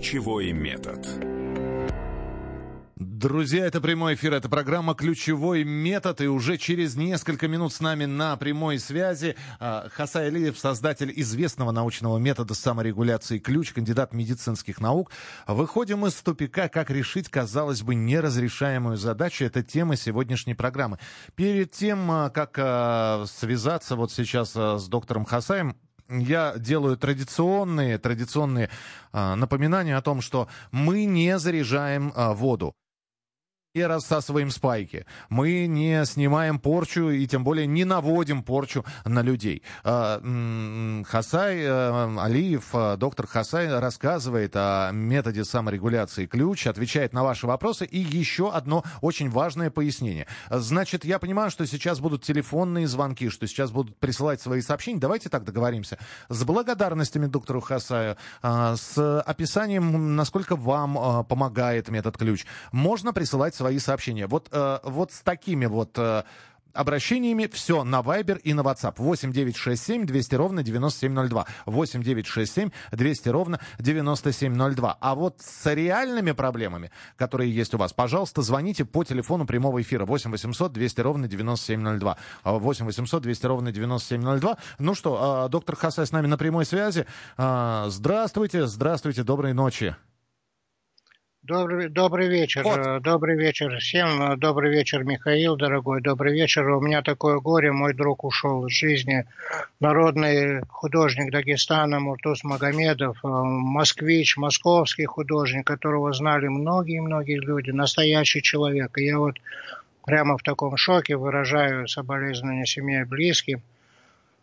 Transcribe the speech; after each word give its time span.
Ключевой 0.00 0.52
метод. 0.52 1.06
Друзья, 2.96 3.66
это 3.66 3.82
прямой 3.82 4.14
эфир, 4.14 4.32
это 4.32 4.48
программа 4.48 4.94
«Ключевой 4.94 5.62
метод», 5.62 6.22
и 6.22 6.26
уже 6.26 6.56
через 6.56 6.96
несколько 6.96 7.48
минут 7.48 7.74
с 7.74 7.80
нами 7.80 8.06
на 8.06 8.34
прямой 8.38 8.78
связи 8.78 9.36
а, 9.58 9.90
Хасай 9.92 10.28
Алиев, 10.28 10.58
создатель 10.58 11.12
известного 11.16 11.70
научного 11.70 12.16
метода 12.16 12.54
саморегуляции 12.54 13.38
«Ключ», 13.38 13.74
кандидат 13.74 14.14
медицинских 14.14 14.80
наук. 14.80 15.10
Выходим 15.46 16.06
из 16.06 16.14
тупика, 16.14 16.68
как 16.68 16.88
решить, 16.90 17.28
казалось 17.28 17.82
бы, 17.82 17.94
неразрешаемую 17.94 18.96
задачу. 18.96 19.44
Это 19.44 19.62
тема 19.62 19.96
сегодняшней 19.96 20.54
программы. 20.54 20.98
Перед 21.34 21.72
тем, 21.72 22.10
а, 22.10 22.30
как 22.30 22.54
а, 22.56 23.26
связаться 23.26 23.96
вот 23.96 24.10
сейчас 24.12 24.52
с 24.52 24.88
доктором 24.88 25.26
Хасаем, 25.26 25.76
я 26.10 26.54
делаю 26.56 26.96
традиционные, 26.96 27.98
традиционные 27.98 28.70
э, 29.12 29.34
напоминания 29.34 29.96
о 29.96 30.02
том, 30.02 30.20
что 30.20 30.48
мы 30.72 31.04
не 31.04 31.38
заряжаем 31.38 32.12
э, 32.14 32.34
воду 32.34 32.74
не 33.74 33.86
рассасываем 33.86 34.50
спайки, 34.50 35.06
мы 35.28 35.66
не 35.66 36.04
снимаем 36.04 36.58
порчу 36.58 37.10
и 37.10 37.24
тем 37.28 37.44
более 37.44 37.68
не 37.68 37.84
наводим 37.84 38.42
порчу 38.42 38.84
на 39.04 39.22
людей. 39.22 39.62
А, 39.84 40.20
Хасай 41.06 41.58
э, 41.60 42.18
Алиев, 42.18 42.70
э, 42.72 42.96
доктор 42.96 43.28
Хасай 43.28 43.68
рассказывает 43.78 44.56
о 44.56 44.90
методе 44.90 45.44
саморегуляции 45.44 46.26
ключ, 46.26 46.66
отвечает 46.66 47.12
на 47.12 47.22
ваши 47.22 47.46
вопросы 47.46 47.84
и 47.84 47.98
еще 47.98 48.50
одно 48.50 48.82
очень 49.02 49.30
важное 49.30 49.70
пояснение. 49.70 50.26
Значит, 50.50 51.04
я 51.04 51.20
понимаю, 51.20 51.52
что 51.52 51.64
сейчас 51.64 52.00
будут 52.00 52.24
телефонные 52.24 52.88
звонки, 52.88 53.28
что 53.28 53.46
сейчас 53.46 53.70
будут 53.70 53.96
присылать 53.98 54.40
свои 54.40 54.62
сообщения. 54.62 54.98
Давайте 54.98 55.28
так 55.28 55.44
договоримся. 55.44 55.96
С 56.28 56.42
благодарностями 56.42 57.26
доктору 57.26 57.60
Хасаю, 57.60 58.16
э, 58.42 58.74
с 58.76 59.20
описанием, 59.20 60.16
насколько 60.16 60.56
вам 60.56 61.24
помогает 61.24 61.88
метод 61.88 62.18
ключ, 62.18 62.46
можно 62.72 63.12
присылать 63.12 63.59
свои 63.60 63.78
сообщения. 63.78 64.26
Вот, 64.26 64.48
э, 64.52 64.78
вот 64.84 65.12
с 65.12 65.20
такими 65.20 65.66
вот 65.66 65.98
э, 65.98 66.22
обращениями 66.72 67.46
все 67.52 67.84
на 67.84 68.00
Viber 68.00 68.40
и 68.40 68.54
на 68.54 68.62
WhatsApp. 68.62 68.94
8 68.96 69.32
9 69.32 69.54
6 69.54 69.82
7 69.82 70.06
200 70.06 70.34
ровно 70.34 70.62
9702. 70.62 71.46
8 71.66 72.02
9 72.02 72.26
6 72.26 72.52
7 72.52 72.70
200 72.92 73.28
ровно 73.28 73.60
9702. 73.78 74.96
А 74.98 75.14
вот 75.14 75.40
с 75.40 75.74
реальными 75.74 76.32
проблемами, 76.32 76.90
которые 77.16 77.54
есть 77.54 77.74
у 77.74 77.76
вас, 77.76 77.92
пожалуйста, 77.92 78.40
звоните 78.40 78.86
по 78.86 79.04
телефону 79.04 79.44
прямого 79.44 79.82
эфира 79.82 80.06
8 80.06 80.30
800 80.30 80.72
200 80.72 81.00
ровно 81.02 81.28
9702. 81.28 82.16
8 82.44 82.86
800 82.86 83.22
200 83.22 83.46
ровно 83.46 83.72
9702. 83.72 84.56
Ну 84.78 84.94
что, 84.94 85.44
э, 85.46 85.50
доктор 85.50 85.76
Хасай 85.76 86.06
с 86.06 86.12
нами 86.12 86.28
на 86.28 86.38
прямой 86.38 86.64
связи. 86.64 87.04
Э, 87.36 87.88
здравствуйте, 87.88 88.66
здравствуйте, 88.66 89.22
доброй 89.22 89.52
ночи. 89.52 89.94
Добрый, 91.42 91.88
добрый 91.88 92.28
вечер, 92.28 92.62
вот. 92.64 92.78
Э, 92.78 93.00
добрый 93.00 93.34
вечер 93.34 93.74
всем, 93.78 94.22
э, 94.22 94.36
добрый 94.36 94.70
вечер, 94.70 95.04
Михаил, 95.04 95.56
дорогой, 95.56 96.02
добрый 96.02 96.34
вечер. 96.34 96.68
У 96.68 96.82
меня 96.82 97.00
такое 97.00 97.40
горе, 97.40 97.72
мой 97.72 97.94
друг 97.94 98.24
ушел 98.24 98.66
из 98.66 98.74
жизни, 98.74 99.24
народный 99.80 100.60
художник 100.68 101.32
Дагестана 101.32 101.98
Муртус 101.98 102.44
Магомедов, 102.44 103.16
э, 103.24 103.26
москвич, 103.26 104.36
московский 104.36 105.06
художник, 105.06 105.66
которого 105.66 106.12
знали 106.12 106.46
многие-многие 106.46 107.38
люди, 107.38 107.70
настоящий 107.70 108.42
человек. 108.42 108.98
И 108.98 109.06
я 109.06 109.18
вот 109.18 109.36
прямо 110.04 110.36
в 110.36 110.42
таком 110.42 110.76
шоке 110.76 111.16
выражаю 111.16 111.88
соболезнования 111.88 112.66
семье 112.66 113.00
и 113.00 113.04
близким. 113.04 113.62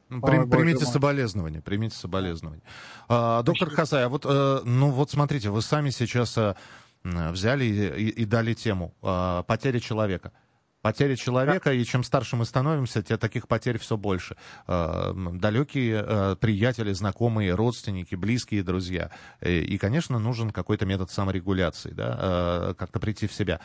При, 0.10 0.40
Ой, 0.40 0.48
примите 0.48 0.86
соболезнования, 0.86 1.62
примите 1.62 1.96
соболезнования. 1.96 2.64
А, 3.08 3.44
доктор 3.44 3.70
Хасай, 3.70 4.06
а 4.06 4.10
вот, 4.10 4.24
ну 4.26 4.90
вот 4.90 5.12
смотрите, 5.12 5.50
вы 5.50 5.62
сами 5.62 5.90
сейчас 5.92 6.40
взяли 7.32 7.66
и, 7.66 8.10
и, 8.10 8.26
дали 8.26 8.54
тему 8.54 8.94
э, 9.02 9.44
«Потеря 9.48 9.80
человека». 9.80 10.32
Потеря 10.82 11.16
человека, 11.16 11.74
и 11.74 11.84
чем 11.84 12.04
старше 12.04 12.36
мы 12.36 12.46
становимся, 12.46 13.02
тем 13.02 13.18
таких 13.18 13.48
потерь 13.48 13.78
все 13.78 13.98
больше. 13.98 14.38
Э, 14.68 15.12
далекие 15.34 16.06
э, 16.08 16.36
приятели, 16.40 16.94
знакомые, 16.94 17.56
родственники, 17.56 18.16
близкие, 18.16 18.64
друзья. 18.64 19.12
И, 19.42 19.60
и, 19.60 19.78
конечно, 19.78 20.20
нужен 20.20 20.52
какой-то 20.52 20.86
метод 20.86 21.12
саморегуляции, 21.12 21.92
да, 21.92 22.18
э, 22.20 22.74
как-то 22.78 23.00
прийти 23.00 23.28
в 23.28 23.34
себя. 23.34 23.60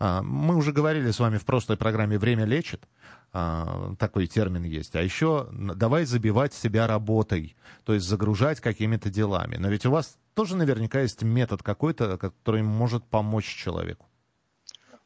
Э, 0.00 0.20
мы 0.22 0.56
уже 0.56 0.72
говорили 0.72 1.10
с 1.10 1.20
вами 1.20 1.38
в 1.38 1.44
прошлой 1.44 1.76
программе 1.76 2.18
«Время 2.18 2.44
лечит». 2.44 2.86
А, 3.30 3.94
такой 3.98 4.26
термин 4.26 4.64
есть. 4.64 4.96
А 4.96 5.02
еще 5.02 5.48
давай 5.52 6.06
забивать 6.06 6.54
себя 6.54 6.86
работой, 6.86 7.56
то 7.84 7.92
есть 7.92 8.06
загружать 8.06 8.60
какими-то 8.60 9.10
делами. 9.10 9.56
Но 9.56 9.68
ведь 9.68 9.84
у 9.84 9.90
вас 9.90 10.16
тоже 10.34 10.56
наверняка 10.56 11.02
есть 11.02 11.22
метод 11.22 11.62
какой-то, 11.62 12.16
который 12.16 12.62
может 12.62 13.04
помочь 13.04 13.44
человеку. 13.44 14.06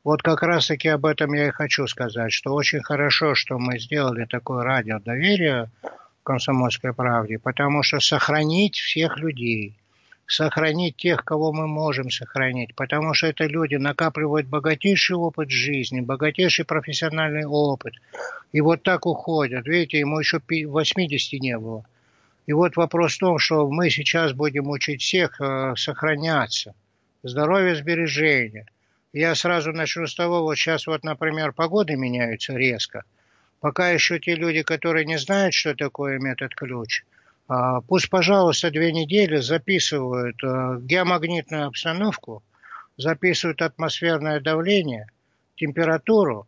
Вот 0.04 0.22
как 0.22 0.42
раз-таки 0.42 0.88
об 0.88 1.04
этом 1.04 1.32
я 1.32 1.48
и 1.48 1.50
хочу 1.50 1.86
сказать, 1.88 2.32
что 2.32 2.54
очень 2.54 2.82
хорошо, 2.82 3.34
что 3.34 3.58
мы 3.58 3.80
сделали 3.80 4.24
такое 4.24 4.62
радио 4.62 5.00
доверия 5.00 5.70
комсомольской 6.22 6.92
правде, 6.92 7.40
потому 7.40 7.82
что 7.82 7.98
сохранить 7.98 8.76
всех 8.76 9.18
людей– 9.18 9.78
сохранить 10.32 10.96
тех, 10.96 11.24
кого 11.24 11.52
мы 11.52 11.66
можем 11.66 12.10
сохранить, 12.10 12.74
потому 12.74 13.12
что 13.12 13.26
это 13.26 13.44
люди 13.44 13.74
накапливают 13.74 14.46
богатейший 14.46 15.16
опыт 15.16 15.50
жизни, 15.50 16.00
богатейший 16.00 16.64
профессиональный 16.64 17.44
опыт, 17.44 17.94
и 18.52 18.62
вот 18.62 18.82
так 18.82 19.04
уходят. 19.04 19.66
Видите, 19.66 19.98
ему 19.98 20.18
еще 20.18 20.40
80 20.48 21.40
не 21.40 21.58
было. 21.58 21.84
И 22.46 22.54
вот 22.54 22.76
вопрос 22.76 23.14
в 23.14 23.18
том, 23.18 23.38
что 23.38 23.68
мы 23.68 23.90
сейчас 23.90 24.32
будем 24.32 24.70
учить 24.70 25.02
всех 25.02 25.38
э, 25.40 25.74
сохраняться, 25.76 26.74
здоровье, 27.22 27.76
сбережения. 27.76 28.66
Я 29.12 29.34
сразу 29.34 29.72
начну 29.72 30.06
с 30.06 30.14
того, 30.14 30.42
вот 30.42 30.56
сейчас 30.56 30.86
вот, 30.86 31.04
например, 31.04 31.52
погоды 31.52 31.94
меняются 31.96 32.54
резко. 32.54 33.04
Пока 33.60 33.90
еще 33.90 34.18
те 34.18 34.34
люди, 34.34 34.62
которые 34.62 35.04
не 35.04 35.18
знают, 35.18 35.54
что 35.54 35.74
такое 35.74 36.18
метод 36.18 36.54
ключ– 36.54 37.04
пусть, 37.88 38.08
пожалуйста, 38.10 38.70
две 38.70 38.92
недели 38.92 39.38
записывают 39.38 40.36
э, 40.42 40.78
геомагнитную 40.82 41.66
обстановку, 41.66 42.42
записывают 42.96 43.62
атмосферное 43.62 44.40
давление, 44.40 45.06
температуру, 45.56 46.46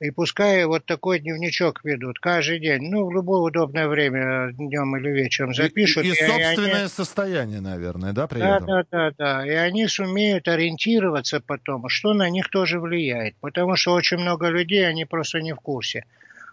и 0.00 0.10
пускай 0.10 0.64
вот 0.66 0.84
такой 0.84 1.20
дневничок 1.20 1.80
ведут 1.84 2.18
каждый 2.18 2.58
день, 2.58 2.90
ну, 2.90 3.06
в 3.06 3.12
любое 3.12 3.40
удобное 3.40 3.88
время, 3.88 4.52
днем 4.52 4.96
или 4.96 5.08
вечером 5.10 5.54
запишут. 5.54 6.04
И, 6.04 6.08
и, 6.08 6.10
и 6.10 6.14
собственное 6.14 6.80
они... 6.80 6.88
состояние, 6.88 7.60
наверное, 7.60 8.12
да, 8.12 8.26
при 8.26 8.40
да, 8.40 8.56
этом? 8.56 8.66
Да, 8.66 8.84
да, 8.90 9.12
да. 9.16 9.46
И 9.46 9.50
они 9.50 9.86
сумеют 9.86 10.48
ориентироваться 10.48 11.40
потом, 11.40 11.88
что 11.88 12.12
на 12.12 12.28
них 12.28 12.50
тоже 12.50 12.80
влияет. 12.80 13.36
Потому 13.40 13.76
что 13.76 13.92
очень 13.92 14.18
много 14.18 14.48
людей, 14.48 14.86
они 14.86 15.04
просто 15.04 15.40
не 15.40 15.54
в 15.54 15.60
курсе 15.60 16.04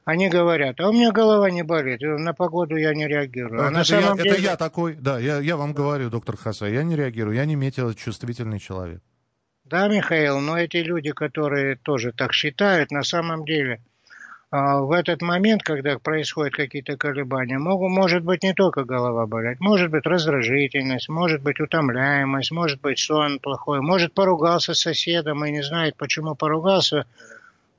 они 0.06 0.30
говорят, 0.30 0.80
а 0.80 0.90
у 0.90 0.94
меня 0.94 1.12
голова 1.12 1.50
не 1.52 1.64
болит, 1.64 2.02
на 2.02 2.34
погоду 2.34 2.76
я 2.76 2.94
не 2.94 3.08
реагирую. 3.08 3.62
А 3.62 3.66
это, 3.66 3.74
на 3.74 3.84
самом 3.84 4.18
я, 4.18 4.24
деле... 4.24 4.32
это 4.32 4.42
я 4.42 4.58
такой, 4.58 4.96
да, 4.96 5.20
я, 5.20 5.40
я 5.40 5.58
вам 5.58 5.74
говорю, 5.74 6.10
доктор 6.10 6.38
Хаса, 6.38 6.66
я 6.66 6.84
не 6.84 6.96
реагирую, 6.96 7.36
я 7.36 7.46
не 7.46 7.56
метеочувствительный 7.56 8.60
человек. 8.60 9.02
Да, 9.66 9.88
Михаил, 9.88 10.40
но 10.40 10.58
эти 10.58 10.78
люди, 10.78 11.12
которые 11.12 11.78
тоже 11.78 12.12
так 12.12 12.34
считают, 12.34 12.92
на 12.92 13.04
самом 13.04 13.46
деле 13.46 13.82
а, 14.52 14.82
в 14.82 14.92
этот 14.92 15.22
момент, 15.22 15.64
когда 15.64 15.98
происходят 15.98 16.54
какие-то 16.54 16.98
колебания, 16.98 17.58
могут, 17.58 17.90
может 17.90 18.24
быть 18.24 18.44
не 18.44 18.54
только 18.54 18.84
голова 18.84 19.26
болеть, 19.26 19.62
может 19.62 19.90
быть 19.90 20.06
раздражительность, 20.06 21.08
может 21.08 21.42
быть 21.42 21.62
утомляемость, 21.62 22.52
может 22.52 22.82
быть 22.82 23.00
сон 23.00 23.40
плохой, 23.40 23.80
может 23.80 24.14
поругался 24.14 24.74
с 24.74 24.82
соседом 24.82 25.46
и 25.46 25.52
не 25.52 25.64
знает, 25.64 25.96
почему 25.96 26.36
поругался, 26.36 27.06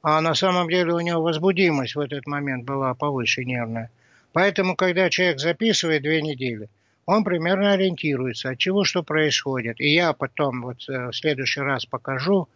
а 0.03 0.21
на 0.21 0.35
самом 0.35 0.69
деле 0.69 0.93
у 0.93 1.01
него 1.01 1.23
возбудимость 1.23 1.95
в 1.95 2.01
этот 2.01 2.27
момент 2.27 2.65
была 2.65 2.95
повыше 2.95 3.45
нервная. 3.45 3.91
Поэтому, 4.32 4.76
когда 4.76 5.09
человек 5.11 5.38
записывает 5.38 6.03
две 6.03 6.23
недели, 6.23 6.69
он 7.06 7.25
примерно 7.25 7.73
ориентируется, 7.73 8.50
от 8.50 8.59
чего 8.59 8.85
что 8.85 9.03
происходит. 9.03 9.81
И 9.81 9.93
я 9.93 10.12
потом 10.12 10.62
вот 10.62 10.88
э, 10.88 11.11
в 11.11 11.12
следующий 11.12 11.61
раз 11.61 11.85
покажу, 11.85 12.49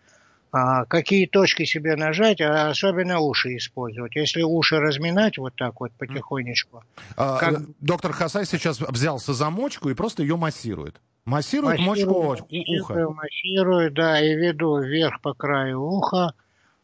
а, 0.52 0.84
какие 0.86 1.26
точки 1.26 1.64
себе 1.64 1.96
нажать, 1.96 2.40
а 2.40 2.70
особенно 2.70 3.18
уши 3.18 3.56
использовать. 3.56 4.16
Если 4.16 4.42
уши 4.42 4.78
разминать 4.78 5.38
вот 5.38 5.54
так 5.54 5.80
вот 5.80 5.92
потихонечку. 5.92 6.82
А, 7.16 7.38
как... 7.38 7.60
Доктор 7.80 8.12
Хасай 8.12 8.46
сейчас 8.46 8.80
взялся 8.80 9.34
за 9.34 9.50
мочку 9.50 9.90
и 9.90 9.94
просто 9.94 10.22
ее 10.22 10.36
массирует. 10.36 11.00
Массирует, 11.24 11.80
массирует 11.80 12.48
мочку 12.48 12.54
уха. 12.80 13.10
Массирует, 13.10 13.94
да, 13.94 14.20
и 14.20 14.34
веду 14.34 14.78
вверх 14.78 15.20
по 15.20 15.34
краю 15.34 15.82
уха 15.82 16.32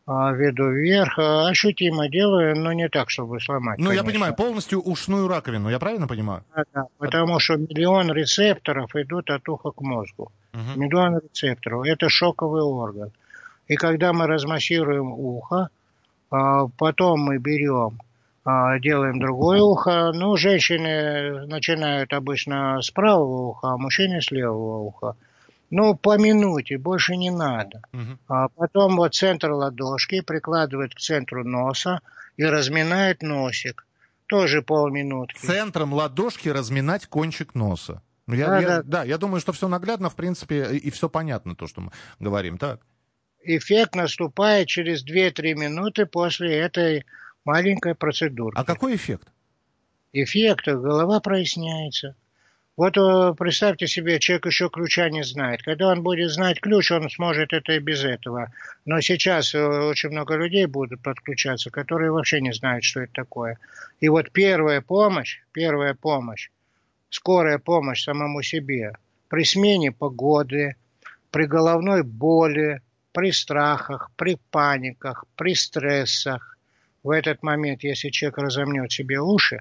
а, 0.04 0.32
веду 0.32 0.68
вверх, 0.70 1.18
а, 1.18 1.48
ощутимо 1.48 2.08
делаю, 2.08 2.58
но 2.58 2.72
не 2.72 2.88
так, 2.88 3.08
чтобы 3.08 3.40
сломать. 3.40 3.78
Ну, 3.78 3.86
конечно. 3.86 4.04
я 4.04 4.10
понимаю, 4.10 4.34
полностью 4.34 4.80
ушную 4.80 5.28
раковину, 5.28 5.70
я 5.70 5.78
правильно 5.78 6.08
понимаю? 6.08 6.42
Да, 6.56 6.64
да, 6.74 6.86
потому 6.98 7.38
что 7.38 7.56
миллион 7.56 8.12
рецепторов 8.12 8.94
идут 8.96 9.30
от 9.30 9.48
уха 9.48 9.70
к 9.70 9.80
мозгу. 9.80 10.32
Угу. 10.54 10.80
Миллион 10.80 11.20
рецепторов. 11.20 11.86
Это 11.86 12.08
шоковый 12.08 12.62
орган. 12.62 13.12
И 13.68 13.76
когда 13.76 14.12
мы 14.12 14.26
размассируем 14.26 15.12
ухо, 15.12 15.68
а, 16.30 16.66
потом 16.78 17.20
мы 17.20 17.38
берем, 17.38 18.00
делаем 18.80 19.20
другое 19.20 19.62
ухо. 19.62 20.10
Ну, 20.12 20.36
женщины 20.36 21.46
начинают 21.46 22.12
обычно 22.12 22.82
с 22.82 22.90
правого 22.90 23.50
уха, 23.50 23.68
а 23.68 23.78
мужчины 23.78 24.20
с 24.20 24.32
левого 24.32 24.78
уха. 24.78 25.14
Ну, 25.72 25.94
по 25.94 26.18
минуте, 26.18 26.76
больше 26.76 27.16
не 27.16 27.30
надо. 27.30 27.80
Угу. 27.94 28.18
А 28.28 28.48
потом 28.48 28.96
вот 28.96 29.14
центр 29.14 29.50
ладошки 29.52 30.20
прикладывает 30.20 30.94
к 30.94 30.98
центру 30.98 31.44
носа 31.44 32.00
и 32.36 32.44
разминает 32.44 33.22
носик. 33.22 33.86
Тоже 34.26 34.60
полминутки. 34.60 35.38
Центром 35.38 35.94
ладошки 35.94 36.50
разминать 36.50 37.06
кончик 37.06 37.54
носа. 37.54 38.02
Ну, 38.26 38.34
я, 38.34 38.46
да, 38.48 38.60
я, 38.60 38.68
да. 38.68 38.82
да, 38.82 39.04
я 39.04 39.16
думаю, 39.16 39.40
что 39.40 39.54
все 39.54 39.66
наглядно, 39.66 40.10
в 40.10 40.14
принципе, 40.14 40.76
и 40.76 40.90
все 40.90 41.08
понятно, 41.08 41.56
то, 41.56 41.66
что 41.66 41.80
мы 41.80 41.90
говорим, 42.20 42.58
так? 42.58 42.80
Эффект 43.42 43.94
наступает 43.94 44.68
через 44.68 45.02
2-3 45.02 45.54
минуты 45.54 46.04
после 46.04 46.54
этой 46.54 47.06
маленькой 47.46 47.94
процедуры. 47.94 48.54
А 48.58 48.64
какой 48.64 48.96
эффект? 48.96 49.28
Эффект, 50.12 50.66
голова 50.66 51.20
проясняется. 51.20 52.14
Вот 52.74 52.96
э, 52.96 53.34
представьте 53.34 53.86
себе, 53.86 54.18
человек 54.18 54.46
еще 54.46 54.70
ключа 54.70 55.10
не 55.10 55.22
знает. 55.24 55.62
Когда 55.62 55.88
он 55.88 56.02
будет 56.02 56.30
знать 56.30 56.58
ключ, 56.60 56.90
он 56.90 57.10
сможет 57.10 57.52
это 57.52 57.72
и 57.72 57.78
без 57.78 58.02
этого. 58.02 58.50
Но 58.86 59.00
сейчас 59.02 59.54
э, 59.54 59.62
очень 59.62 60.08
много 60.08 60.36
людей 60.36 60.64
будут 60.64 61.02
подключаться, 61.02 61.70
которые 61.70 62.10
вообще 62.10 62.40
не 62.40 62.52
знают, 62.52 62.84
что 62.84 63.00
это 63.00 63.12
такое. 63.12 63.58
И 64.00 64.08
вот 64.08 64.30
первая 64.32 64.80
помощь, 64.80 65.40
первая 65.52 65.92
помощь, 65.92 66.48
скорая 67.10 67.58
помощь 67.58 68.04
самому 68.04 68.40
себе 68.42 68.92
при 69.28 69.44
смене 69.44 69.92
погоды, 69.92 70.76
при 71.30 71.44
головной 71.44 72.02
боли, 72.02 72.80
при 73.12 73.32
страхах, 73.32 74.10
при 74.16 74.38
паниках, 74.50 75.26
при 75.36 75.54
стрессах. 75.54 76.56
В 77.02 77.10
этот 77.10 77.42
момент, 77.42 77.82
если 77.82 78.08
человек 78.08 78.38
разомнет 78.38 78.90
себе 78.90 79.20
уши, 79.20 79.60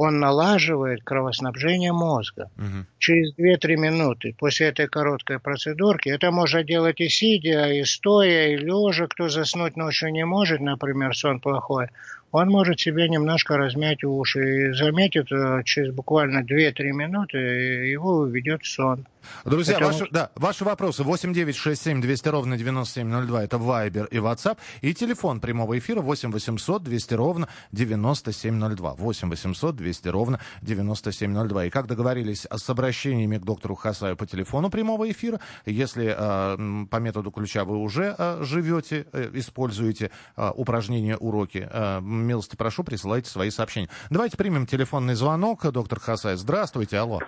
он 0.00 0.18
налаживает 0.18 1.02
кровоснабжение 1.04 1.92
мозга. 1.92 2.50
Угу. 2.56 2.86
Через 2.98 3.34
2-3 3.36 3.76
минуты 3.76 4.34
после 4.38 4.68
этой 4.68 4.88
короткой 4.88 5.38
процедурки, 5.40 6.08
это 6.08 6.30
можно 6.30 6.64
делать 6.64 7.02
и 7.02 7.10
сидя, 7.10 7.70
и 7.70 7.84
стоя, 7.84 8.48
и 8.48 8.56
лежа, 8.56 9.08
кто 9.08 9.28
заснуть 9.28 9.76
ночью 9.76 10.10
не 10.10 10.24
может, 10.24 10.60
например, 10.60 11.14
сон 11.14 11.38
плохой, 11.38 11.88
он 12.32 12.48
может 12.48 12.80
себе 12.80 13.08
немножко 13.08 13.56
размять 13.56 14.04
уши 14.04 14.68
и 14.68 14.72
заметит 14.72 15.30
э, 15.32 15.62
через 15.64 15.92
буквально 15.92 16.40
2-3 16.40 16.92
минуты, 16.92 17.38
его 17.38 18.18
уведет 18.18 18.64
сон. 18.64 19.06
Друзья, 19.44 19.76
это... 19.76 19.86
ваши, 19.86 20.06
да, 20.10 20.30
ваши 20.34 20.64
вопросы 20.64 21.02
8967 21.02 22.00
200 22.00 22.28
ровно 22.28 22.56
9702, 22.56 23.44
это 23.44 23.58
Вайбер 23.58 24.06
и 24.06 24.16
WhatsApp, 24.16 24.58
и 24.80 24.94
телефон 24.94 25.40
прямого 25.40 25.78
эфира 25.78 26.00
8 26.00 26.30
800 26.30 26.82
200 26.82 27.14
ровно 27.14 27.48
9702, 27.72 28.94
8 28.94 29.28
800 29.28 29.76
200 29.76 30.08
ровно 30.08 30.40
9702. 30.62 31.66
И 31.66 31.70
как 31.70 31.86
договорились 31.86 32.46
с 32.50 32.70
обращениями 32.70 33.38
к 33.38 33.44
доктору 33.44 33.74
Хасаю 33.74 34.16
по 34.16 34.26
телефону 34.26 34.70
прямого 34.70 35.10
эфира, 35.10 35.40
если 35.66 36.14
э, 36.16 36.86
по 36.86 36.96
методу 36.96 37.30
ключа 37.30 37.64
вы 37.64 37.78
уже 37.78 38.14
э, 38.16 38.42
живете, 38.42 39.06
э, 39.12 39.30
используете 39.34 40.10
э, 40.36 40.50
упражнения, 40.54 41.16
уроки, 41.16 41.68
э, 41.70 42.00
милости 42.22 42.56
прошу, 42.56 42.84
присылайте 42.84 43.30
свои 43.30 43.50
сообщения. 43.50 43.88
Давайте 44.10 44.36
примем 44.36 44.66
телефонный 44.66 45.14
звонок. 45.14 45.62
Доктор 45.70 46.00
Хасай, 46.00 46.36
здравствуйте, 46.36 46.98
алло. 46.98 47.20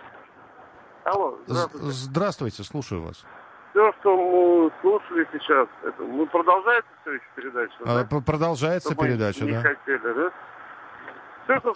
Алло, 1.04 1.38
здравствуйте. 1.46 1.86
Здравствуйте, 1.90 2.62
слушаю 2.62 3.02
вас. 3.02 3.24
Все, 3.70 3.90
что 4.00 4.16
мы 4.16 4.70
слушали 4.82 5.26
сейчас, 5.32 5.66
это, 5.82 6.02
ну, 6.02 6.26
продолжается 6.26 6.90
все 7.00 7.12
еще 7.12 7.24
передача? 7.34 7.74
А, 7.86 8.04
да? 8.04 8.20
Продолжается 8.20 8.90
Чтобы 8.90 9.06
передача, 9.06 9.44
не 9.44 9.52
да. 9.52 9.62
хотели, 9.62 10.14
да? 10.14 10.32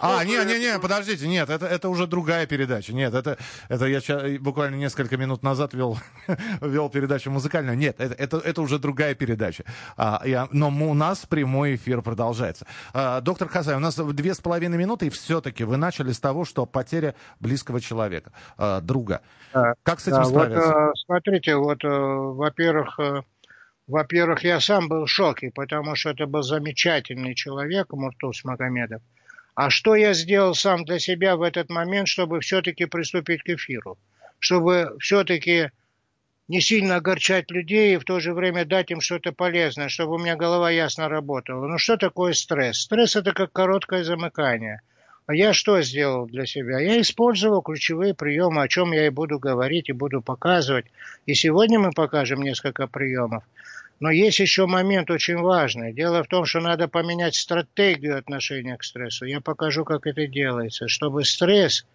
А, 0.01 0.23
не, 0.23 0.37
не, 0.45 0.59
не, 0.59 0.79
подождите, 0.79 1.27
нет, 1.27 1.49
это, 1.49 1.65
это 1.65 1.89
уже 1.89 2.07
другая 2.07 2.45
передача. 2.45 2.93
Нет, 2.93 3.13
это, 3.13 3.37
это 3.69 3.85
я 3.85 4.01
ча- 4.01 4.37
буквально 4.39 4.75
несколько 4.75 5.17
минут 5.17 5.43
назад 5.43 5.73
вел, 5.73 5.97
вел 6.61 6.89
передачу 6.89 7.31
музыкальную. 7.31 7.77
Нет, 7.77 7.99
это, 7.99 8.13
это, 8.13 8.37
это 8.37 8.61
уже 8.61 8.79
другая 8.79 9.15
передача. 9.15 9.63
А, 9.97 10.21
я, 10.25 10.47
но 10.51 10.67
у 10.67 10.93
нас 10.93 11.25
прямой 11.25 11.75
эфир 11.75 12.01
продолжается. 12.01 12.65
А, 12.93 13.21
доктор 13.21 13.47
Хазай, 13.47 13.75
у 13.75 13.79
нас 13.79 13.95
две 13.95 14.33
с 14.33 14.39
половиной 14.39 14.77
минуты, 14.77 15.07
и 15.07 15.09
все-таки 15.09 15.63
вы 15.63 15.77
начали 15.77 16.11
с 16.11 16.19
того, 16.19 16.45
что 16.45 16.65
потеря 16.65 17.15
близкого 17.39 17.81
человека, 17.81 18.31
а, 18.57 18.81
друга. 18.81 19.21
как 19.83 19.99
с 19.99 20.07
этим 20.07 20.17
да, 20.17 20.25
справиться? 20.25 20.73
Вот, 20.73 20.97
смотрите, 20.97 21.55
вот, 21.55 21.83
э, 21.83 21.87
во-первых, 21.87 22.99
э, 22.99 23.21
во-первых, 23.87 24.43
я 24.43 24.59
сам 24.59 24.89
был 24.89 25.05
в 25.05 25.09
шоке, 25.09 25.51
потому 25.53 25.95
что 25.95 26.09
это 26.09 26.25
был 26.25 26.43
замечательный 26.43 27.35
человек, 27.35 27.93
Муртус 27.93 28.43
Магомедов. 28.43 29.01
А 29.57 29.71
что 29.71 29.95
я 29.95 30.13
сделал 30.13 30.53
сам 30.53 30.85
для 30.85 30.99
себя 30.99 31.35
в 31.35 31.41
этот 31.41 31.71
момент, 31.71 32.07
чтобы 32.07 32.41
все-таки 32.41 32.85
приступить 32.85 33.41
к 33.41 33.49
эфиру? 33.49 33.97
Чтобы 34.37 34.95
все-таки 34.99 35.71
не 36.47 36.61
сильно 36.61 36.97
огорчать 36.97 37.49
людей 37.49 37.95
и 37.95 37.97
в 37.97 38.03
то 38.03 38.19
же 38.19 38.35
время 38.35 38.65
дать 38.65 38.91
им 38.91 39.01
что-то 39.01 39.31
полезное, 39.31 39.89
чтобы 39.89 40.13
у 40.13 40.17
меня 40.19 40.35
голова 40.35 40.69
ясно 40.69 41.09
работала. 41.09 41.65
Ну 41.65 41.79
что 41.79 41.97
такое 41.97 42.33
стресс? 42.33 42.81
Стресс 42.81 43.15
это 43.15 43.33
как 43.33 43.51
короткое 43.51 44.03
замыкание. 44.03 44.81
А 45.25 45.33
я 45.33 45.53
что 45.53 45.81
сделал 45.81 46.27
для 46.27 46.45
себя? 46.45 46.79
Я 46.79 47.01
использовал 47.01 47.63
ключевые 47.63 48.13
приемы, 48.13 48.61
о 48.61 48.67
чем 48.67 48.91
я 48.91 49.07
и 49.07 49.09
буду 49.09 49.39
говорить, 49.39 49.89
и 49.89 49.91
буду 49.91 50.21
показывать. 50.21 50.85
И 51.25 51.33
сегодня 51.33 51.79
мы 51.79 51.93
покажем 51.93 52.43
несколько 52.43 52.85
приемов. 52.85 53.43
Но 53.99 54.11
есть 54.11 54.39
еще 54.39 54.67
момент 54.67 55.09
очень 55.09 55.37
важный. 55.37 55.91
Дело 55.91 56.23
в 56.23 56.27
том, 56.27 56.45
что 56.45 56.59
надо 56.59 56.87
поменять 56.87 57.35
стратегию 57.35 58.17
отношения 58.17 58.77
к 58.77 58.83
стрессу. 58.83 59.25
Я 59.25 59.41
покажу, 59.41 59.85
как 59.85 60.05
это 60.05 60.27
делается, 60.27 60.87
чтобы 60.87 61.25
стресс 61.25 61.85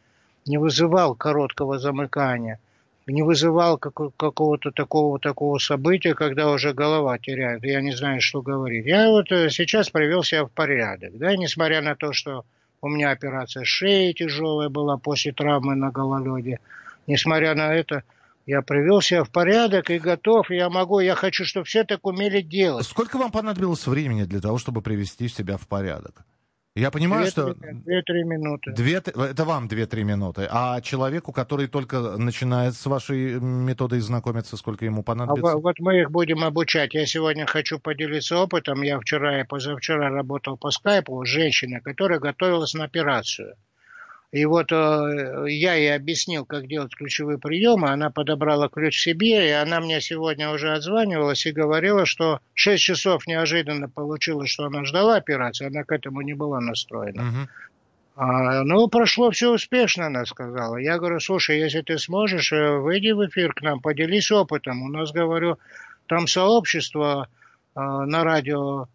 не 0.45 0.59
вызывал 0.59 1.15
короткого 1.15 1.79
замыкания, 1.79 2.59
не 3.07 3.23
вызывал 3.23 3.79
какого-то 3.79 4.73
такого 4.73 5.19
такого 5.21 5.59
события, 5.59 6.15
когда 6.15 6.51
уже 6.51 6.73
голова 6.73 7.19
теряет, 7.19 7.65
я 7.65 7.81
не 7.81 7.93
знаю, 7.93 8.21
что 8.21 8.43
говорить. 8.43 8.87
Я 8.87 9.09
вот 9.09 9.31
э, 9.31 9.51
сейчас 9.51 9.91
привел 9.91 10.23
себя 10.23 10.45
в 10.45 10.51
порядок, 10.51 11.17
да, 11.19 11.37
несмотря 11.37 11.83
на 11.83 11.95
то, 11.95 12.13
что 12.13 12.45
у 12.81 12.89
меня 12.89 13.11
операция 13.11 13.65
шеи 13.65 14.13
тяжелая 14.13 14.69
была 14.69 14.99
после 14.99 15.33
травмы 15.33 15.77
на 15.77 15.91
гололеде, 15.91 16.59
несмотря 17.07 17.55
на 17.55 17.75
это, 17.75 18.03
я 18.47 18.63
привел 18.63 19.01
себя 19.01 19.25
в 19.25 19.31
порядок 19.31 19.91
и 19.91 19.99
готов. 19.99 20.51
Я 20.51 20.69
могу, 20.71 21.01
я 21.01 21.15
хочу, 21.15 21.45
чтобы 21.45 21.67
все 21.67 21.85
так 21.85 22.07
умели 22.07 22.41
делать. 22.41 22.87
Сколько 22.87 23.19
вам 23.19 23.31
понадобилось 23.31 23.87
времени 23.87 24.25
для 24.25 24.41
того, 24.41 24.59
чтобы 24.59 24.83
привести 24.83 25.29
себя 25.29 25.57
в 25.57 25.67
порядок? 25.69 26.25
Я 26.75 26.91
понимаю, 26.91 27.25
2, 27.25 27.31
что... 27.31 27.55
Две-три 27.55 28.25
минуты. 28.25 28.73
Две, 28.73 28.95
это 28.95 29.45
вам 29.45 29.69
две-три 29.69 30.05
минуты. 30.05 30.49
А 30.51 30.81
человеку, 30.81 31.31
который 31.31 31.67
только 31.67 32.17
начинает 32.17 32.75
с 32.75 32.87
вашей 32.87 33.39
методой 33.39 34.01
знакомиться, 34.01 34.57
сколько 34.57 34.87
ему 34.87 35.03
понадобится? 35.03 35.53
А 35.53 35.59
вот 35.59 35.79
мы 35.81 36.01
их 36.01 36.11
будем 36.11 36.43
обучать. 36.43 36.95
Я 36.95 37.05
сегодня 37.05 37.45
хочу 37.45 37.79
поделиться 37.79 38.39
опытом. 38.39 38.81
Я 38.81 38.99
вчера 39.01 39.43
и 39.43 39.45
позавчера 39.45 40.09
работал 40.09 40.57
по 40.57 40.71
скайпу 40.71 41.23
с 41.27 41.29
женщиной, 41.29 41.83
которая 41.83 42.19
готовилась 42.21 42.73
на 42.73 42.85
операцию. 42.85 43.57
И 44.33 44.47
вот 44.47 44.73
э, 44.73 45.45
я 45.49 45.75
ей 45.75 45.95
объяснил, 45.95 46.47
как 46.47 46.67
делать 46.67 46.95
ключевые 46.95 47.37
приемы, 47.37 47.91
она 47.91 48.09
подобрала 48.09 48.71
ключ 48.71 48.99
себе, 48.99 49.47
и 49.47 49.53
она 49.53 49.79
мне 49.81 50.01
сегодня 50.01 50.51
уже 50.51 50.73
отзванивалась 50.73 51.45
и 51.45 51.53
говорила, 51.53 52.07
что 52.07 52.41
6 52.55 52.83
часов 52.83 53.27
неожиданно 53.27 53.91
получилось, 53.91 54.49
что 54.49 54.65
она 54.65 54.87
ждала 54.87 55.17
операции, 55.17 55.67
она 55.67 55.85
к 55.85 55.93
этому 55.93 56.23
не 56.23 56.33
была 56.33 56.61
настроена. 56.61 57.21
Uh-huh. 57.21 57.49
А, 58.15 58.65
ну, 58.65 58.89
прошло 58.89 59.31
все 59.31 59.53
успешно, 59.53 60.07
она 60.07 60.25
сказала. 60.25 60.77
Я 60.77 60.99
говорю, 60.99 61.21
слушай, 61.21 61.59
если 61.59 61.83
ты 61.83 61.99
сможешь, 61.99 62.53
э, 62.53 62.79
выйди 62.79 63.11
в 63.13 63.27
эфир 63.27 63.53
к 63.53 63.61
нам, 63.61 63.81
поделись 63.81 64.31
опытом. 64.31 64.83
У 64.83 64.89
нас, 64.89 65.13
говорю, 65.13 65.59
там 66.07 66.27
сообщество 66.27 67.29
э, 67.75 67.81
на 67.81 68.25
радио 68.25 68.89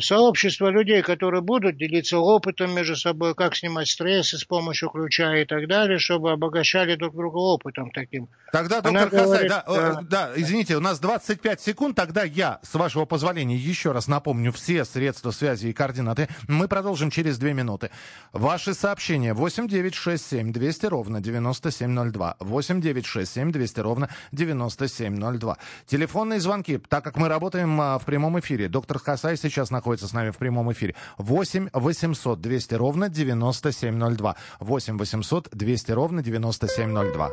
сообщество 0.00 0.68
людей, 0.68 1.02
которые 1.02 1.42
будут 1.42 1.76
делиться 1.76 2.18
опытом 2.18 2.74
между 2.74 2.96
собой, 2.96 3.34
как 3.34 3.56
снимать 3.56 3.88
стрессы 3.88 4.38
с 4.38 4.44
помощью 4.44 4.90
ключа 4.90 5.36
и 5.36 5.44
так 5.44 5.66
далее, 5.68 5.98
чтобы 5.98 6.32
обогащали 6.32 6.94
друг 6.96 7.14
друга 7.14 7.36
опытом 7.36 7.90
таким. 7.90 8.28
Тогда, 8.52 8.80
доктор 8.80 9.10
Хазай, 9.10 9.24
говорит, 9.24 9.50
да, 9.50 9.64
да, 9.66 10.00
да, 10.02 10.30
извините, 10.36 10.76
у 10.76 10.80
нас 10.80 11.00
25 11.00 11.60
секунд, 11.60 11.96
тогда 11.96 12.22
я, 12.22 12.60
с 12.62 12.74
вашего 12.74 13.04
позволения, 13.04 13.56
еще 13.56 13.92
раз 13.92 14.06
напомню 14.06 14.52
все 14.52 14.84
средства 14.84 15.30
связи 15.30 15.68
и 15.68 15.72
координаты. 15.72 16.28
Мы 16.48 16.68
продолжим 16.68 17.10
через 17.10 17.38
две 17.38 17.52
минуты. 17.52 17.90
Ваши 18.32 18.74
сообщения 18.74 19.34
8967 19.34 20.52
200 20.52 20.86
ровно 20.86 21.20
9702. 21.20 22.36
8967 22.40 23.52
200 23.52 23.80
ровно 23.80 24.08
9702. 24.32 25.58
Телефонные 25.86 26.40
звонки, 26.40 26.78
так 26.88 27.02
как 27.02 27.16
мы 27.16 27.28
работаем 27.28 27.80
а, 27.80 27.98
в 27.98 28.04
прямом 28.04 28.38
эфире. 28.40 28.68
Доктор 28.68 28.98
Хасай 28.98 29.36
сейчас 29.36 29.63
сейчас 29.64 29.70
находится 29.70 30.06
с 30.06 30.12
нами 30.12 30.30
в 30.30 30.36
прямом 30.36 30.70
эфире. 30.72 30.94
8 31.18 31.70
800 31.72 32.40
200 32.40 32.74
ровно 32.74 33.08
9702. 33.08 34.36
8 34.60 34.98
800 34.98 35.48
200 35.52 35.92
ровно 35.92 36.22
9702. 36.22 37.30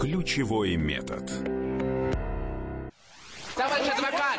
Ключевой 0.00 0.76
метод. 0.76 1.30
Товарищ 3.54 3.88
адвокат! 3.96 4.21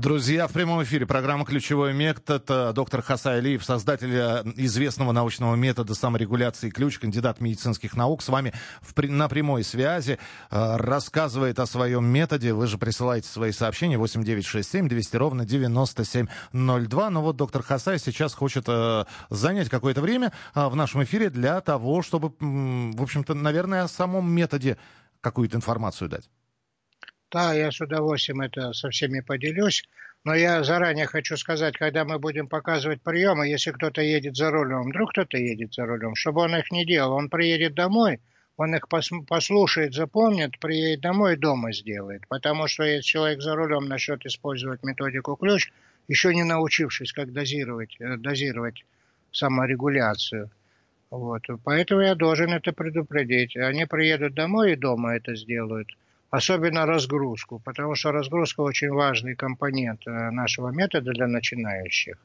Друзья, 0.00 0.48
в 0.48 0.52
прямом 0.52 0.82
эфире 0.82 1.04
программа 1.04 1.44
«Ключевой 1.44 1.92
метод». 1.92 2.46
Доктор 2.74 3.02
Хасай 3.02 3.36
Алиев, 3.36 3.62
создатель 3.62 4.14
э, 4.14 4.42
известного 4.56 5.12
научного 5.12 5.56
метода 5.56 5.94
саморегуляции 5.94 6.70
«Ключ», 6.70 6.98
кандидат 6.98 7.42
медицинских 7.42 7.94
наук, 7.94 8.22
с 8.22 8.30
вами 8.30 8.54
в, 8.80 8.98
на 9.02 9.28
прямой 9.28 9.62
связи, 9.62 10.18
э, 10.50 10.76
рассказывает 10.78 11.58
о 11.58 11.66
своем 11.66 12.06
методе. 12.06 12.54
Вы 12.54 12.66
же 12.66 12.78
присылаете 12.78 13.28
свои 13.28 13.52
сообщения 13.52 13.98
8967 13.98 14.88
200 14.88 15.16
ровно 15.18 15.44
9702. 15.44 17.10
Но 17.10 17.20
вот 17.20 17.36
доктор 17.36 17.62
Хасай 17.62 17.98
сейчас 17.98 18.32
хочет 18.32 18.64
э, 18.68 19.04
занять 19.28 19.68
какое-то 19.68 20.00
время 20.00 20.32
в 20.54 20.74
нашем 20.76 21.04
эфире 21.04 21.28
для 21.28 21.60
того, 21.60 22.00
чтобы, 22.00 22.32
в 22.40 23.02
общем-то, 23.02 23.34
наверное, 23.34 23.82
о 23.82 23.88
самом 23.88 24.32
методе 24.32 24.78
какую-то 25.20 25.58
информацию 25.58 26.08
дать. 26.08 26.30
Да, 27.30 27.54
я 27.54 27.70
с 27.70 27.80
удовольствием 27.80 28.40
это 28.40 28.72
со 28.72 28.90
всеми 28.90 29.20
поделюсь. 29.20 29.84
Но 30.24 30.34
я 30.34 30.64
заранее 30.64 31.06
хочу 31.06 31.36
сказать, 31.36 31.78
когда 31.78 32.04
мы 32.04 32.18
будем 32.18 32.48
показывать 32.48 33.00
приемы, 33.02 33.48
если 33.48 33.70
кто-то 33.70 34.02
едет 34.02 34.36
за 34.36 34.50
рулем, 34.50 34.90
вдруг 34.90 35.12
кто-то 35.12 35.38
едет 35.38 35.72
за 35.72 35.86
рулем, 35.86 36.14
чтобы 36.16 36.42
он 36.42 36.56
их 36.56 36.70
не 36.72 36.84
делал. 36.84 37.12
Он 37.12 37.30
приедет 37.30 37.74
домой, 37.74 38.20
он 38.56 38.74
их 38.74 38.88
послушает, 38.88 39.94
запомнит, 39.94 40.58
приедет 40.58 41.00
домой 41.02 41.34
и 41.34 41.36
дома 41.36 41.72
сделает. 41.72 42.26
Потому 42.28 42.66
что 42.66 42.82
если 42.82 43.02
человек 43.02 43.40
за 43.40 43.54
рулем 43.54 43.86
начнет 43.86 44.26
использовать 44.26 44.82
методику 44.82 45.36
ключ, 45.36 45.72
еще 46.08 46.34
не 46.34 46.42
научившись, 46.42 47.12
как 47.12 47.32
дозировать, 47.32 47.96
э, 48.00 48.16
дозировать 48.16 48.84
саморегуляцию. 49.30 50.50
Вот. 51.10 51.42
Поэтому 51.64 52.02
я 52.02 52.14
должен 52.16 52.52
это 52.52 52.72
предупредить. 52.72 53.56
Они 53.56 53.86
приедут 53.86 54.34
домой 54.34 54.72
и 54.72 54.76
дома 54.76 55.14
это 55.14 55.36
сделают 55.36 55.88
особенно 56.30 56.86
разгрузку, 56.86 57.58
потому 57.58 57.94
что 57.94 58.12
разгрузка 58.12 58.60
очень 58.60 58.90
важный 58.90 59.34
компонент 59.34 60.06
э, 60.06 60.30
нашего 60.30 60.68
метода 60.70 61.12
для 61.12 61.26
начинающих. 61.26 62.16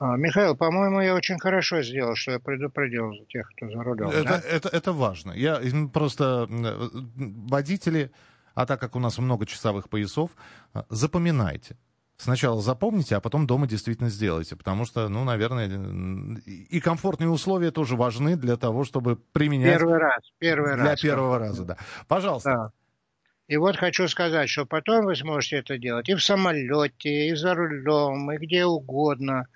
А, 0.00 0.16
Михаил, 0.16 0.56
по-моему, 0.56 1.00
я 1.00 1.14
очень 1.14 1.38
хорошо 1.38 1.82
сделал, 1.82 2.14
что 2.14 2.32
я 2.32 2.38
предупредил 2.38 3.12
тех, 3.28 3.50
кто 3.50 3.68
за 3.68 3.82
рулем. 3.82 4.08
Это, 4.08 4.24
да? 4.24 4.42
это, 4.48 4.68
это 4.68 4.92
важно. 4.92 5.32
Я 5.32 5.60
просто 5.92 6.46
водители, 6.48 8.10
а 8.54 8.64
так 8.64 8.80
как 8.80 8.96
у 8.96 9.00
нас 9.00 9.18
много 9.18 9.44
часовых 9.44 9.88
поясов, 9.88 10.30
а, 10.72 10.84
запоминайте. 10.88 11.76
Сначала 12.16 12.60
запомните, 12.60 13.14
а 13.14 13.20
потом 13.20 13.46
дома 13.46 13.68
действительно 13.68 14.08
сделайте, 14.10 14.56
потому 14.56 14.84
что, 14.86 15.08
ну, 15.08 15.22
наверное, 15.22 15.68
и 16.46 16.80
комфортные 16.80 17.28
условия 17.28 17.70
тоже 17.70 17.94
важны 17.94 18.36
для 18.36 18.56
того, 18.56 18.82
чтобы 18.82 19.16
применять. 19.16 19.78
Первый 19.78 19.98
раз, 19.98 20.22
первый 20.38 20.74
для 20.74 20.84
раз. 20.84 21.00
Для 21.00 21.10
первого 21.10 21.38
раза, 21.38 21.64
да. 21.64 21.76
Пожалуйста. 22.08 22.50
Да. 22.50 22.72
И 23.48 23.56
вот 23.56 23.78
хочу 23.78 24.06
сказать, 24.08 24.50
что 24.50 24.66
потом 24.66 25.06
вы 25.06 25.16
сможете 25.16 25.56
это 25.56 25.78
делать 25.78 26.08
и 26.10 26.14
в 26.14 26.22
самолете, 26.22 27.28
и 27.28 27.34
за 27.34 27.54
рулем, 27.54 28.30
и 28.30 28.36
где 28.36 28.66
угодно. 28.66 29.48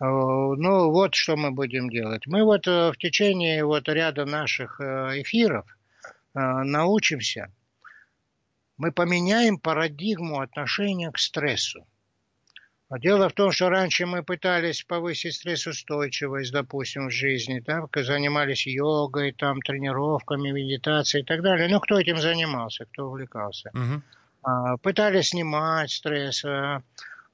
Э, 0.00 0.04
ну, 0.04 0.90
вот 0.92 1.16
что 1.16 1.36
мы 1.36 1.50
будем 1.50 1.90
делать. 1.90 2.28
Мы 2.28 2.44
вот 2.44 2.68
э, 2.68 2.92
в 2.92 2.96
течение 2.96 3.64
вот 3.64 3.88
ряда 3.88 4.24
наших 4.24 4.80
э, 4.80 5.20
эфиров 5.22 5.66
научимся, 6.36 7.52
мы 8.76 8.90
поменяем 8.90 9.56
парадигму 9.56 10.40
отношения 10.40 11.12
к 11.12 11.18
стрессу. 11.18 11.86
А 12.94 12.98
дело 13.00 13.28
в 13.28 13.32
том, 13.32 13.50
что 13.50 13.70
раньше 13.70 14.06
мы 14.06 14.22
пытались 14.22 14.84
повысить 14.84 15.34
стрессоустойчивость, 15.34 16.52
допустим, 16.52 17.08
в 17.08 17.10
жизни, 17.10 17.58
да, 17.58 17.88
занимались 17.92 18.68
йогой, 18.68 19.32
там, 19.32 19.60
тренировками, 19.62 20.52
медитацией 20.52 21.24
и 21.24 21.26
так 21.26 21.42
далее. 21.42 21.66
Ну, 21.68 21.80
кто 21.80 21.98
этим 21.98 22.18
занимался, 22.18 22.84
кто 22.84 23.08
увлекался? 23.08 23.72
Угу. 23.74 24.78
Пытались 24.80 25.30
снимать 25.30 25.90
стресс. 25.90 26.44
А, 26.44 26.82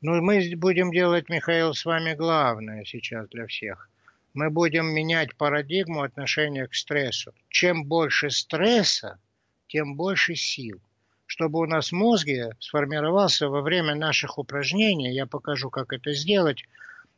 ну, 0.00 0.22
мы 0.22 0.50
будем 0.56 0.92
делать, 0.92 1.28
Михаил, 1.28 1.74
с 1.74 1.84
вами 1.84 2.14
главное 2.14 2.86
сейчас 2.86 3.28
для 3.28 3.46
всех. 3.46 3.90
Мы 4.32 4.48
будем 4.48 4.86
менять 4.86 5.36
парадигму 5.36 6.00
отношения 6.00 6.68
к 6.68 6.74
стрессу. 6.74 7.34
Чем 7.50 7.84
больше 7.84 8.30
стресса, 8.30 9.20
тем 9.68 9.94
больше 9.94 10.36
сил 10.36 10.80
чтобы 11.30 11.60
у 11.60 11.66
нас 11.66 11.90
в 11.90 11.92
мозге 11.92 12.56
сформировался 12.58 13.48
во 13.48 13.62
время 13.62 13.94
наших 13.94 14.36
упражнений, 14.36 15.14
я 15.14 15.26
покажу, 15.26 15.70
как 15.70 15.92
это 15.92 16.12
сделать, 16.12 16.64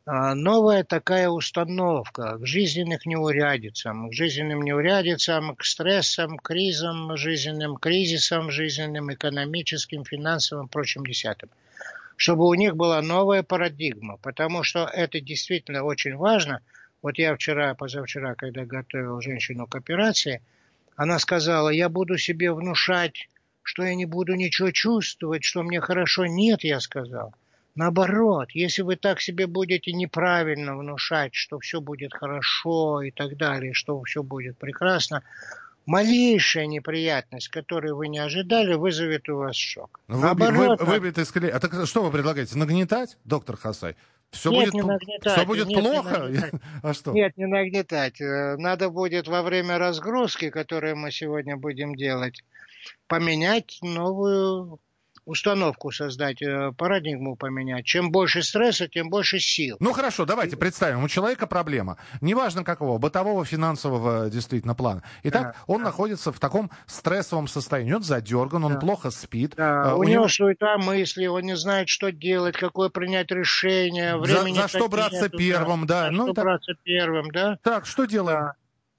а, 0.05 0.35
новая 0.35 0.83
такая 0.83 1.29
установка 1.29 2.37
к 2.37 2.45
жизненных 2.45 3.07
неурядицам, 3.07 4.11
к 4.11 4.13
жизненным 4.13 4.61
неурядицам, 4.61 5.55
к 5.55 5.63
стрессам, 5.65 6.37
кризам, 6.37 7.17
жизненным 7.17 7.77
кризисам, 7.77 8.51
жизненным 8.51 9.11
экономическим, 9.11 10.05
финансовым, 10.05 10.67
прочим 10.67 11.03
десятым. 11.03 11.49
Чтобы 12.15 12.45
у 12.45 12.53
них 12.53 12.75
была 12.75 13.01
новая 13.01 13.41
парадигма, 13.41 14.17
потому 14.17 14.61
что 14.61 14.85
это 14.93 15.21
действительно 15.21 15.81
очень 15.85 16.17
важно. 16.17 16.61
Вот 17.01 17.17
я 17.17 17.33
вчера, 17.33 17.73
позавчера, 17.73 18.35
когда 18.35 18.63
готовил 18.63 19.21
женщину 19.21 19.65
к 19.65 19.73
операции, 19.75 20.43
она 20.95 21.17
сказала, 21.17 21.69
я 21.69 21.89
буду 21.89 22.19
себе 22.19 22.53
внушать 22.53 23.27
что 23.63 23.83
я 23.83 23.95
не 23.95 24.05
буду 24.05 24.35
ничего 24.35 24.71
чувствовать, 24.71 25.43
что 25.43 25.63
мне 25.63 25.81
хорошо. 25.81 26.25
Нет, 26.25 26.63
я 26.63 26.79
сказал. 26.79 27.33
Наоборот, 27.75 28.49
если 28.51 28.83
вы 28.83 28.97
так 28.97 29.19
себе 29.19 29.47
будете 29.47 29.91
неправильно 29.93 30.77
внушать, 30.77 31.33
что 31.33 31.59
все 31.59 31.81
будет 31.81 32.13
хорошо 32.13 33.01
и 33.01 33.09
так 33.09 33.35
далее, 33.35 33.73
что 33.73 33.99
все 34.03 34.21
будет 34.21 34.59
прекрасно, 34.59 35.23
малейшая 35.87 36.67
неприятность, 36.67 37.47
которую 37.47 37.95
вы 37.95 38.09
не 38.09 38.19
ожидали, 38.19 38.75
вызовет 38.75 39.27
у 39.29 39.37
вас 39.37 39.55
шок. 39.55 39.99
Вы, 40.07 40.21
Наоборот, 40.21 40.81
вы, 40.81 40.85
выбит 40.85 41.17
из 41.17 41.31
колеи. 41.31 41.49
А 41.49 41.59
так 41.59 41.87
что 41.87 42.03
вы 42.03 42.11
предлагаете? 42.11 42.57
Нагнетать, 42.57 43.17
доктор 43.23 43.57
Хасай? 43.57 43.95
Все 44.29 44.49
нет, 44.49 44.71
будет, 44.71 44.73
не 44.73 44.81
нагнетать. 44.81 45.33
Все 45.33 45.45
будет 45.45 45.67
нет, 45.67 45.79
плохо? 45.79 46.27
Не 46.29 46.39
а 46.83 46.93
что? 46.93 47.11
Нет, 47.11 47.37
не 47.37 47.45
нагнетать. 47.45 48.19
Э, 48.19 48.55
надо 48.57 48.89
будет 48.89 49.27
во 49.27 49.43
время 49.43 49.77
разгрузки, 49.77 50.49
которую 50.49 50.97
мы 50.97 51.11
сегодня 51.11 51.55
будем 51.55 51.95
делать, 51.95 52.43
поменять 53.07 53.79
новую 53.81 54.79
установку 55.25 55.91
создать, 55.91 56.41
э, 56.41 56.71
парадигму 56.77 57.35
поменять. 57.35 57.85
Чем 57.85 58.11
больше 58.11 58.43
стресса, 58.43 58.87
тем 58.87 59.09
больше 59.09 59.39
сил. 59.39 59.77
Ну 59.79 59.93
хорошо, 59.93 60.25
давайте 60.25 60.57
представим. 60.57 61.03
У 61.03 61.07
человека 61.07 61.47
проблема. 61.47 61.97
Неважно 62.21 62.63
какого, 62.63 62.97
бытового, 62.97 63.45
финансового 63.45 64.29
действительно 64.29 64.75
плана. 64.75 65.03
Итак, 65.23 65.43
да, 65.43 65.55
он 65.67 65.79
да. 65.79 65.85
находится 65.85 66.31
в 66.31 66.39
таком 66.39 66.71
стрессовом 66.87 67.47
состоянии. 67.47 67.93
Он 67.93 68.03
задерган, 68.03 68.65
он 68.65 68.73
да. 68.73 68.79
плохо 68.79 69.11
спит. 69.11 69.53
Да. 69.55 69.91
А, 69.91 69.95
у, 69.95 69.99
у 69.99 70.03
него 70.03 70.27
суета 70.27 70.77
мысли, 70.77 71.25
он 71.27 71.43
не 71.43 71.55
знает, 71.55 71.89
что 71.89 72.11
делать, 72.11 72.57
какое 72.57 72.89
принять 72.89 73.31
решение. 73.31 74.17
Времени 74.17 74.55
за, 74.55 74.63
за 74.63 74.67
что 74.67 74.89
браться 74.89 75.23
нету, 75.23 75.37
первым, 75.37 75.87
да. 75.87 76.03
да. 76.03 76.05
За 76.07 76.11
ну, 76.11 76.23
что 76.25 76.33
так. 76.33 76.43
браться 76.43 76.73
первым, 76.83 77.31
да. 77.31 77.57
Так, 77.63 77.85
что 77.85 78.05
делаем? 78.05 78.39
Да. 78.39 78.55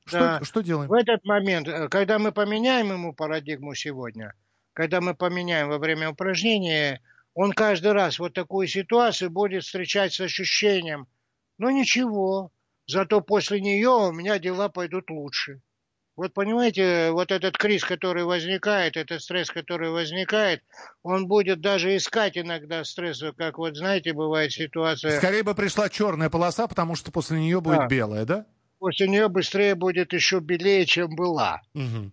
Что, 0.06 0.18
да. 0.18 0.40
что 0.42 0.60
делаем? 0.60 0.88
В 0.88 0.92
этот 0.92 1.24
момент, 1.24 1.66
э, 1.68 1.88
когда 1.88 2.18
мы 2.18 2.32
поменяем 2.32 2.92
ему 2.92 3.14
парадигму 3.14 3.74
сегодня, 3.74 4.34
когда 4.72 5.00
мы 5.00 5.14
поменяем 5.14 5.68
во 5.68 5.78
время 5.78 6.10
упражнения, 6.10 7.00
он 7.32 7.52
каждый 7.52 7.92
раз 7.92 8.18
вот 8.18 8.34
такую 8.34 8.66
ситуацию 8.66 9.30
будет 9.30 9.64
встречать 9.64 10.12
с 10.12 10.20
ощущением, 10.20 11.06
ну 11.58 11.70
ничего, 11.70 12.52
зато 12.86 13.20
после 13.20 13.60
нее 13.60 13.88
у 13.88 14.12
меня 14.12 14.38
дела 14.38 14.68
пойдут 14.68 15.10
лучше. 15.10 15.60
Вот 16.16 16.32
понимаете, 16.32 17.10
вот 17.10 17.32
этот 17.32 17.58
криз, 17.58 17.82
который 17.82 18.22
возникает, 18.22 18.96
этот 18.96 19.20
стресс, 19.20 19.50
который 19.50 19.90
возникает, 19.90 20.62
он 21.02 21.26
будет 21.26 21.60
даже 21.60 21.96
искать 21.96 22.38
иногда 22.38 22.84
стресса, 22.84 23.32
как 23.36 23.58
вот 23.58 23.76
знаете, 23.76 24.12
бывает 24.12 24.52
ситуация. 24.52 25.18
Скорее 25.18 25.42
бы 25.42 25.56
пришла 25.56 25.88
черная 25.88 26.30
полоса, 26.30 26.68
потому 26.68 26.94
что 26.94 27.10
после 27.10 27.40
нее 27.40 27.60
будет 27.60 27.78
да. 27.78 27.86
белая, 27.88 28.24
да? 28.24 28.46
После 28.84 29.08
нее 29.08 29.28
быстрее 29.28 29.74
будет 29.74 30.12
еще 30.12 30.40
белее, 30.40 30.84
чем 30.84 31.16
была. 31.16 31.62
Угу. 31.72 32.10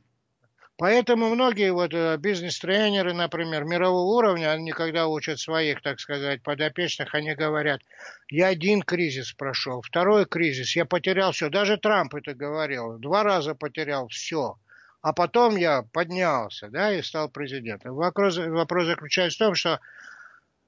Поэтому 0.78 1.28
многие 1.28 1.74
вот 1.74 1.94
э, 1.94 2.16
бизнес-тренеры, 2.18 3.13
например, 3.13 3.66
мирового 3.66 4.16
уровня, 4.16 4.54
они 4.54 4.72
когда 4.72 5.08
учат 5.08 5.38
своих, 5.38 5.82
так 5.82 6.00
сказать, 6.00 6.42
подопечных, 6.44 7.13
они 7.13 7.36
говорят, 7.36 7.82
я 8.30 8.48
один 8.48 8.84
кризис 8.84 9.34
прошел, 9.34 9.82
второй 9.82 10.25
кризис, 10.25 10.74
я 10.78 10.86
потерял 10.86 11.34
все. 11.34 11.50
Даже 11.50 11.75
Трамп 11.75 12.16
это 12.16 12.34
говорил, 12.34 12.98
два 13.00 13.24
раза 13.24 13.54
потерял 13.54 14.08
все. 14.08 14.56
А 15.01 15.12
потом 15.12 15.58
я 15.58 15.84
поднялся, 15.92 16.70
да, 16.70 16.94
и 16.94 17.01
стал 17.01 17.28
президентом. 17.28 17.96
Вопрос, 17.96 18.38
вопрос 18.38 18.86
заключается 18.86 19.36
в 19.36 19.48
том, 19.48 19.56
что 19.56 19.82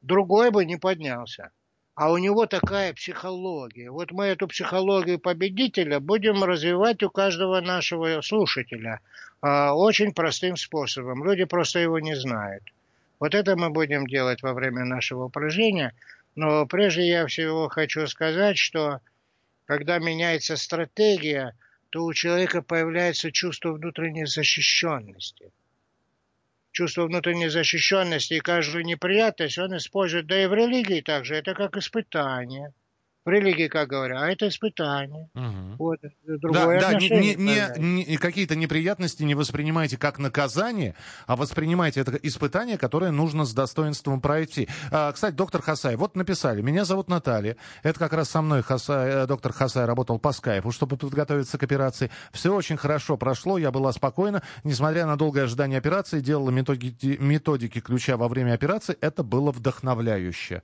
другой 0.01 0.51
бы 0.51 0.65
не 0.65 0.75
поднялся. 0.75 1.51
А 1.95 2.11
у 2.11 2.17
него 2.17 2.47
такая 2.47 2.91
психология. 2.93 3.91
Вот 3.91 4.11
мы 4.11 4.25
эту 4.25 4.47
психологию 4.47 5.19
победителя 5.19 5.99
будем 5.99 6.43
развивать 6.43 7.03
у 7.03 7.11
каждого 7.11 7.61
нашего 7.61 8.19
слушателя 8.21 8.99
э, 9.43 9.69
очень 9.69 10.11
простым 10.11 10.57
способом. 10.57 11.23
Люди 11.23 11.43
просто 11.43 11.79
его 11.79 11.99
не 11.99 12.15
знают. 12.15 12.63
Вот 13.19 13.35
это 13.35 13.55
мы 13.55 13.69
будем 13.69 14.07
делать 14.07 14.41
во 14.41 14.53
время 14.53 14.85
нашего 14.85 15.25
упражнения. 15.25 15.93
Но 16.35 16.65
прежде 16.65 17.07
я 17.07 17.27
всего 17.27 17.69
хочу 17.69 18.07
сказать, 18.07 18.57
что 18.57 18.99
когда 19.65 19.99
меняется 19.99 20.57
стратегия, 20.57 21.55
то 21.91 22.03
у 22.05 22.13
человека 22.13 22.63
появляется 22.63 23.31
чувство 23.31 23.71
внутренней 23.71 24.25
защищенности– 24.25 25.51
чувство 26.73 27.05
внутренней 27.05 27.47
защищенности 27.47 28.33
и 28.33 28.39
каждую 28.39 28.83
неприятность 28.83 29.57
он 29.57 29.77
использует, 29.77 30.27
да 30.27 30.43
и 30.43 30.47
в 30.47 30.53
религии 30.53 31.01
также, 31.01 31.35
это 31.35 31.53
как 31.53 31.77
испытание 31.77 32.73
в 33.25 33.29
религии, 33.29 33.67
как 33.67 33.89
говорят, 33.89 34.21
а 34.21 34.29
это 34.29 34.49
испытание. 34.49 35.29
Угу. 35.33 35.75
Вот, 35.79 35.99
другое 36.25 36.79
да, 36.79 36.91
да, 36.91 36.99
не, 36.99 37.35
не, 37.35 38.05
не, 38.05 38.17
какие-то 38.17 38.55
неприятности 38.55 39.23
не 39.23 39.33
воспринимайте 39.35 39.97
как 39.97 40.19
наказание, 40.19 40.95
а 41.25 41.35
воспринимайте 41.35 42.01
это 42.01 42.15
испытание, 42.15 42.77
которое 42.77 43.11
нужно 43.11 43.45
с 43.45 43.53
достоинством 43.53 44.19
пройти. 44.19 44.67
А, 44.91 45.11
кстати, 45.11 45.35
доктор 45.35 45.61
Хасай, 45.61 45.95
вот 45.95 46.15
написали, 46.15 46.61
меня 46.61 46.83
зовут 46.83 47.07
Наталья, 47.07 47.55
это 47.81 47.97
как 47.97 48.13
раз 48.13 48.29
со 48.29 48.41
мной 48.41 48.61
Хасай, 48.61 49.09
э, 49.09 49.27
доктор 49.27 49.53
Хасай 49.53 49.85
работал 49.85 50.19
по 50.19 50.33
скайпу, 50.33 50.71
чтобы 50.71 50.97
подготовиться 50.97 51.57
к 51.57 51.63
операции. 51.63 52.11
Все 52.33 52.53
очень 52.53 52.77
хорошо 52.77 53.15
прошло, 53.15 53.57
я 53.57 53.71
была 53.71 53.93
спокойна, 53.93 54.43
несмотря 54.65 55.05
на 55.05 55.17
долгое 55.17 55.43
ожидание 55.43 55.77
операции, 55.77 56.19
делала 56.19 56.49
методики, 56.49 57.17
методики 57.19 57.79
ключа 57.79 58.17
во 58.17 58.27
время 58.27 58.53
операции, 58.53 58.97
это 58.99 59.23
было 59.23 59.51
вдохновляюще. 59.51 60.61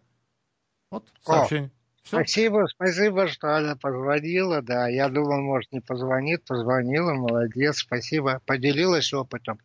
Вот 0.91 1.07
сообщение. 1.23 1.71
Все? 2.09 2.17
Спасибо, 2.17 2.65
спасибо, 2.65 3.27
что 3.27 3.55
она 3.55 3.75
позвонила, 3.75 4.63
да. 4.63 4.87
Я 4.87 5.09
думал, 5.09 5.41
может, 5.41 5.71
не 5.71 5.79
позвонит, 5.79 6.43
позвонила, 6.43 7.13
молодец, 7.13 7.77
спасибо. 7.77 8.41
Поделилась 8.47 9.13
опытом. 9.13 9.59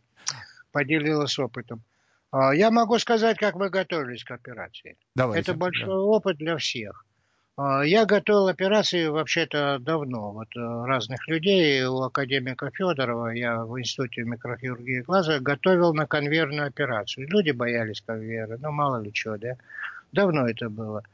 Поделилась 0.70 1.38
опытом. 1.38 1.82
А, 2.32 2.54
я 2.54 2.70
могу 2.70 2.98
сказать, 2.98 3.38
как 3.38 3.54
мы 3.54 3.70
готовились 3.70 4.24
к 4.24 4.30
операции. 4.32 4.98
Давайте, 5.14 5.52
Это 5.52 5.58
большой 5.58 5.86
да. 5.86 6.00
опыт 6.00 6.36
для 6.36 6.58
всех. 6.58 7.06
А, 7.56 7.80
я 7.82 8.04
готовил 8.04 8.48
операции 8.48 9.06
вообще-то 9.06 9.78
давно. 9.80 10.32
Вот 10.32 10.48
э, 10.54 10.60
разных 10.60 11.26
людей 11.26 11.82
у 11.86 12.02
академика 12.02 12.70
Федорова, 12.74 13.28
я 13.28 13.64
в 13.64 13.80
Институте 13.80 14.24
микрохирургии 14.24 15.00
глаза 15.00 15.40
готовил 15.40 15.94
на 15.94 16.06
конвейерную 16.06 16.66
операцию. 16.66 17.26
Люди 17.26 17.52
боялись 17.52 18.02
конвейера, 18.02 18.58
ну 18.60 18.70
мало 18.70 19.00
ли 19.00 19.14
что, 19.14 19.38
да. 19.38 19.56
Давно 20.12 20.46
это 20.46 20.68
было. 20.68 21.04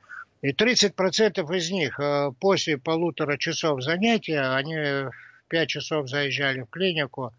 И 0.42 0.52
30% 0.52 1.56
из 1.56 1.70
них 1.70 2.00
э, 2.00 2.32
после 2.40 2.78
полутора 2.78 3.37
часов 3.37 3.82
занятия, 3.82 4.40
они 4.54 4.75
в 4.75 5.12
5 5.49 5.68
часов 5.68 6.09
заезжали 6.09 6.62
в 6.62 6.66
клинику, 6.66 7.35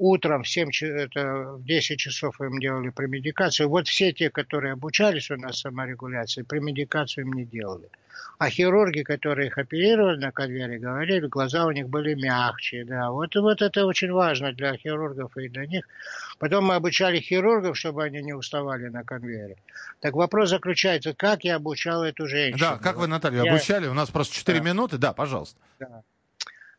утром 0.00 0.42
в, 0.42 0.48
7, 0.48 0.70
это, 0.82 1.56
в 1.58 1.64
10 1.64 1.98
часов 1.98 2.40
им 2.40 2.58
делали 2.58 2.88
премедикацию. 2.88 3.68
Вот 3.68 3.86
все 3.86 4.12
те, 4.12 4.30
которые 4.30 4.72
обучались 4.72 5.30
у 5.30 5.36
нас 5.36 5.60
саморегуляции, 5.60 6.42
премедикацию 6.42 7.26
им 7.26 7.34
не 7.34 7.44
делали. 7.44 7.90
А 8.38 8.48
хирурги, 8.48 9.02
которые 9.02 9.48
их 9.48 9.58
оперировали 9.58 10.16
на 10.16 10.32
конвейере, 10.32 10.78
говорили, 10.78 11.26
глаза 11.26 11.66
у 11.66 11.70
них 11.70 11.90
были 11.90 12.14
мягче. 12.14 12.84
Да. 12.84 13.10
Вот, 13.10 13.36
вот 13.36 13.60
это 13.60 13.84
очень 13.84 14.10
важно 14.10 14.52
для 14.54 14.74
хирургов 14.74 15.36
и 15.36 15.48
для 15.48 15.66
них. 15.66 15.86
Потом 16.38 16.64
мы 16.64 16.76
обучали 16.76 17.20
хирургов, 17.20 17.76
чтобы 17.76 18.02
они 18.02 18.22
не 18.22 18.32
уставали 18.32 18.88
на 18.88 19.04
конвейере. 19.04 19.56
Так 20.00 20.14
вопрос 20.14 20.48
заключается, 20.48 21.12
как 21.12 21.44
я 21.44 21.56
обучал 21.56 22.02
эту 22.02 22.26
женщину. 22.26 22.70
Да, 22.70 22.78
как 22.78 22.96
вы, 22.96 23.06
Наталья, 23.06 23.42
я... 23.42 23.52
обучали? 23.52 23.86
У 23.86 23.94
нас 23.94 24.08
просто 24.08 24.34
4 24.34 24.58
да. 24.58 24.64
минуты. 24.64 24.96
Да, 24.96 25.12
пожалуйста. 25.12 25.60
Да. 25.78 26.02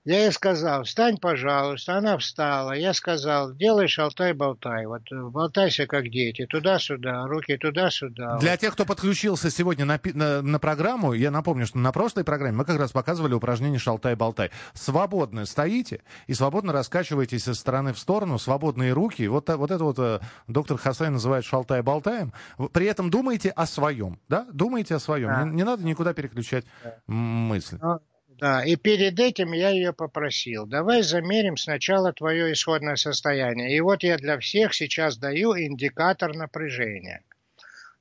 Я 0.04 0.24
ей 0.24 0.32
сказал, 0.32 0.84
встань, 0.84 1.18
пожалуйста. 1.18 1.96
Она 1.96 2.18
встала. 2.18 2.72
Я 2.72 2.94
сказал, 2.94 3.54
делай 3.54 3.88
шалтай-болтай. 3.88 4.88
Вот 4.88 5.04
э, 5.12 5.22
болтайся, 5.30 5.86
как 5.86 6.10
дети. 6.10 6.48
Туда-сюда, 6.48 7.28
руки 7.28 7.56
туда-сюда. 7.56 8.40
Для 8.40 8.52
вот. 8.52 8.60
тех, 8.60 8.74
кто 8.74 8.86
подключился 8.86 9.52
сегодня 9.52 9.86
на, 9.86 10.00
на, 10.04 10.42
на 10.42 10.60
программу, 10.60 11.14
я 11.14 11.30
напомню, 11.30 11.68
что 11.68 11.78
на 11.78 11.92
прошлой 11.92 12.24
программе 12.24 12.58
мы 12.58 12.66
как 12.66 12.80
раз 12.80 12.92
показывали 12.92 13.36
упражнение 13.36 13.78
шалтай-болтай. 13.78 14.50
Свободно 14.74 15.46
стоите 15.46 16.02
и 16.26 16.34
свободно 16.34 16.74
раскачиваетесь 16.74 17.48
из 17.48 17.60
стороны 17.60 17.94
в 17.94 18.00
сторону, 18.00 18.40
свободные 18.40 18.94
руки. 18.94 19.28
Вот, 19.28 19.50
вот 19.50 19.70
это 19.70 19.84
вот 19.84 20.00
э, 20.00 20.20
доктор 20.48 20.78
Хасай 20.78 21.12
называет 21.12 21.46
шалтай-болтаем. 21.46 22.34
При 22.74 22.88
этом 22.88 23.12
думайте 23.12 23.52
о 23.52 23.68
своем, 23.68 24.20
да? 24.28 24.48
Думайте 24.52 24.96
о 24.96 25.00
своем. 25.00 25.28
Да. 25.28 25.44
Не, 25.44 25.58
не 25.58 25.64
надо 25.64 25.86
никуда 25.86 26.16
переключать 26.16 26.66
да. 26.84 26.96
мысли. 27.06 27.78
Но 27.80 28.00
да, 28.42 28.66
и 28.66 28.76
перед 28.76 29.20
этим 29.20 29.52
я 29.52 29.70
ее 29.70 29.94
попросил, 29.94 30.66
давай 30.66 31.04
замерим 31.04 31.58
сначала 31.58 32.12
твое 32.12 32.52
исходное 32.54 32.96
состояние. 32.96 33.78
И 33.78 33.80
вот 33.82 34.02
я 34.02 34.18
для 34.18 34.40
всех 34.40 34.74
сейчас 34.74 35.18
даю 35.18 35.56
индикатор 35.56 36.34
напряжения. 36.34 37.22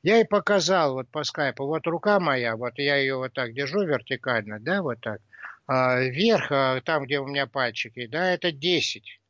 Я 0.03 0.17
ей 0.17 0.25
показал 0.25 0.95
вот 0.95 1.11
по 1.11 1.25
скайпу, 1.25 1.67
вот 1.67 1.87
рука 1.87 2.19
моя, 2.21 2.57
вот 2.57 2.79
я 2.79 2.97
ее 2.97 3.17
вот 3.17 3.35
так 3.35 3.53
держу 3.53 3.83
вертикально, 3.83 4.59
да, 4.59 4.81
вот 4.81 4.99
так. 5.03 5.21
А, 5.67 6.01
вверх, 6.01 6.51
а, 6.51 6.81
там, 6.81 7.05
где 7.05 7.21
у 7.21 7.27
меня 7.27 7.47
пальчики, 7.47 8.07
да, 8.07 8.33
это 8.33 8.51
10. 8.51 9.21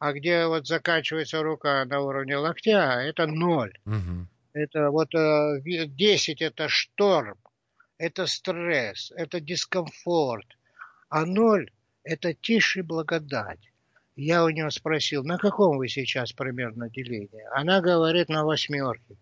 А 0.00 0.12
где 0.12 0.46
вот 0.46 0.66
заканчивается 0.66 1.42
рука 1.42 1.82
на 1.86 2.00
уровне 2.00 2.36
локтя, 2.36 3.00
это 3.00 3.26
0. 3.26 3.72
Угу. 3.86 4.28
Это 4.52 4.90
вот 4.90 5.12
10 5.14 6.42
э, 6.42 6.44
это 6.44 6.68
шторм 6.68 7.38
это 8.02 8.26
стресс, 8.26 9.12
это 9.14 9.38
дискомфорт. 9.40 10.46
А 11.08 11.24
ноль– 11.24 11.70
это 12.02 12.34
тише 12.34 12.82
благодать. 12.82 13.60
Я 14.16 14.42
у 14.44 14.48
нее 14.48 14.72
спросил, 14.72 15.22
на 15.22 15.38
каком 15.38 15.78
вы 15.78 15.86
сейчас 15.86 16.32
примерно 16.32 16.90
делении? 16.90 17.44
Она 17.52 17.80
говорит, 17.80 18.28
на 18.28 18.44
восьмерке. 18.44 19.16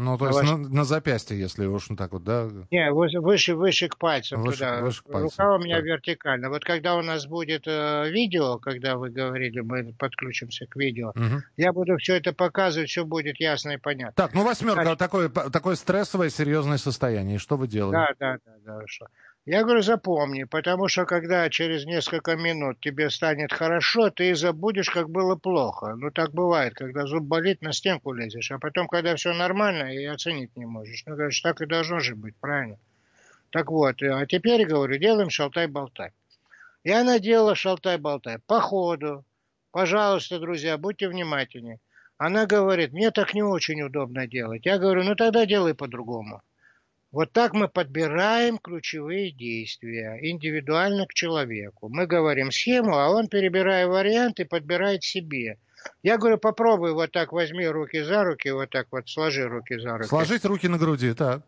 Ну, 0.00 0.16
то 0.16 0.28
есть 0.28 0.42
на, 0.42 0.56
на 0.56 0.84
запястье, 0.84 1.38
если 1.38 1.66
уж 1.66 1.90
ну 1.90 1.96
так 1.96 2.12
вот, 2.12 2.24
да? 2.24 2.48
Не, 2.70 2.90
выше, 2.90 3.54
выше 3.54 3.88
к 3.88 3.98
пальцам 3.98 4.42
выше, 4.42 4.58
туда. 4.58 4.80
Выше 4.80 5.02
к 5.02 5.04
пальцам, 5.04 5.22
Рука 5.22 5.54
у 5.56 5.58
меня 5.58 5.76
да. 5.76 5.82
вертикально. 5.82 6.48
Вот 6.48 6.64
когда 6.64 6.96
у 6.96 7.02
нас 7.02 7.26
будет 7.26 7.64
э, 7.66 8.08
видео, 8.10 8.58
когда 8.58 8.96
вы 8.96 9.10
говорили, 9.10 9.60
мы 9.60 9.92
подключимся 9.98 10.66
к 10.66 10.76
видео, 10.76 11.10
угу. 11.10 11.42
я 11.58 11.74
буду 11.74 11.98
все 11.98 12.14
это 12.14 12.32
показывать, 12.32 12.88
все 12.88 13.04
будет 13.04 13.38
ясно 13.40 13.72
и 13.72 13.76
понятно. 13.76 14.14
Так, 14.16 14.32
ну 14.32 14.42
восьмерка, 14.42 14.82
Значит, 14.82 14.98
такое, 14.98 15.28
такое 15.28 15.74
стрессовое, 15.74 16.30
серьезное 16.30 16.78
состояние. 16.78 17.38
Что 17.38 17.58
вы 17.58 17.68
делаете? 17.68 18.14
Да, 18.18 18.38
да, 18.46 18.52
да, 18.64 18.78
да. 18.78 18.86
Что? 18.86 19.06
Я 19.52 19.64
говорю, 19.64 19.82
запомни, 19.82 20.44
потому 20.44 20.86
что 20.86 21.06
когда 21.06 21.50
через 21.50 21.84
несколько 21.84 22.36
минут 22.36 22.78
тебе 22.78 23.10
станет 23.10 23.52
хорошо, 23.52 24.08
ты 24.10 24.30
и 24.30 24.34
забудешь, 24.34 24.90
как 24.90 25.10
было 25.10 25.34
плохо. 25.34 25.96
Ну, 25.96 26.12
так 26.12 26.30
бывает, 26.30 26.74
когда 26.74 27.04
зуб 27.04 27.24
болит, 27.24 27.60
на 27.60 27.72
стенку 27.72 28.12
лезешь, 28.12 28.52
а 28.52 28.60
потом, 28.60 28.86
когда 28.86 29.16
все 29.16 29.32
нормально, 29.34 29.92
и 29.92 30.04
оценить 30.04 30.56
не 30.56 30.66
можешь. 30.66 31.02
Ну, 31.04 31.16
говоришь, 31.16 31.40
так 31.40 31.60
и 31.60 31.66
должно 31.66 31.98
же 31.98 32.14
быть, 32.14 32.36
правильно? 32.36 32.78
Так 33.50 33.72
вот, 33.72 34.00
а 34.04 34.24
теперь, 34.24 34.64
говорю, 34.64 34.96
делаем 34.98 35.30
шалтай-болтай. 35.30 36.12
И 36.84 36.92
она 36.92 37.18
делала 37.18 37.56
шалтай-болтай. 37.56 38.38
По 38.46 38.60
ходу, 38.60 39.24
пожалуйста, 39.72 40.38
друзья, 40.38 40.78
будьте 40.78 41.08
внимательнее. 41.08 41.80
Она 42.18 42.46
говорит, 42.46 42.92
мне 42.92 43.10
так 43.10 43.34
не 43.34 43.42
очень 43.42 43.82
удобно 43.82 44.28
делать. 44.28 44.64
Я 44.64 44.78
говорю, 44.78 45.02
ну 45.02 45.16
тогда 45.16 45.44
делай 45.44 45.74
по-другому. 45.74 46.40
Вот 47.12 47.32
так 47.32 47.54
мы 47.54 47.66
подбираем 47.66 48.58
ключевые 48.58 49.32
действия 49.32 50.18
индивидуально 50.22 51.06
к 51.06 51.14
человеку. 51.14 51.88
Мы 51.88 52.06
говорим 52.06 52.52
схему, 52.52 52.96
а 52.96 53.10
он, 53.10 53.26
перебирая 53.26 53.88
варианты, 53.88 54.44
подбирает 54.44 55.02
себе. 55.02 55.58
Я 56.02 56.18
говорю, 56.18 56.38
попробуй 56.38 56.92
вот 56.92 57.10
так, 57.10 57.32
возьми 57.32 57.66
руки 57.66 58.02
за 58.02 58.22
руки, 58.22 58.50
вот 58.50 58.70
так 58.70 58.86
вот 58.92 59.08
сложи 59.08 59.46
руки 59.48 59.78
за 59.78 59.96
руки. 59.96 60.08
Сложить 60.08 60.44
руки 60.44 60.68
на 60.68 60.78
груди, 60.78 61.14
так. 61.14 61.42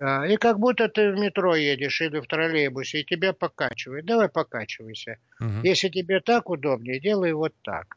Да, 0.00 0.26
и 0.26 0.36
как 0.36 0.58
будто 0.58 0.88
ты 0.88 1.12
в 1.12 1.18
метро 1.18 1.54
едешь 1.54 2.00
или 2.00 2.18
в 2.18 2.26
троллейбусе, 2.26 3.00
и 3.00 3.04
тебя 3.04 3.32
покачивает. 3.32 4.04
Давай 4.06 4.28
покачивайся. 4.28 5.18
Угу. 5.38 5.60
Если 5.62 5.88
тебе 5.90 6.20
так 6.20 6.50
удобнее, 6.50 6.98
делай 6.98 7.32
вот 7.32 7.54
так. 7.62 7.96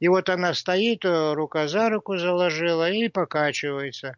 И 0.00 0.08
вот 0.08 0.30
она 0.30 0.54
стоит, 0.54 1.04
рука 1.04 1.68
за 1.68 1.90
руку 1.90 2.16
заложила 2.16 2.90
и 2.90 3.08
покачивается, 3.08 4.16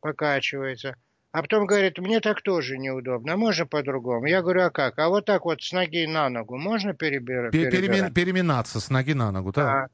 покачивается. 0.00 0.96
А 1.36 1.42
потом 1.42 1.66
говорит, 1.66 1.98
мне 1.98 2.20
так 2.20 2.40
тоже 2.40 2.78
неудобно, 2.78 3.34
а 3.34 3.36
можно 3.36 3.66
по-другому? 3.66 4.24
Я 4.24 4.40
говорю, 4.40 4.62
а 4.62 4.70
как? 4.70 4.98
А 4.98 5.10
вот 5.10 5.26
так 5.26 5.44
вот 5.44 5.62
с 5.62 5.70
ноги 5.70 6.06
на 6.06 6.30
ногу 6.30 6.56
можно 6.56 6.94
перебирать? 6.94 7.52
Перемен, 7.52 8.10
переминаться 8.14 8.80
с 8.80 8.88
ноги 8.88 9.12
на 9.12 9.30
ногу, 9.30 9.52
так? 9.52 9.66
Да. 9.66 9.86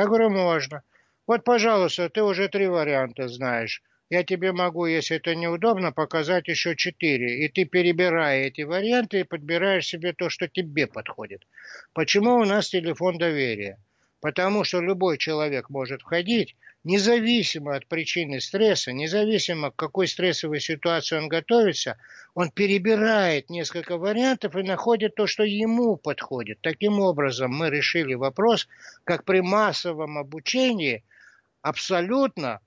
Я 0.00 0.06
говорю, 0.06 0.28
можно. 0.28 0.82
Вот, 1.26 1.44
пожалуйста, 1.44 2.10
ты 2.10 2.22
уже 2.22 2.48
три 2.48 2.66
варианта 2.66 3.28
знаешь. 3.28 3.82
Я 4.10 4.22
тебе 4.22 4.52
могу, 4.52 4.84
если 4.84 5.16
это 5.16 5.34
неудобно, 5.34 5.92
показать 5.92 6.48
еще 6.48 6.76
четыре. 6.76 7.46
И 7.46 7.48
ты, 7.48 7.64
перебирая 7.64 8.48
эти 8.48 8.60
варианты, 8.60 9.24
подбираешь 9.24 9.86
себе 9.86 10.12
то, 10.12 10.28
что 10.28 10.46
тебе 10.46 10.86
подходит. 10.86 11.46
Почему 11.94 12.34
у 12.34 12.44
нас 12.44 12.68
телефон 12.68 13.16
доверия? 13.16 13.78
Потому 14.22 14.62
что 14.62 14.80
любой 14.80 15.18
человек 15.18 15.68
может 15.68 16.02
входить, 16.02 16.54
независимо 16.84 17.74
от 17.74 17.88
причины 17.88 18.40
стресса, 18.40 18.92
независимо 18.92 19.72
к 19.72 19.76
какой 19.76 20.06
стрессовой 20.06 20.60
ситуации 20.60 21.16
он 21.18 21.26
готовится, 21.26 21.98
он 22.32 22.52
перебирает 22.52 23.50
несколько 23.50 23.98
вариантов 23.98 24.54
и 24.54 24.62
находит 24.62 25.16
то, 25.16 25.26
что 25.26 25.42
ему 25.42 25.96
подходит. 25.96 26.60
Таким 26.60 27.00
образом, 27.00 27.50
мы 27.50 27.68
решили 27.68 28.14
вопрос, 28.14 28.68
как 29.02 29.24
при 29.24 29.40
массовом 29.40 30.16
обучении 30.16 31.02
абсолютно 31.60 32.60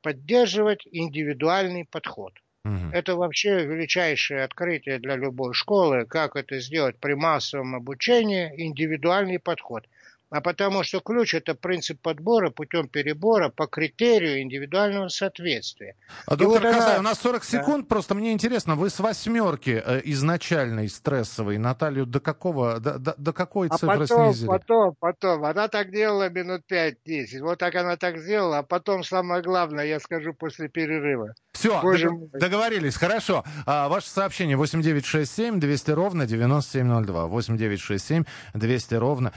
поддерживать 0.00 0.88
индивидуальный 0.90 1.84
подход. 1.84 2.32
Угу. 2.64 2.90
Это 2.94 3.16
вообще 3.16 3.66
величайшее 3.66 4.44
открытие 4.44 4.98
для 4.98 5.16
любой 5.16 5.52
школы, 5.52 6.06
как 6.06 6.36
это 6.36 6.58
сделать 6.58 6.96
при 6.98 7.12
массовом 7.12 7.74
обучении, 7.74 8.50
индивидуальный 8.56 9.38
подход 9.38 9.84
а 10.32 10.40
потому 10.40 10.82
что 10.82 11.00
ключ– 11.00 11.34
это 11.34 11.54
принцип 11.54 12.00
подбора 12.00 12.48
путем 12.48 12.88
перебора 12.88 13.50
по 13.50 13.66
критерию 13.66 14.40
индивидуального 14.40 15.08
соответствия. 15.08 15.94
А, 16.26 16.36
доктор 16.36 16.62
вот 16.62 16.72
Казай, 16.72 16.92
она... 16.92 17.00
у 17.00 17.02
нас 17.02 17.20
40 17.20 17.44
секунд, 17.44 17.84
да. 17.84 17.94
просто 17.94 18.14
мне 18.14 18.32
интересно, 18.32 18.74
вы 18.74 18.88
с 18.88 18.98
восьмерки 18.98 19.82
э, 19.84 20.00
изначальной 20.04 20.88
стрессовой 20.88 21.58
Наталью 21.58 22.06
до 22.06 22.18
какого, 22.20 22.80
до, 22.80 22.98
до, 22.98 23.14
до 23.18 23.32
какой 23.34 23.68
а 23.68 23.76
цифры 23.76 23.98
потом, 23.98 24.32
снизили? 24.32 24.48
потом, 24.48 24.96
потом, 24.98 25.44
она 25.44 25.68
так 25.68 25.90
делала 25.90 26.30
минут 26.30 26.62
5-10, 26.70 27.40
вот 27.42 27.58
так 27.58 27.74
она 27.74 27.96
так 27.96 28.16
сделала, 28.16 28.58
а 28.58 28.62
потом 28.62 29.04
самое 29.04 29.42
главное, 29.42 29.84
я 29.84 30.00
скажу 30.00 30.32
после 30.32 30.68
перерыва. 30.68 31.34
Все, 31.52 31.80
дог- 31.82 32.30
договорились, 32.32 32.96
хорошо. 32.96 33.44
А, 33.66 33.88
ваше 33.88 34.08
сообщение 34.08 34.56
8967 34.56 35.60
200 35.60 35.90
ровно 35.90 36.26
9702. 36.26 37.26
8967 37.26 38.24
200 38.54 38.94
ровно 38.94 39.32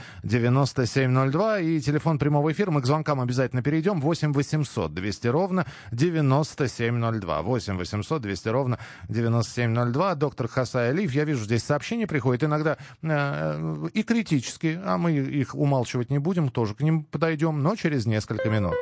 9702. 0.86 1.60
И 1.60 1.80
телефон 1.80 2.18
прямого 2.18 2.52
эфира. 2.52 2.70
Мы 2.70 2.80
к 2.80 2.86
звонкам 2.86 3.20
обязательно 3.20 3.62
перейдем. 3.62 4.00
8 4.00 4.32
800 4.32 4.94
200 4.94 5.26
ровно 5.28 5.66
9702. 5.92 7.42
8 7.42 7.76
800 7.76 8.22
200 8.22 8.48
ровно 8.48 8.78
9702. 9.08 10.14
Доктор 10.14 10.48
Хасай 10.48 10.90
Алиев. 10.90 11.12
Я 11.12 11.24
вижу, 11.24 11.44
здесь 11.44 11.64
сообщения 11.64 12.06
приходят 12.06 12.44
иногда 12.44 12.78
э, 13.02 13.88
и 13.92 14.02
критические. 14.02 14.80
А 14.84 14.96
мы 14.96 15.12
их 15.12 15.54
умалчивать 15.54 16.10
не 16.10 16.18
будем. 16.18 16.48
Тоже 16.48 16.74
к 16.74 16.80
ним 16.80 17.04
подойдем, 17.04 17.62
но 17.62 17.76
через 17.76 18.06
несколько 18.06 18.48
минут. 18.48 18.74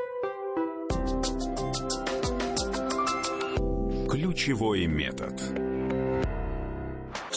Ключевой 4.10 4.86
метод. 4.86 5.73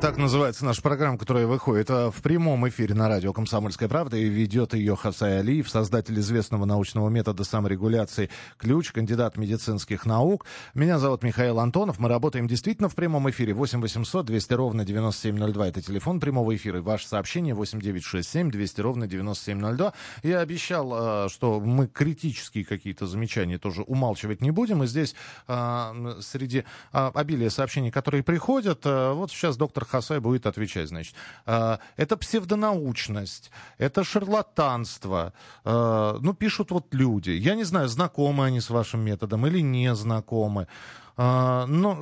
Так 0.00 0.16
называется 0.16 0.64
наша 0.64 0.80
программа, 0.80 1.18
которая 1.18 1.46
выходит 1.46 1.90
а, 1.90 2.10
в 2.10 2.22
прямом 2.22 2.66
эфире 2.70 2.94
на 2.94 3.06
радио 3.06 3.34
«Комсомольская 3.34 3.86
правда» 3.86 4.16
и 4.16 4.30
ведет 4.30 4.72
ее 4.72 4.96
Хасай 4.96 5.40
Алиев, 5.40 5.68
создатель 5.68 6.18
известного 6.20 6.64
научного 6.64 7.10
метода 7.10 7.44
саморегуляции 7.44 8.30
«Ключ», 8.56 8.92
кандидат 8.92 9.36
медицинских 9.36 10.06
наук. 10.06 10.46
Меня 10.72 10.98
зовут 10.98 11.22
Михаил 11.22 11.60
Антонов. 11.60 11.98
Мы 11.98 12.08
работаем 12.08 12.48
действительно 12.48 12.88
в 12.88 12.94
прямом 12.94 13.28
эфире. 13.28 13.52
8 13.52 13.82
800 13.82 14.24
200 14.24 14.54
ровно 14.54 14.86
9702. 14.86 15.68
Это 15.68 15.82
телефон 15.82 16.18
прямого 16.18 16.56
эфира. 16.56 16.78
И 16.78 16.80
ваше 16.80 17.06
сообщение 17.06 17.52
8 17.52 17.78
967 17.78 18.50
200 18.50 18.80
ровно 18.80 19.06
9702. 19.06 19.92
Я 20.22 20.40
обещал, 20.40 20.92
а, 20.94 21.28
что 21.28 21.60
мы 21.60 21.88
критические 21.88 22.64
какие-то 22.64 23.06
замечания 23.06 23.58
тоже 23.58 23.82
умалчивать 23.82 24.40
не 24.40 24.50
будем. 24.50 24.82
И 24.82 24.86
здесь 24.86 25.14
а, 25.46 25.94
среди 26.20 26.64
обилия 26.90 27.50
сообщений, 27.50 27.90
которые 27.90 28.22
приходят, 28.22 28.86
вот 28.86 29.30
сейчас 29.30 29.58
доктор 29.58 29.84
Хасай 29.90 30.20
будет 30.20 30.46
отвечать, 30.46 30.88
значит. 30.88 31.14
А, 31.46 31.80
это 31.96 32.16
псевдонаучность, 32.16 33.50
это 33.78 34.04
шарлатанство. 34.04 35.32
А, 35.64 36.18
ну, 36.20 36.32
пишут 36.34 36.70
вот 36.70 36.94
люди. 36.94 37.30
Я 37.30 37.54
не 37.54 37.64
знаю, 37.64 37.88
знакомы 37.88 38.46
они 38.46 38.60
с 38.60 38.70
вашим 38.70 39.00
методом 39.00 39.46
или 39.46 39.60
не 39.60 39.94
знакомы. 39.94 40.68
А, 41.16 41.66
но 41.66 41.98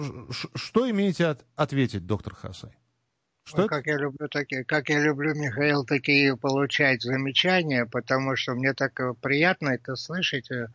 что 0.54 0.88
имеете 0.90 1.38
ответить, 1.56 2.06
доктор 2.06 2.34
Хасай? 2.34 2.70
Что 3.44 3.62
Ой, 3.62 3.68
как 3.68 3.86
я 3.86 3.96
люблю 3.96 4.28
такие, 4.28 4.62
как 4.62 4.90
я 4.90 5.00
люблю, 5.00 5.34
Михаил, 5.34 5.86
такие 5.86 6.36
получать 6.36 7.00
замечания, 7.00 7.86
потому 7.86 8.36
что 8.36 8.54
мне 8.54 8.74
так 8.74 9.00
э, 9.00 9.14
приятно 9.22 9.70
это 9.70 9.96
слышать, 9.96 10.50
э, 10.50 10.68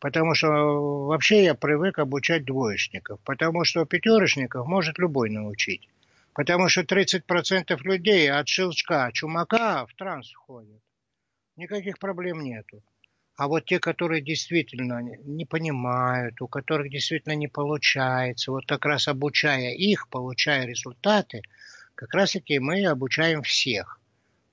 потому 0.00 0.34
что 0.34 1.06
вообще 1.06 1.44
я 1.44 1.54
привык 1.54 1.98
обучать 1.98 2.44
двоечников, 2.44 3.18
потому 3.24 3.64
что 3.64 3.86
пятерочников 3.86 4.66
может 4.66 4.98
любой 4.98 5.30
научить. 5.30 5.88
Потому 6.34 6.68
что 6.68 6.82
30% 6.82 7.78
людей 7.84 8.30
от 8.30 8.48
щелчка 8.48 9.12
чумака 9.12 9.86
в 9.86 9.94
транс 9.94 10.30
входят. 10.32 10.82
Никаких 11.56 11.98
проблем 12.00 12.40
нету. 12.40 12.82
А 13.36 13.46
вот 13.46 13.64
те, 13.64 13.78
которые 13.78 14.20
действительно 14.20 15.00
не 15.00 15.44
понимают, 15.44 16.40
у 16.40 16.48
которых 16.48 16.90
действительно 16.90 17.34
не 17.34 17.48
получается, 17.48 18.50
вот 18.50 18.66
как 18.66 18.84
раз 18.84 19.08
обучая 19.08 19.74
их, 19.74 20.08
получая 20.08 20.66
результаты, 20.66 21.42
как 21.94 22.12
раз 22.14 22.32
таки 22.32 22.58
мы 22.58 22.84
обучаем 22.84 23.42
всех. 23.42 24.00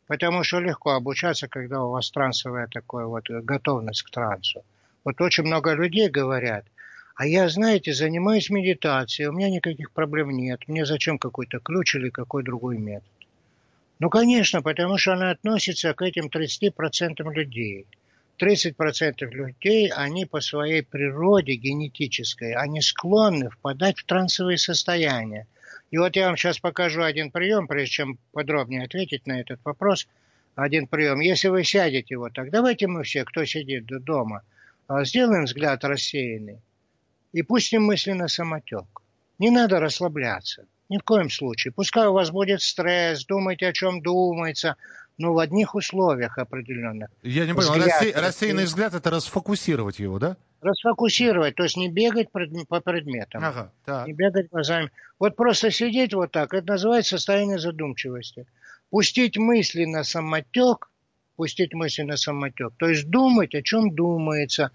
Потому 0.07 0.43
что 0.43 0.59
легко 0.59 0.91
обучаться, 0.91 1.47
когда 1.47 1.83
у 1.83 1.91
вас 1.91 2.11
трансовая 2.11 2.67
такая 2.67 3.05
вот 3.05 3.29
готовность 3.29 4.03
к 4.03 4.11
трансу. 4.11 4.63
Вот 5.03 5.19
очень 5.19 5.45
много 5.45 5.73
людей 5.73 6.09
говорят– 6.09 6.65
а 7.21 7.25
я, 7.27 7.49
знаете, 7.49 7.93
занимаюсь 7.93 8.49
медитацией, 8.49 9.29
у 9.29 9.34
меня 9.34 9.47
никаких 9.51 9.91
проблем 9.91 10.31
нет. 10.31 10.67
Мне 10.67 10.88
зачем 10.88 11.19
какой-то 11.19 11.60
ключ 11.60 11.93
или 11.93 12.10
какой 12.10 12.41
другой 12.41 12.79
метод? 12.79 13.07
Ну, 13.99 14.10
конечно, 14.10 14.63
потому 14.63 14.97
что 14.97 15.13
она 15.13 15.29
относится 15.29 15.93
к 15.93 16.01
этим 16.01 16.29
30% 16.29 17.31
людей. 17.31 17.86
30% 18.39 19.29
людей, 19.29 19.89
они 19.89 20.25
по 20.25 20.41
своей 20.41 20.81
природе 20.81 21.53
генетической, 21.53 22.55
они 22.55 22.81
склонны 22.81 23.51
впадать 23.51 23.99
в 23.99 24.05
трансовые 24.05 24.57
состояния. 24.57 25.45
И 25.91 25.99
вот 25.99 26.15
я 26.15 26.25
вам 26.25 26.38
сейчас 26.38 26.57
покажу 26.57 27.03
один 27.03 27.29
прием, 27.29 27.67
прежде 27.67 27.91
чем 27.91 28.17
подробнее 28.31 28.86
ответить 28.86 29.27
на 29.27 29.39
этот 29.39 29.60
вопрос. 29.63 30.07
Один 30.55 30.88
прием. 30.88 31.19
Если 31.19 31.49
вы 31.49 31.65
сядете 31.65 32.17
вот 32.17 32.34
так, 32.34 32.49
давайте 32.49 32.88
мы 32.88 33.03
все, 33.03 33.25
кто 33.25 33.45
сидит 33.45 33.86
дома, 33.86 34.41
а, 34.88 35.05
сделаем 35.05 35.43
взгляд 35.43 35.84
рассеянный 35.84 36.62
и 37.33 37.41
пустим 37.41 37.83
мысли 37.83 38.11
на 38.11 38.27
самотек. 38.27 38.85
Не 39.39 39.49
надо 39.49 39.79
расслабляться. 39.79 40.65
Ни 40.89 40.97
в 40.97 41.03
коем 41.03 41.29
случае. 41.29 41.71
Пускай 41.71 42.07
у 42.07 42.13
вас 42.13 42.31
будет 42.31 42.61
стресс, 42.61 43.25
думайте, 43.25 43.67
о 43.67 43.73
чем 43.73 44.01
думается, 44.01 44.75
но 45.17 45.33
в 45.33 45.39
одних 45.39 45.75
условиях 45.75 46.37
определенных. 46.37 47.09
Я 47.23 47.45
не 47.45 47.53
понял, 47.53 47.73
рассеянный, 47.73 48.21
рассеянный 48.21 48.65
взгляд– 48.65 48.93
это 48.95 49.09
расфокусировать 49.09 49.99
его, 49.99 50.19
да? 50.19 50.35
Расфокусировать, 50.61 51.55
то 51.55 51.63
есть 51.63 51.77
не 51.77 51.89
бегать 51.89 52.29
по 52.31 52.81
предметам, 52.81 53.43
ага, 53.43 53.71
так. 53.85 54.05
не 54.05 54.13
бегать 54.13 54.49
глазами. 54.51 54.91
Вот 55.17 55.35
просто 55.35 55.71
сидеть 55.71 56.13
вот 56.13 56.31
так, 56.31 56.53
это 56.53 56.73
называется 56.73 57.17
состояние 57.17 57.57
задумчивости. 57.57 58.45
Пустить 58.89 59.37
мысли 59.37 59.85
на 59.85 60.03
самотек, 60.03 60.89
пустить 61.35 61.73
мысли 61.73 62.03
на 62.03 62.17
самотек, 62.17 62.73
то 62.77 62.87
есть 62.87 63.09
думать, 63.09 63.55
о 63.55 63.61
чем 63.63 63.95
думается, 63.95 64.71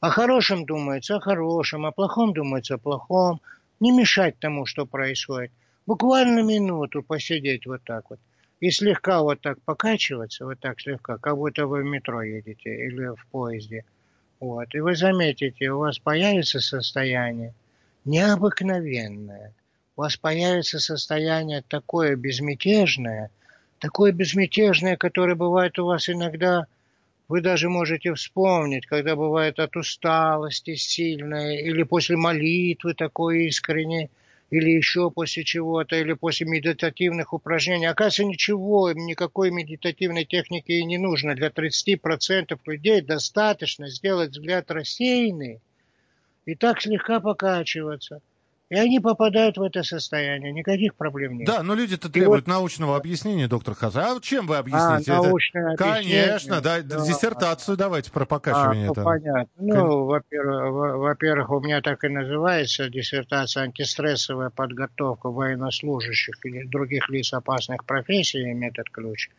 о 0.00 0.10
хорошем 0.10 0.66
думается 0.66 1.16
о 1.16 1.20
хорошем, 1.20 1.86
о 1.86 1.92
плохом 1.92 2.32
думается 2.32 2.74
о 2.74 2.78
плохом. 2.78 3.40
Не 3.80 3.92
мешать 3.92 4.38
тому, 4.38 4.66
что 4.66 4.86
происходит. 4.86 5.52
Буквально 5.86 6.42
минуту 6.42 7.02
посидеть 7.02 7.66
вот 7.66 7.82
так 7.84 8.10
вот. 8.10 8.18
И 8.60 8.70
слегка 8.70 9.22
вот 9.22 9.40
так 9.40 9.60
покачиваться, 9.62 10.44
вот 10.46 10.60
так 10.60 10.80
слегка, 10.80 11.18
как 11.18 11.36
будто 11.36 11.66
вы 11.66 11.82
в 11.82 11.86
метро 11.86 12.22
едете 12.22 12.74
или 12.74 13.14
в 13.14 13.26
поезде. 13.30 13.84
Вот. 14.40 14.74
И 14.74 14.80
вы 14.80 14.96
заметите, 14.96 15.70
у 15.70 15.78
вас 15.78 15.98
появится 15.98 16.60
состояние 16.60 17.54
необыкновенное. 18.04 19.54
У 19.96 20.02
вас 20.02 20.16
появится 20.16 20.78
состояние 20.78 21.62
такое 21.66 22.16
безмятежное, 22.16 23.30
такое 23.78 24.12
безмятежное, 24.12 24.96
которое 24.96 25.34
бывает 25.34 25.78
у 25.78 25.86
вас 25.86 26.08
иногда 26.08 26.66
вы 27.28 27.40
даже 27.40 27.68
можете 27.68 28.14
вспомнить, 28.14 28.86
когда 28.86 29.16
бывает 29.16 29.58
от 29.58 29.76
усталости 29.76 30.74
сильное 30.76 31.58
или 31.58 31.82
после 31.82 32.16
молитвы 32.16 32.94
такой 32.94 33.46
искренней, 33.46 34.10
или 34.50 34.70
еще 34.70 35.10
после 35.10 35.42
чего-то, 35.42 35.96
или 35.96 36.12
после 36.12 36.46
медитативных 36.46 37.32
упражнений. 37.32 37.86
Оказывается, 37.86 38.24
ничего, 38.24 38.92
никакой 38.92 39.50
медитативной 39.50 40.24
техники 40.24 40.70
и 40.70 40.84
не 40.84 40.98
нужно. 40.98 41.34
Для 41.34 41.48
30% 41.48 42.58
людей 42.66 43.00
достаточно 43.00 43.88
сделать 43.88 44.30
взгляд 44.30 44.70
рассеянный 44.70 45.60
и 46.44 46.54
так 46.54 46.80
слегка 46.80 47.18
покачиваться– 47.18 48.20
и 48.68 48.74
они 48.74 48.98
попадают 48.98 49.58
в 49.58 49.62
это 49.62 49.84
состояние, 49.84 50.52
никаких 50.52 50.96
проблем 50.96 51.38
нет. 51.38 51.46
Да, 51.46 51.62
но 51.62 51.74
люди-то 51.74 52.10
требуют 52.10 52.46
вот... 52.46 52.52
научного 52.52 52.96
объяснения, 52.96 53.46
доктор 53.46 53.74
Хаза. 53.74 54.10
А 54.10 54.20
чем 54.20 54.46
вы 54.46 54.56
объясните 54.56 55.12
а, 55.12 55.22
научное 55.22 55.74
это? 55.74 55.84
Конечно, 55.84 56.60
да, 56.60 56.82
да, 56.82 57.06
диссертацию 57.06 57.76
давайте 57.76 58.10
про 58.10 58.24
покачивание. 58.24 58.86
А, 58.86 58.92
ну, 58.96 59.04
понятно. 59.04 59.48
Ну, 59.56 60.04
во-первых, 60.06 60.96
во-первых, 60.98 61.50
у 61.50 61.60
меня 61.60 61.80
так 61.80 62.02
и 62.02 62.08
называется 62.08 62.88
диссертация 62.88 63.64
«Антистрессовая 63.64 64.50
подготовка 64.50 65.30
военнослужащих 65.30 66.44
и 66.44 66.64
других 66.64 67.08
лиц 67.08 67.32
опасных 67.32 67.84
профессий, 67.84 68.52
метод 68.52 68.90
ключ». 68.90 69.30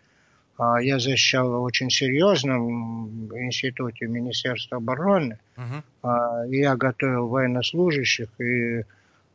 А, 0.57 0.81
я 0.81 0.99
защищал 0.99 1.51
в 1.51 1.63
очень 1.63 1.89
серьезном 1.89 3.27
институте 3.35 4.07
Министерства 4.07 4.77
обороны. 4.77 5.37
Uh-huh. 5.57 6.49
Я 6.49 6.75
готовил 6.75 7.27
военнослужащих 7.27 8.29
и 8.39 8.83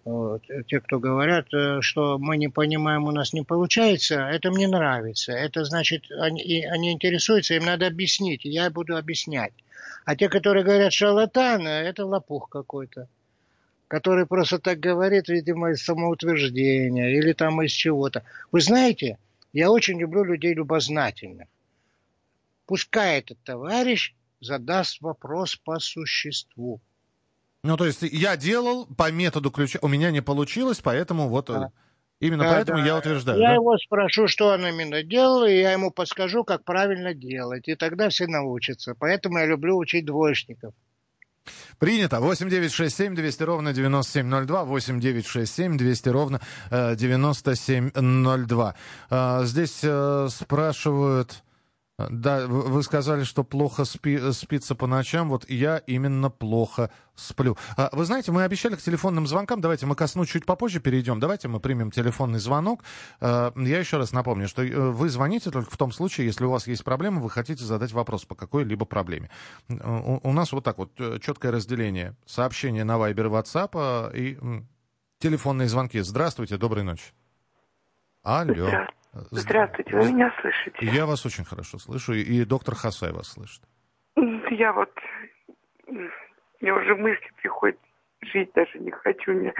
вот. 0.04 0.42
Те, 0.66 0.80
кто 0.80 0.98
говорят, 0.98 1.52
э, 1.54 1.80
что 1.80 2.18
мы 2.18 2.36
не 2.36 2.48
понимаем, 2.48 3.04
у 3.04 3.12
нас 3.12 3.32
не 3.32 3.42
получается, 3.42 4.16
это 4.16 4.50
мне 4.50 4.66
нравится. 4.66 5.32
Это 5.32 5.64
значит, 5.64 6.10
они, 6.10 6.64
они 6.64 6.92
интересуются, 6.92 7.54
им 7.54 7.64
надо 7.64 7.86
объяснить, 7.86 8.44
я 8.44 8.68
буду 8.70 8.96
объяснять. 8.96 9.52
А 10.04 10.16
те, 10.16 10.28
которые 10.28 10.64
говорят 10.64 10.92
шарлатаны, 10.92 11.68
это 11.68 12.04
лопух 12.04 12.48
какой-то, 12.48 13.08
который 13.86 14.26
просто 14.26 14.58
так 14.58 14.80
говорит, 14.80 15.28
видимо, 15.28 15.70
из 15.70 15.84
самоутверждения 15.84 17.10
или 17.10 17.32
там 17.32 17.62
из 17.62 17.70
чего-то. 17.70 18.24
Вы 18.50 18.60
знаете, 18.60 19.18
я 19.52 19.70
очень 19.70 20.00
люблю 20.00 20.24
людей 20.24 20.54
любознательных. 20.54 21.46
Пускай 22.66 23.20
этот 23.20 23.38
товарищ 23.44 24.14
задаст 24.40 25.00
вопрос 25.00 25.54
по 25.54 25.78
существу. 25.78 26.80
Ну, 27.64 27.76
то 27.76 27.86
есть 27.86 28.02
я 28.02 28.36
делал 28.36 28.86
по 28.86 29.12
методу 29.12 29.50
ключа, 29.50 29.78
у 29.82 29.88
меня 29.88 30.10
не 30.10 30.20
получилось, 30.20 30.80
поэтому 30.82 31.28
вот... 31.28 31.50
Э, 31.50 31.52
да. 31.52 31.72
Именно 32.18 32.44
да, 32.44 32.52
поэтому 32.52 32.78
да. 32.78 32.86
я 32.86 32.96
утверждаю. 32.96 33.40
Я 33.40 33.48
да? 33.48 33.54
его 33.54 33.76
спрошу, 33.78 34.28
что 34.28 34.48
он 34.48 34.64
именно 34.64 35.02
делал, 35.02 35.44
и 35.44 35.54
я 35.54 35.72
ему 35.72 35.90
подскажу, 35.90 36.44
как 36.44 36.64
правильно 36.64 37.14
делать. 37.14 37.66
И 37.66 37.74
тогда 37.74 38.08
все 38.10 38.28
научатся. 38.28 38.94
Поэтому 38.96 39.38
я 39.38 39.46
люблю 39.46 39.76
учить 39.76 40.06
двоечников. 40.06 40.72
Принято. 41.78 42.20
8 42.20 42.48
9 42.48 42.72
6 42.72 42.96
7 42.96 43.14
200 43.16 43.42
ровно 43.42 43.72
9702. 43.72 44.64
8 44.64 45.00
9 45.00 45.26
6 45.26 45.52
7 45.52 45.76
200 45.76 46.08
ровно 46.10 46.40
э, 46.70 46.94
9702. 46.94 48.74
Э, 49.10 49.40
здесь 49.44 49.80
э, 49.82 50.28
спрашивают... 50.30 51.42
Да, 51.98 52.46
вы 52.46 52.82
сказали, 52.82 53.22
что 53.22 53.44
плохо 53.44 53.84
спи, 53.84 54.32
спится 54.32 54.74
по 54.74 54.86
ночам. 54.86 55.28
Вот 55.28 55.48
я 55.48 55.78
именно 55.78 56.30
плохо 56.30 56.90
сплю. 57.14 57.56
А, 57.76 57.90
вы 57.92 58.04
знаете, 58.06 58.32
мы 58.32 58.44
обещали 58.44 58.76
к 58.76 58.80
телефонным 58.80 59.26
звонкам. 59.26 59.60
Давайте 59.60 59.86
мы 59.86 59.94
ко 59.94 60.06
сну 60.06 60.24
чуть 60.24 60.46
попозже 60.46 60.80
перейдем. 60.80 61.20
Давайте 61.20 61.48
мы 61.48 61.60
примем 61.60 61.90
телефонный 61.90 62.38
звонок. 62.38 62.82
А, 63.20 63.52
я 63.56 63.78
еще 63.78 63.98
раз 63.98 64.12
напомню, 64.12 64.48
что 64.48 64.64
э, 64.64 64.90
вы 64.90 65.08
звоните 65.10 65.50
только 65.50 65.70
в 65.70 65.76
том 65.76 65.92
случае, 65.92 66.26
если 66.26 66.44
у 66.44 66.50
вас 66.50 66.66
есть 66.66 66.82
проблема, 66.82 67.20
вы 67.20 67.30
хотите 67.30 67.62
задать 67.64 67.92
вопрос 67.92 68.24
по 68.24 68.34
какой-либо 68.34 68.86
проблеме. 68.86 69.30
У, 69.68 70.20
у 70.22 70.32
нас 70.32 70.52
вот 70.52 70.64
так 70.64 70.78
вот 70.78 70.92
э, 70.98 71.18
четкое 71.20 71.52
разделение. 71.52 72.16
Сообщения 72.26 72.84
на 72.84 72.96
Viber, 72.96 73.28
WhatsApp 73.30 74.16
и 74.16 74.38
телефонные 75.18 75.68
звонки. 75.68 76.00
Здравствуйте, 76.00 76.56
доброй 76.56 76.84
ночи. 76.84 77.12
Алло. 78.22 78.54
Здравствуйте, 78.54 79.01
вы 79.12 80.12
меня 80.12 80.34
слышите? 80.40 80.78
Я 80.80 81.06
вас 81.06 81.26
очень 81.26 81.44
хорошо 81.44 81.78
слышу, 81.78 82.12
и 82.14 82.44
доктор 82.44 82.74
Хасай 82.74 83.12
вас 83.12 83.32
слышит. 83.32 83.62
Я 84.50 84.72
вот, 84.72 84.90
мне 85.86 86.72
уже 86.72 86.94
мысли 86.94 87.30
приходят, 87.40 87.78
жить 88.22 88.50
даже 88.54 88.78
не 88.78 88.90
хочу. 88.90 89.32
Мне... 89.32 89.52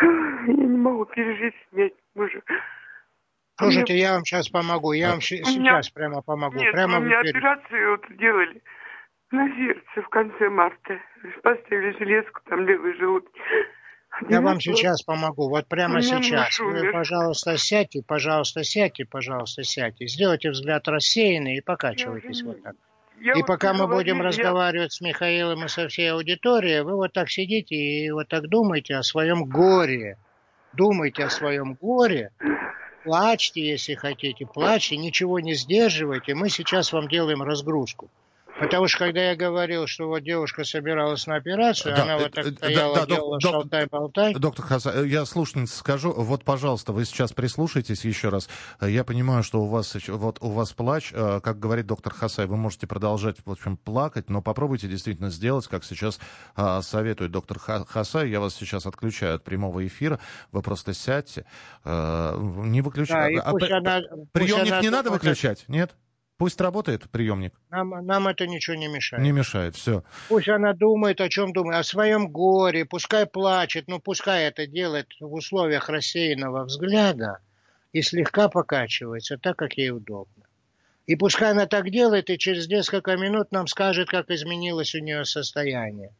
Я 0.00 0.54
не 0.54 0.76
могу 0.76 1.04
пережить 1.06 1.54
смерть 1.70 1.94
мужа. 2.14 2.42
Слушайте, 3.58 3.94
я 3.96 4.14
вам 4.14 4.24
сейчас 4.24 4.48
помогу, 4.48 4.92
я 4.92 5.10
вам 5.10 5.20
сейчас 5.20 5.54
меня... 5.54 5.80
прямо 5.94 6.22
помогу. 6.22 6.56
Нет, 6.56 6.72
прямо 6.72 6.98
у 6.98 7.00
меня 7.02 7.20
операцию 7.20 7.90
вот 7.90 8.16
делали 8.16 8.62
на 9.30 9.48
сердце 9.54 10.02
в 10.02 10.08
конце 10.08 10.48
марта. 10.48 10.98
Поставили 11.42 11.96
железку, 11.98 12.40
там 12.46 12.66
левый 12.66 12.94
желудок. 12.96 13.30
Я 14.28 14.40
вам 14.40 14.60
сейчас 14.60 15.02
помогу, 15.02 15.48
вот 15.48 15.66
прямо 15.66 16.02
сейчас. 16.02 16.58
Вы, 16.58 16.92
пожалуйста, 16.92 17.56
сядьте, 17.56 18.02
пожалуйста, 18.06 18.64
сядьте, 18.64 19.04
пожалуйста, 19.04 19.62
сядьте. 19.62 20.06
Сделайте 20.06 20.50
взгляд 20.50 20.86
рассеянный 20.88 21.56
и 21.56 21.60
покачивайтесь 21.60 22.42
вот 22.42 22.62
так. 22.62 22.76
Я 23.20 23.32
и 23.32 23.36
вот 23.36 23.46
пока 23.46 23.74
мы 23.74 23.86
будем 23.86 24.18
я... 24.18 24.24
разговаривать 24.24 24.92
с 24.92 25.00
Михаилом 25.00 25.64
и 25.64 25.68
со 25.68 25.88
всей 25.88 26.10
аудиторией, 26.12 26.80
вы 26.82 26.96
вот 26.96 27.12
так 27.12 27.28
сидите 27.30 27.76
и 27.76 28.10
вот 28.10 28.28
так 28.28 28.48
думайте 28.48 28.96
о 28.96 29.02
своем 29.02 29.44
горе. 29.44 30.16
Думайте 30.72 31.24
о 31.24 31.30
своем 31.30 31.74
горе, 31.74 32.30
плачьте, 33.04 33.60
если 33.60 33.94
хотите, 33.94 34.46
плачьте, 34.46 34.96
ничего 34.96 35.40
не 35.40 35.54
сдерживайте. 35.54 36.34
Мы 36.34 36.48
сейчас 36.48 36.92
вам 36.92 37.08
делаем 37.08 37.42
разгрузку. 37.42 38.08
Потому 38.60 38.88
что 38.88 38.98
когда 38.98 39.30
я 39.30 39.36
говорил, 39.36 39.86
что 39.86 40.06
вот 40.06 40.22
девушка 40.22 40.64
собиралась 40.64 41.26
на 41.26 41.36
операцию, 41.36 41.96
да, 41.96 42.02
она 42.02 42.18
вот 42.18 42.32
так 42.32 42.46
стояла, 42.46 42.94
да, 42.94 43.06
да, 43.06 43.14
делала 43.14 43.38
док, 43.38 43.52
шалтай-болтай. 43.52 44.34
Доктор 44.34 44.66
Хасан, 44.66 45.06
я 45.06 45.24
слушательнице 45.24 45.78
скажу, 45.78 46.12
вот, 46.12 46.44
пожалуйста, 46.44 46.92
вы 46.92 47.06
сейчас 47.06 47.32
прислушайтесь 47.32 48.04
еще 48.04 48.28
раз. 48.28 48.50
Я 48.82 49.02
понимаю, 49.04 49.42
что 49.42 49.62
у 49.62 49.66
вас, 49.66 49.96
вот, 50.08 50.38
у 50.42 50.50
вас 50.50 50.72
плач, 50.72 51.10
э, 51.12 51.40
как 51.42 51.58
говорит 51.58 51.86
доктор 51.86 52.12
Хасай, 52.12 52.46
вы 52.46 52.58
можете 52.58 52.86
продолжать, 52.86 53.38
в 53.44 53.50
общем, 53.50 53.78
плакать, 53.78 54.28
но 54.28 54.42
попробуйте 54.42 54.88
действительно 54.88 55.30
сделать, 55.30 55.66
как 55.66 55.82
сейчас 55.82 56.20
а, 56.54 56.82
советует 56.82 57.30
доктор 57.30 57.58
Хасай. 57.58 58.28
Я 58.28 58.40
вас 58.40 58.54
сейчас 58.54 58.84
отключаю 58.84 59.36
от 59.36 59.44
прямого 59.44 59.86
эфира, 59.86 60.20
вы 60.52 60.60
просто 60.60 60.92
сядьте, 60.92 61.46
не 61.84 62.82
выключайте. 62.82 63.36
Да, 63.36 63.42
а, 63.42 63.52
а, 63.52 63.76
она, 63.78 64.00
приемник 64.32 64.72
она 64.72 64.82
не 64.82 64.90
надо 64.90 65.10
выключать, 65.10 65.64
нет? 65.68 65.94
Пусть 66.40 66.58
работает 66.58 67.02
приемник. 67.10 67.52
Нам, 67.68 67.90
нам 68.06 68.26
это 68.26 68.46
ничего 68.46 68.74
не 68.74 68.88
мешает. 68.88 69.22
Не 69.22 69.30
мешает, 69.30 69.76
все. 69.76 70.02
Пусть 70.30 70.48
она 70.48 70.72
думает, 70.72 71.20
о 71.20 71.28
чем 71.28 71.52
думает, 71.52 71.80
о 71.80 71.84
своем 71.84 72.28
горе, 72.28 72.86
пускай 72.86 73.26
плачет, 73.26 73.88
но 73.88 73.98
пускай 73.98 74.44
это 74.44 74.66
делает 74.66 75.08
в 75.20 75.34
условиях 75.34 75.90
рассеянного 75.90 76.64
взгляда 76.64 77.40
и 77.92 78.00
слегка 78.00 78.48
покачивается, 78.48 79.36
так, 79.36 79.56
как 79.58 79.74
ей 79.74 79.90
удобно. 79.90 80.46
И 81.04 81.14
пускай 81.14 81.50
она 81.50 81.66
так 81.66 81.90
делает, 81.90 82.30
и 82.30 82.38
через 82.38 82.68
несколько 82.68 83.18
минут 83.18 83.52
нам 83.52 83.66
скажет, 83.66 84.08
как 84.08 84.30
изменилось 84.30 84.94
у 84.94 85.00
нее 85.00 85.26
состояние. 85.26 86.14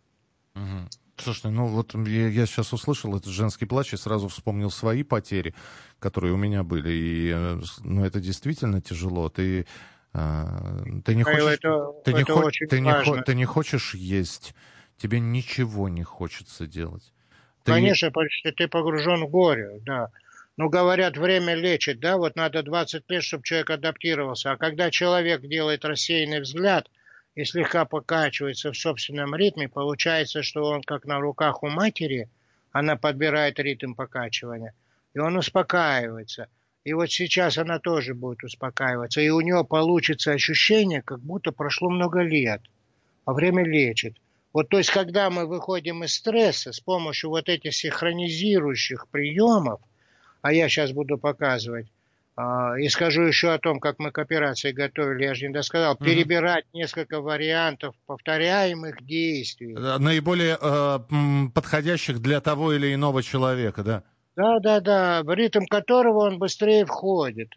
Угу. 0.54 0.90
Слушай, 1.16 1.50
ну 1.50 1.66
вот 1.66 1.94
я, 1.94 2.28
я 2.28 2.44
сейчас 2.44 2.74
услышал 2.74 3.16
этот 3.16 3.30
женский 3.30 3.66
плач 3.66 3.94
и 3.94 3.96
сразу 3.96 4.28
вспомнил 4.28 4.70
свои 4.70 5.02
потери, 5.02 5.54
которые 5.98 6.34
у 6.34 6.36
меня 6.36 6.62
были. 6.62 6.90
И 6.90 7.30
э, 7.34 7.60
ну, 7.84 8.04
это 8.04 8.20
действительно 8.20 8.80
тяжело. 8.80 9.28
Ты 9.28 9.66
ты 10.12 11.14
не 11.14 11.22
хочешь, 11.22 11.58
это, 11.58 11.92
ты, 12.04 12.10
это 12.10 12.18
не, 12.18 12.32
очень 12.32 12.66
ты, 12.66 12.80
не, 12.80 13.22
ты 13.22 13.34
не 13.34 13.44
хочешь 13.44 13.94
есть, 13.94 14.54
тебе 14.96 15.20
ничего 15.20 15.88
не 15.88 16.02
хочется 16.02 16.66
делать. 16.66 17.12
Ты... 17.64 17.72
Конечно, 17.72 18.10
почти 18.10 18.50
ты 18.50 18.66
погружен 18.66 19.24
в 19.26 19.30
горе, 19.30 19.80
да. 19.82 20.10
Ну, 20.56 20.68
говорят, 20.68 21.16
время 21.16 21.54
лечит, 21.54 22.00
да, 22.00 22.16
вот 22.16 22.34
надо 22.36 22.62
20 22.62 23.08
лет, 23.08 23.22
чтобы 23.22 23.44
человек 23.44 23.70
адаптировался. 23.70 24.52
А 24.52 24.56
когда 24.56 24.90
человек 24.90 25.42
делает 25.42 25.84
рассеянный 25.84 26.40
взгляд 26.40 26.90
и 27.36 27.44
слегка 27.44 27.84
покачивается 27.84 28.72
в 28.72 28.76
собственном 28.76 29.34
ритме, 29.36 29.68
получается, 29.68 30.42
что 30.42 30.64
он 30.64 30.82
как 30.82 31.04
на 31.04 31.20
руках 31.20 31.62
у 31.62 31.68
матери, 31.68 32.28
она 32.72 32.96
подбирает 32.96 33.58
ритм 33.60 33.94
покачивания, 33.94 34.74
и 35.14 35.18
он 35.20 35.36
успокаивается– 35.36 36.48
и 36.84 36.92
вот 36.94 37.10
сейчас 37.10 37.58
она 37.58 37.78
тоже 37.78 38.14
будет 38.14 38.42
успокаиваться. 38.42 39.20
И 39.20 39.28
у 39.28 39.40
нее 39.40 39.64
получится 39.64 40.32
ощущение, 40.32 41.02
как 41.02 41.20
будто 41.20 41.52
прошло 41.52 41.90
много 41.90 42.20
лет. 42.20 42.62
А 43.24 43.32
время 43.32 43.64
лечит. 43.64 44.16
Вот 44.52 44.68
то 44.68 44.78
есть, 44.78 44.90
когда 44.90 45.30
мы 45.30 45.46
выходим 45.46 46.02
из 46.02 46.14
стресса 46.14 46.72
с 46.72 46.80
помощью 46.80 47.30
вот 47.30 47.48
этих 47.48 47.74
синхронизирующих 47.74 49.08
приемов, 49.08 49.80
а 50.42 50.52
я 50.52 50.68
сейчас 50.68 50.92
буду 50.92 51.18
показывать, 51.18 51.86
а, 52.34 52.74
и 52.78 52.88
скажу 52.88 53.22
еще 53.22 53.52
о 53.52 53.58
том, 53.58 53.78
как 53.78 53.98
мы 53.98 54.10
к 54.10 54.18
операции 54.18 54.72
готовили, 54.72 55.24
я 55.24 55.34
же 55.34 55.46
не 55.46 55.52
досказал, 55.52 55.94
угу. 55.94 56.04
перебирать 56.04 56.64
несколько 56.72 57.20
вариантов 57.20 57.94
повторяемых 58.06 59.04
действий. 59.04 59.74
Наиболее 59.74 60.56
э, 60.60 60.98
подходящих 61.54 62.20
для 62.20 62.40
того 62.40 62.72
или 62.72 62.94
иного 62.94 63.22
человека, 63.22 63.82
да? 63.82 64.02
Да, 64.40 64.58
да, 64.58 64.80
да, 64.80 65.22
в 65.22 65.34
ритм 65.34 65.66
которого 65.66 66.20
он 66.28 66.38
быстрее 66.38 66.86
входит. 66.86 67.50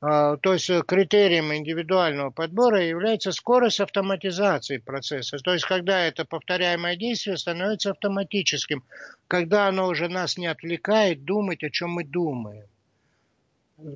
а, 0.00 0.36
то 0.36 0.52
есть 0.52 0.70
э, 0.70 0.82
критерием 0.86 1.52
индивидуального 1.52 2.30
подбора 2.30 2.80
является 2.84 3.32
скорость 3.32 3.80
автоматизации 3.80 4.78
процесса. 4.78 5.38
То 5.38 5.52
есть 5.54 5.64
когда 5.64 6.04
это 6.06 6.24
повторяемое 6.24 6.94
действие 6.96 7.36
становится 7.38 7.90
автоматическим, 7.90 8.84
когда 9.26 9.66
оно 9.66 9.88
уже 9.88 10.08
нас 10.08 10.38
не 10.38 10.46
отвлекает 10.46 11.24
думать, 11.24 11.64
о 11.64 11.70
чем 11.70 11.90
мы 11.90 12.04
думаем. 12.04 12.68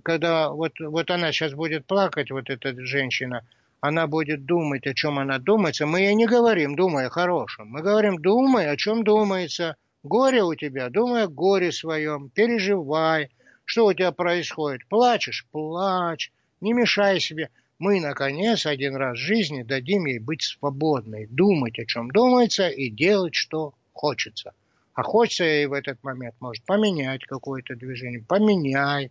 Когда 0.03 0.51
вот, 0.51 0.73
вот 0.81 1.11
она 1.11 1.31
сейчас 1.33 1.53
будет 1.55 1.87
плакать, 1.87 2.33
вот 2.33 2.51
эта 2.51 2.75
женщина, 2.85 3.47
она 3.81 4.07
будет 4.09 4.45
думать, 4.47 4.87
о 4.89 4.95
чем 4.95 5.19
она 5.21 5.39
думается. 5.39 5.87
Мы 5.87 6.01
ей 6.01 6.15
не 6.15 6.27
говорим, 6.27 6.75
думай 6.75 7.07
о 7.07 7.11
хорошем. 7.11 7.69
Мы 7.69 7.83
говорим, 7.83 8.21
думай, 8.21 8.69
о 8.69 8.77
чем 8.77 9.05
думается. 9.05 9.77
Горе 10.03 10.43
у 10.43 10.55
тебя, 10.55 10.89
думай 10.91 11.25
о 11.25 11.29
горе 11.29 11.73
своем, 11.73 12.29
переживай– 12.31 13.31
что 13.65 13.87
у 13.87 13.95
тебя 13.95 14.13
происходит? 14.13 14.87
Плачешь? 14.89 15.47
Плачь. 15.51 16.33
Не 16.61 16.73
мешай 16.73 17.21
себе. 17.21 17.49
Мы, 17.79 18.01
наконец, 18.01 18.67
один 18.67 18.97
раз 18.97 19.19
в 19.19 19.23
жизни 19.23 19.63
дадим 19.63 20.07
ей 20.07 20.19
быть 20.19 20.43
свободной, 20.43 21.27
думать, 21.27 21.79
о 21.79 21.87
чем 21.87 22.11
думается, 22.11 22.69
и 22.69 22.91
делать, 22.91 23.35
что 23.35 23.75
хочется. 23.93 24.53
А 24.95 25.03
хочется 25.03 25.45
ей 25.45 25.67
в 25.67 25.73
этот 25.73 26.03
момент, 26.05 26.35
может, 26.39 26.65
поменять 26.65 27.25
какое-то 27.25 27.75
движение. 27.75 28.23
Поменяй. 28.29 29.11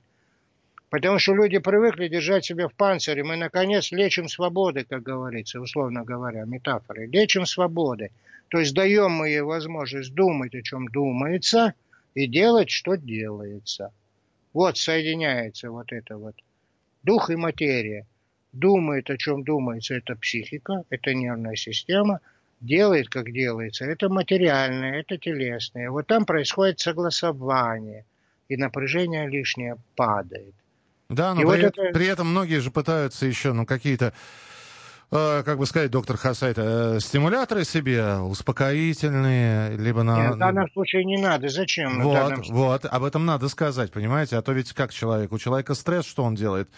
Потому 0.89 1.19
что 1.19 1.33
люди 1.33 1.57
привыкли 1.57 2.07
держать 2.07 2.45
себя 2.45 2.67
в 2.67 2.73
панцире. 2.73 3.23
Мы, 3.23 3.35
наконец, 3.35 3.91
лечим 3.91 4.29
свободы, 4.29 4.85
как 4.87 5.01
говорится, 5.01 5.59
условно 5.59 6.03
говоря, 6.03 6.45
метафоры. 6.45 7.07
Лечим 7.07 7.45
свободы. 7.45 8.11
То 8.51 8.59
есть 8.59 8.73
даем 8.73 9.11
мы 9.11 9.29
ей 9.29 9.41
возможность 9.41 10.13
думать, 10.13 10.53
о 10.53 10.61
чем 10.61 10.89
думается, 10.89 11.73
и 12.13 12.27
делать, 12.27 12.69
что 12.69 12.95
делается. 12.95 13.93
Вот 14.51 14.77
соединяется 14.77 15.71
вот 15.71 15.93
это 15.93 16.17
вот. 16.17 16.35
Дух 17.01 17.29
и 17.29 17.37
материя. 17.37 18.05
Думает, 18.51 19.09
о 19.09 19.15
чем 19.17 19.45
думается, 19.45 19.95
это 19.95 20.17
психика, 20.17 20.83
это 20.89 21.13
нервная 21.13 21.55
система. 21.55 22.19
Делает, 22.59 23.07
как 23.07 23.31
делается, 23.31 23.85
это 23.85 24.09
материальное, 24.09 24.99
это 24.99 25.17
телесное. 25.17 25.89
Вот 25.89 26.07
там 26.07 26.25
происходит 26.25 26.81
согласование, 26.81 28.03
и 28.49 28.57
напряжение 28.57 29.29
лишнее 29.29 29.77
падает. 29.95 30.53
Да, 31.07 31.33
но 31.33 31.41
и 31.41 31.45
при, 31.45 31.49
вот 31.49 31.77
это... 31.77 31.93
при 31.93 32.07
этом 32.07 32.27
многие 32.27 32.59
же 32.59 32.69
пытаются 32.69 33.25
еще, 33.25 33.53
ну, 33.53 33.65
какие-то 33.65 34.13
как 35.11 35.57
бы 35.57 35.65
сказать, 35.65 35.91
доктор 35.91 36.15
Хасайт, 36.15 36.57
э, 36.57 36.99
стимуляторы 37.01 37.65
себе 37.65 38.15
успокоительные, 38.15 39.75
либо 39.77 40.03
на... 40.03 40.23
Нет, 40.23 40.35
в 40.35 40.37
данном 40.37 40.71
случае 40.71 41.03
не 41.03 41.17
надо. 41.17 41.49
Зачем? 41.49 42.01
Вот, 42.01 42.47
вот, 42.47 42.85
об 42.85 43.03
этом 43.03 43.25
надо 43.25 43.49
сказать, 43.49 43.91
понимаете? 43.91 44.37
А 44.37 44.41
то 44.41 44.53
ведь 44.53 44.71
как 44.71 44.93
человек? 44.93 45.33
У 45.33 45.37
человека 45.37 45.73
стресс, 45.73 46.05
что 46.05 46.23
он 46.23 46.35
делает? 46.35 46.69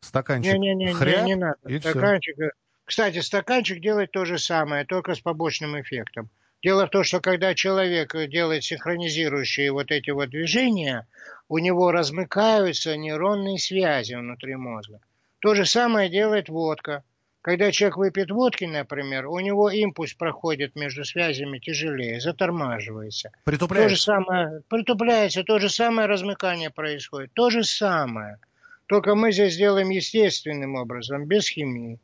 Стаканчик 0.00 0.54
не, 0.54 0.74
не, 0.74 0.86
не, 0.86 0.92
хряп, 0.92 1.24
не, 1.24 1.32
не 1.32 1.36
надо. 1.36 1.58
И 1.66 1.78
стаканчик... 1.78 2.34
Все. 2.36 2.44
Э, 2.46 2.50
кстати, 2.86 3.20
стаканчик 3.20 3.80
делает 3.80 4.12
то 4.12 4.24
же 4.24 4.38
самое, 4.38 4.84
только 4.84 5.14
с 5.14 5.20
побочным 5.20 5.80
эффектом. 5.80 6.30
Дело 6.62 6.86
в 6.86 6.90
том, 6.90 7.04
что 7.04 7.20
когда 7.20 7.54
человек 7.54 8.14
делает 8.30 8.64
синхронизирующие 8.64 9.70
вот 9.70 9.90
эти 9.90 10.10
вот 10.10 10.30
движения, 10.30 11.06
у 11.48 11.58
него 11.58 11.92
размыкаются 11.92 12.96
нейронные 12.96 13.58
связи 13.58 14.14
внутри 14.14 14.56
мозга. 14.56 15.00
То 15.40 15.54
же 15.54 15.66
самое 15.66 16.08
делает 16.08 16.48
водка. 16.48 17.04
Когда 17.44 17.70
человек 17.72 17.98
выпьет 17.98 18.30
водки, 18.30 18.64
например, 18.64 19.26
у 19.26 19.38
него 19.38 19.68
импульс 19.68 20.14
проходит 20.14 20.76
между 20.76 21.04
связями 21.04 21.58
тяжелее, 21.58 22.18
затормаживается. 22.18 23.32
Притупляется. 23.44 23.90
То 23.90 23.94
же 23.94 24.00
самое, 24.00 24.62
притупляется, 24.70 25.44
то 25.44 25.58
же 25.58 25.68
самое 25.68 26.08
размыкание 26.08 26.70
происходит. 26.70 27.34
То 27.34 27.50
же 27.50 27.62
самое. 27.62 28.38
Только 28.86 29.14
мы 29.14 29.30
здесь 29.30 29.58
делаем 29.58 29.90
естественным 29.90 30.76
образом, 30.76 31.26
без 31.26 31.46
химии. 31.46 31.98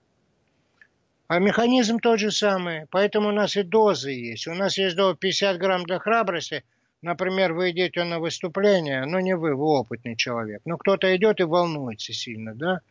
А 1.27 1.39
механизм 1.39 2.01
тот 2.01 2.21
же 2.21 2.33
самый. 2.33 2.85
Поэтому 2.91 3.31
у 3.31 3.33
нас 3.33 3.57
и 3.57 3.63
дозы 3.63 4.11
есть. 4.11 4.47
У 4.47 4.53
нас 4.53 4.77
есть 4.77 4.95
до 4.95 5.15
50 5.15 5.57
грамм 5.57 5.85
для 5.85 6.01
храбрости. 6.01 6.65
Например, 7.01 7.55
вы 7.55 7.71
идете 7.71 8.05
на 8.05 8.19
выступление, 8.19 9.07
но 9.07 9.21
не 9.21 9.35
вы, 9.35 9.55
вы 9.55 9.65
опытный 9.65 10.17
человек. 10.17 10.61
Но 10.67 10.77
кто-то 10.77 11.17
идет 11.17 11.41
и 11.41 11.45
волнуется 11.45 12.13
сильно, 12.13 12.55
да? 12.55 12.83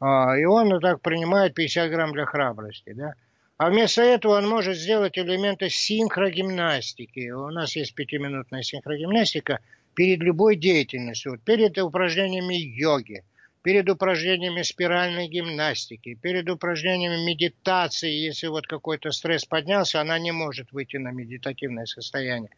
А, 0.00 0.36
и 0.36 0.44
он 0.44 0.80
так 0.80 1.00
принимает 1.00 1.54
50 1.54 1.90
грамм 1.90 2.12
для 2.12 2.26
храбрости, 2.26 2.92
да. 2.92 3.14
А 3.56 3.70
вместо 3.70 4.02
этого 4.02 4.36
он 4.38 4.48
может 4.48 4.76
сделать 4.76 5.16
элементы 5.16 5.70
синхрогимнастики. 5.70 7.30
У 7.30 7.50
нас 7.50 7.76
есть 7.76 7.94
пятиминутная 7.94 8.62
синхрогимнастика 8.62 9.60
перед 9.94 10.20
любой 10.20 10.56
деятельностью. 10.56 11.32
Вот 11.32 11.42
перед 11.42 11.78
упражнениями 11.78 12.54
йоги, 12.54 13.22
перед 13.62 13.88
упражнениями 13.88 14.62
спиральной 14.62 15.28
гимнастики, 15.28 16.14
перед 16.14 16.50
упражнениями 16.50 17.24
медитации. 17.24 18.10
Если 18.10 18.48
вот 18.48 18.66
какой-то 18.66 19.12
стресс 19.12 19.44
поднялся, 19.44 20.00
она 20.00 20.18
не 20.18 20.32
может 20.32 20.72
выйти 20.72 20.96
на 20.96 21.12
медитативное 21.12 21.86
состояние. 21.86 22.50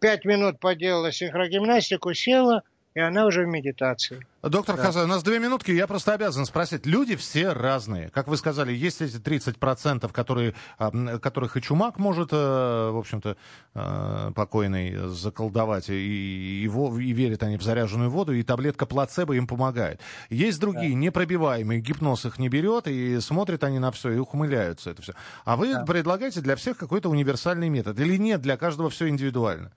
Пять 0.00 0.24
минут 0.24 0.60
поделала 0.60 1.12
синхрогимнастику, 1.12 2.14
села– 2.14 2.62
и 2.98 3.00
она 3.00 3.26
уже 3.26 3.44
в 3.44 3.46
медитации. 3.46 4.26
Доктор 4.42 4.74
да. 4.76 4.82
Хазай, 4.82 5.04
у 5.04 5.06
нас 5.06 5.22
две 5.22 5.38
минутки, 5.38 5.70
я 5.70 5.86
просто 5.86 6.14
обязан 6.14 6.46
спросить. 6.46 6.84
Люди 6.84 7.14
все 7.14 7.52
разные. 7.52 8.08
Как 8.10 8.26
вы 8.26 8.36
сказали, 8.36 8.72
есть 8.72 9.00
эти 9.00 9.18
30%, 9.18 10.12
которые, 10.12 10.54
а, 10.78 11.18
которых 11.18 11.56
и 11.56 11.62
чумак 11.62 12.00
может, 12.00 12.30
э, 12.32 12.36
в 12.36 12.98
общем-то, 12.98 13.36
э, 13.74 14.32
покойный 14.34 14.96
заколдовать, 15.10 15.90
и, 15.90 16.64
и, 16.64 16.64
и 16.64 17.12
верят 17.12 17.44
они 17.44 17.56
в 17.56 17.62
заряженную 17.62 18.10
воду, 18.10 18.32
и 18.32 18.42
таблетка 18.42 18.84
плацебо 18.84 19.36
им 19.36 19.46
помогает. 19.46 20.00
Есть 20.28 20.58
другие, 20.58 20.90
да. 20.90 20.98
непробиваемые, 20.98 21.80
гипноз 21.80 22.26
их 22.26 22.40
не 22.40 22.48
берет, 22.48 22.88
и 22.88 23.20
смотрят 23.20 23.62
они 23.62 23.78
на 23.78 23.92
все, 23.92 24.10
и 24.10 24.18
ухмыляются 24.18 24.90
это 24.90 25.02
все. 25.02 25.12
А 25.44 25.54
вы 25.54 25.72
да. 25.72 25.84
предлагаете 25.84 26.40
для 26.40 26.56
всех 26.56 26.76
какой-то 26.76 27.08
универсальный 27.10 27.68
метод? 27.68 28.00
Или 28.00 28.16
нет, 28.16 28.40
для 28.40 28.56
каждого 28.56 28.90
все 28.90 29.08
индивидуально? 29.08 29.70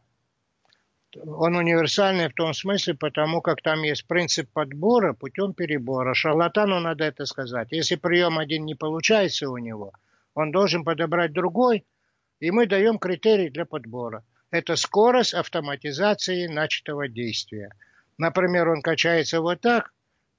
Он 1.18 1.56
универсальный 1.56 2.30
в 2.30 2.34
том 2.34 2.54
смысле, 2.54 2.96
потому 2.96 3.42
как 3.42 3.62
там 3.62 3.84
есть 3.84 4.08
принцип 4.08 4.50
подбора 4.52 5.14
путем 5.14 5.54
перебора. 5.54 6.14
Шарлатану 6.14 6.80
надо 6.80 7.04
это 7.06 7.26
сказать. 7.26 7.68
Если 7.72 7.96
прием 7.96 8.38
один 8.40 8.66
не 8.66 8.76
получается 8.76 9.50
у 9.50 9.58
него, 9.58 9.94
он 10.34 10.52
должен 10.52 10.84
подобрать 10.84 11.34
другой, 11.34 11.86
и 12.40 12.52
мы 12.52 12.68
даем 12.68 12.98
критерий 13.00 13.50
для 13.50 13.66
подбора. 13.66 14.24
Это 14.52 14.76
скорость 14.76 15.34
автоматизации 15.34 16.48
начатого 16.48 17.08
действия. 17.08 17.72
Например, 18.18 18.70
он 18.70 18.82
качается 18.82 19.42
вот 19.42 19.62
так 19.62 19.92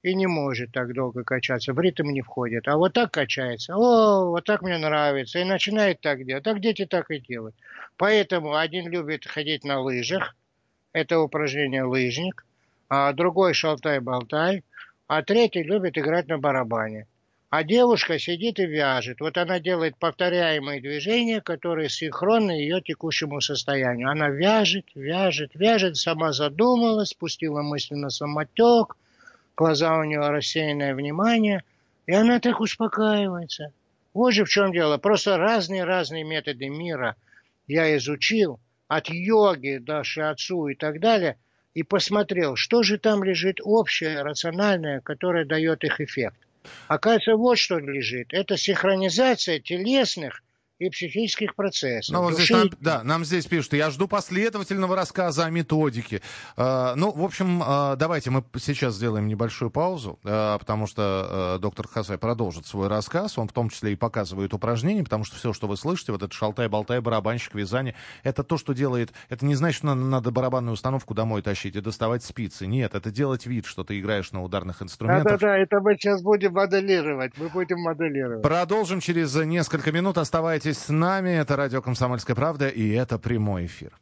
и 0.03 0.13
не 0.15 0.27
может 0.27 0.71
так 0.71 0.93
долго 0.93 1.23
качаться, 1.23 1.73
в 1.73 1.79
ритм 1.79 2.09
не 2.09 2.21
входит. 2.21 2.67
А 2.67 2.77
вот 2.77 2.93
так 2.93 3.11
качается, 3.11 3.75
о, 3.75 4.29
вот 4.29 4.43
так 4.43 4.61
мне 4.61 4.77
нравится, 4.77 5.39
и 5.39 5.45
начинает 5.45 6.01
так 6.01 6.25
делать. 6.25 6.43
Так 6.43 6.59
дети 6.59 6.85
так 6.85 7.09
и 7.09 7.19
делают. 7.19 7.55
Поэтому 7.97 8.55
один 8.55 8.89
любит 8.89 9.25
ходить 9.25 9.63
на 9.63 9.79
лыжах, 9.79 10.35
это 10.93 11.19
упражнение 11.19 11.83
лыжник, 11.83 12.45
а 12.87 13.11
другой 13.13 13.53
шалтай-болтай, 13.53 14.63
а 15.07 15.23
третий 15.23 15.63
любит 15.63 15.97
играть 15.97 16.27
на 16.27 16.37
барабане. 16.37 17.07
А 17.49 17.63
девушка 17.63 18.17
сидит 18.17 18.59
и 18.59 18.65
вяжет. 18.65 19.19
Вот 19.19 19.37
она 19.37 19.59
делает 19.59 19.97
повторяемые 19.97 20.81
движения, 20.81 21.39
которые 21.39 21.89
синхронны 21.89 22.51
ее 22.51 22.81
текущему 22.81 23.41
состоянию. 23.41 24.09
Она 24.09 24.29
вяжет, 24.29 24.85
вяжет, 24.95 25.51
вяжет, 25.53 25.97
сама 25.97 26.31
задумалась, 26.31 27.09
спустила 27.09 27.61
мысли 27.61 27.93
на 27.93 28.09
самотек, 28.09 28.97
глаза 29.55 29.99
у 29.99 30.03
нее 30.03 30.27
рассеянное 30.29 30.95
внимание, 30.95 31.63
и 32.07 32.13
она 32.13 32.39
так 32.39 32.59
успокаивается. 32.59 33.71
Вот 34.15 34.33
же 34.33 34.45
в 34.45 34.49
чем 34.49 34.71
дело. 34.71 34.97
Просто 34.97 35.37
разные-разные 35.37 36.23
методы 36.23 36.69
мира 36.69 37.15
я 37.67 37.95
изучил– 37.97 38.59
от 38.87 39.09
йоги 39.09 39.77
до 39.77 40.03
шиатсу 40.03 40.67
и 40.67 40.75
так 40.75 40.99
далее, 40.99 41.37
и 41.73 41.83
посмотрел, 41.83 42.55
что 42.55 42.83
же 42.83 42.97
там 42.97 43.23
лежит 43.23 43.59
общее, 43.63 44.21
рациональное, 44.21 45.01
которое 45.01 45.45
дает 45.45 45.83
их 45.83 45.99
эффект. 46.01 46.37
Оказывается, 46.87 47.35
вот 47.35 47.57
что 47.57 47.79
лежит. 47.79 48.33
Это 48.33 48.57
синхронизация 48.57 49.59
телесных 49.59 50.43
и 50.79 50.89
психических 50.89 51.55
процессов. 51.55 52.13
Ну, 52.13 52.23
вот 52.23 52.33
здесь 52.33 52.49
нам, 52.49 52.69
да, 52.79 53.03
нам 53.03 53.23
здесь 53.23 53.45
пишут, 53.45 53.73
я 53.73 53.89
жду 53.91 54.07
последовательного 54.07 54.95
рассказа 54.95 55.45
о 55.45 55.49
методике. 55.49 56.21
Э, 56.57 56.93
ну, 56.95 57.11
в 57.11 57.23
общем, 57.23 57.61
э, 57.61 57.95
давайте 57.95 58.31
мы 58.31 58.43
сейчас 58.59 58.95
сделаем 58.95 59.27
небольшую 59.27 59.69
паузу, 59.69 60.19
э, 60.23 60.57
потому 60.59 60.87
что 60.87 61.55
э, 61.57 61.61
доктор 61.61 61.87
Хасай 61.87 62.17
продолжит 62.17 62.65
свой 62.65 62.87
рассказ, 62.87 63.37
он 63.37 63.47
в 63.47 63.53
том 63.53 63.69
числе 63.69 63.93
и 63.93 63.95
показывает 63.95 64.53
упражнения, 64.53 65.03
потому 65.03 65.23
что 65.23 65.35
все, 65.35 65.53
что 65.53 65.67
вы 65.67 65.77
слышите, 65.77 66.11
вот 66.11 66.23
этот 66.23 66.33
шалтай-болтай, 66.33 67.01
барабанщик, 67.01 67.53
вязание, 67.55 67.95
это 68.23 68.43
то, 68.43 68.57
что 68.57 68.73
делает, 68.73 69.13
это 69.29 69.45
не 69.45 69.55
значит, 69.55 69.77
что 69.77 69.93
надо, 69.93 70.31
барабанную 70.31 70.73
установку 70.73 71.13
домой 71.13 71.41
тащить 71.41 71.75
и 71.75 71.81
доставать 71.81 72.23
спицы. 72.23 72.65
Нет, 72.65 72.95
это 72.95 73.11
делать 73.11 73.45
вид, 73.45 73.65
что 73.67 73.83
ты 73.83 73.99
играешь 73.99 74.31
на 74.31 74.43
ударных 74.43 74.81
инструментах. 74.81 75.39
Да-да-да, 75.39 75.57
это 75.57 75.79
мы 75.79 75.95
сейчас 75.95 76.23
будем 76.23 76.53
моделировать, 76.53 77.33
мы 77.37 77.49
будем 77.49 77.79
моделировать. 77.79 78.41
Продолжим 78.41 78.99
через 78.99 79.35
несколько 79.35 79.91
минут, 79.91 80.17
оставайтесь 80.17 80.62
Оставайтесь 80.63 80.85
с 80.85 80.89
нами. 80.89 81.29
Это 81.31 81.57
радио 81.57 81.81
«Комсомольская 81.81 82.37
правда» 82.37 82.69
и 82.69 82.89
это 82.91 83.19
прямой 83.19 83.65
эфир. 83.65 83.99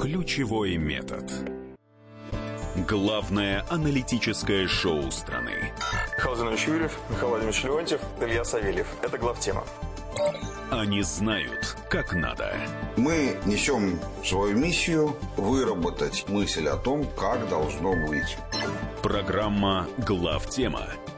Ключевой 0.00 0.78
метод. 0.78 1.30
Главное 2.88 3.66
аналитическое 3.68 4.66
шоу 4.66 5.10
страны. 5.10 5.72
Михаил 6.16 6.36
Зинович 6.36 6.68
Юрьев, 6.68 6.98
Михаил 7.10 7.28
Владимирович 7.28 7.64
Леонтьев, 7.64 8.00
Илья 8.18 8.44
Савельев. 8.44 8.86
Это 9.02 9.18
главтема. 9.18 9.64
Они 10.70 11.02
знают, 11.02 11.76
как 11.90 12.14
надо. 12.14 12.54
Мы 12.96 13.36
несем 13.44 14.00
свою 14.24 14.56
миссию 14.56 15.14
выработать 15.36 16.24
мысль 16.28 16.66
о 16.66 16.78
том, 16.78 17.04
как 17.14 17.46
должно 17.50 17.94
быть. 18.06 18.38
Программа 19.02 19.86
«Главтема» 19.98 20.88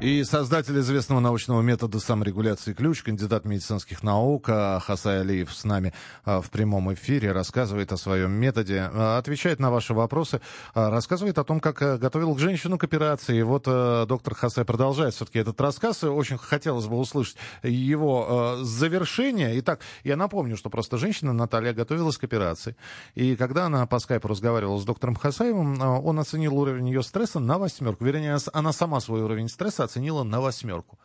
И 0.00 0.24
создатель 0.24 0.78
известного 0.80 1.20
научного 1.20 1.60
метода 1.60 2.00
саморегуляции 2.00 2.72
ключ, 2.72 3.02
кандидат 3.02 3.44
медицинских 3.44 4.02
наук 4.02 4.46
а, 4.48 4.80
Хасай 4.80 5.20
Алиев 5.20 5.52
с 5.52 5.64
нами 5.64 5.92
а, 6.24 6.40
в 6.40 6.48
прямом 6.48 6.90
эфире, 6.94 7.32
рассказывает 7.32 7.92
о 7.92 7.98
своем 7.98 8.30
методе, 8.32 8.88
а, 8.90 9.18
отвечает 9.18 9.60
на 9.60 9.70
ваши 9.70 9.92
вопросы, 9.92 10.40
рассказывает 10.72 11.36
о 11.36 11.44
том, 11.44 11.60
как 11.60 12.00
готовил 12.00 12.34
к 12.34 12.38
женщину 12.38 12.78
к 12.78 12.84
операции. 12.84 13.40
И 13.40 13.42
вот 13.42 13.64
доктор 13.64 14.34
Хасай 14.34 14.64
продолжает 14.64 15.12
все-таки 15.12 15.38
этот 15.38 15.60
рассказ. 15.60 16.02
Очень 16.02 16.38
хотелось 16.38 16.86
бы 16.86 16.96
услышать 16.96 17.36
его 17.62 18.56
завершение. 18.62 19.58
Итак, 19.60 19.80
я 20.02 20.16
напомню, 20.16 20.56
что 20.56 20.70
просто 20.70 20.96
женщина 20.96 21.34
Наталья 21.34 21.74
готовилась 21.74 22.16
к 22.16 22.24
операции. 22.24 22.74
И 23.14 23.36
когда 23.36 23.66
она 23.66 23.84
по 23.84 23.98
скайпу 23.98 24.28
разговаривала 24.28 24.78
с 24.78 24.84
доктором 24.86 25.16
Хасаевым, 25.16 25.78
он 25.82 26.18
оценил 26.18 26.56
уровень 26.56 26.88
ее 26.88 27.02
стресса 27.02 27.38
на 27.38 27.58
восьмерку. 27.58 28.02
Вернее, 28.02 28.38
она 28.54 28.72
сама 28.72 29.00
свой 29.00 29.20
уровень 29.20 29.50
стресса 29.50 29.89
оценила 29.90 30.22
на 30.22 30.40
восьмерку. 30.40 30.98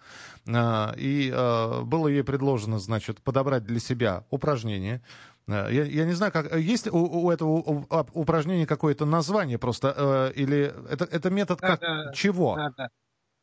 А, 0.47 0.93
и 0.97 1.31
а, 1.33 1.81
было 1.81 2.07
ей 2.07 2.23
предложено, 2.23 2.79
значит, 2.79 3.21
подобрать 3.21 3.65
для 3.65 3.79
себя 3.79 4.25
упражнение. 4.29 5.01
А, 5.47 5.69
я, 5.69 5.83
я 5.83 6.05
не 6.05 6.13
знаю, 6.13 6.31
как 6.31 6.55
есть 6.55 6.87
у, 6.87 6.97
у 6.97 7.31
этого 7.31 8.05
упражнения 8.13 8.67
какое-то 8.67 9.05
название 9.05 9.57
просто, 9.57 10.31
или 10.35 10.73
это, 10.89 11.05
это 11.05 11.29
метод 11.29 11.59
как, 11.59 11.79
да, 11.79 12.11
чего? 12.13 12.55
Да, 12.55 12.69
да. 12.77 12.89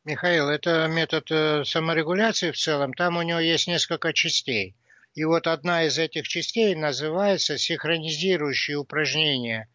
Михаил, 0.05 0.49
это 0.49 0.87
метод 0.87 1.31
э, 1.31 1.63
саморегуляции 1.63 2.51
в 2.51 2.57
целом. 2.57 2.93
Там 2.93 3.15
у 3.15 3.21
него 3.21 3.39
есть 3.39 3.67
несколько 3.67 4.11
частей. 4.11 4.75
И 5.13 5.23
вот 5.23 5.47
одна 5.47 5.85
из 5.85 5.97
этих 5.97 6.27
частей 6.27 6.75
называется 6.75 7.57
синхронизирующие 7.57 8.77
упражнения, 8.77 9.69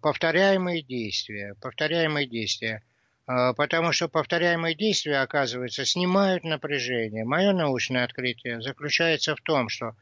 повторяемые 0.00 0.82
действия. 0.82 1.54
Повторяемые 1.60 2.26
действия. 2.26 2.82
А, 3.28 3.52
потому 3.52 3.92
что 3.92 4.08
повторяемые 4.08 4.74
действия, 4.74 5.18
оказывается, 5.18 5.84
снимают 5.84 6.44
напряжение. 6.44 7.26
Мое 7.26 7.52
научное 7.52 8.04
открытие 8.04 8.62
заключается 8.62 9.36
в 9.36 9.42
том, 9.42 9.68
что 9.68 9.94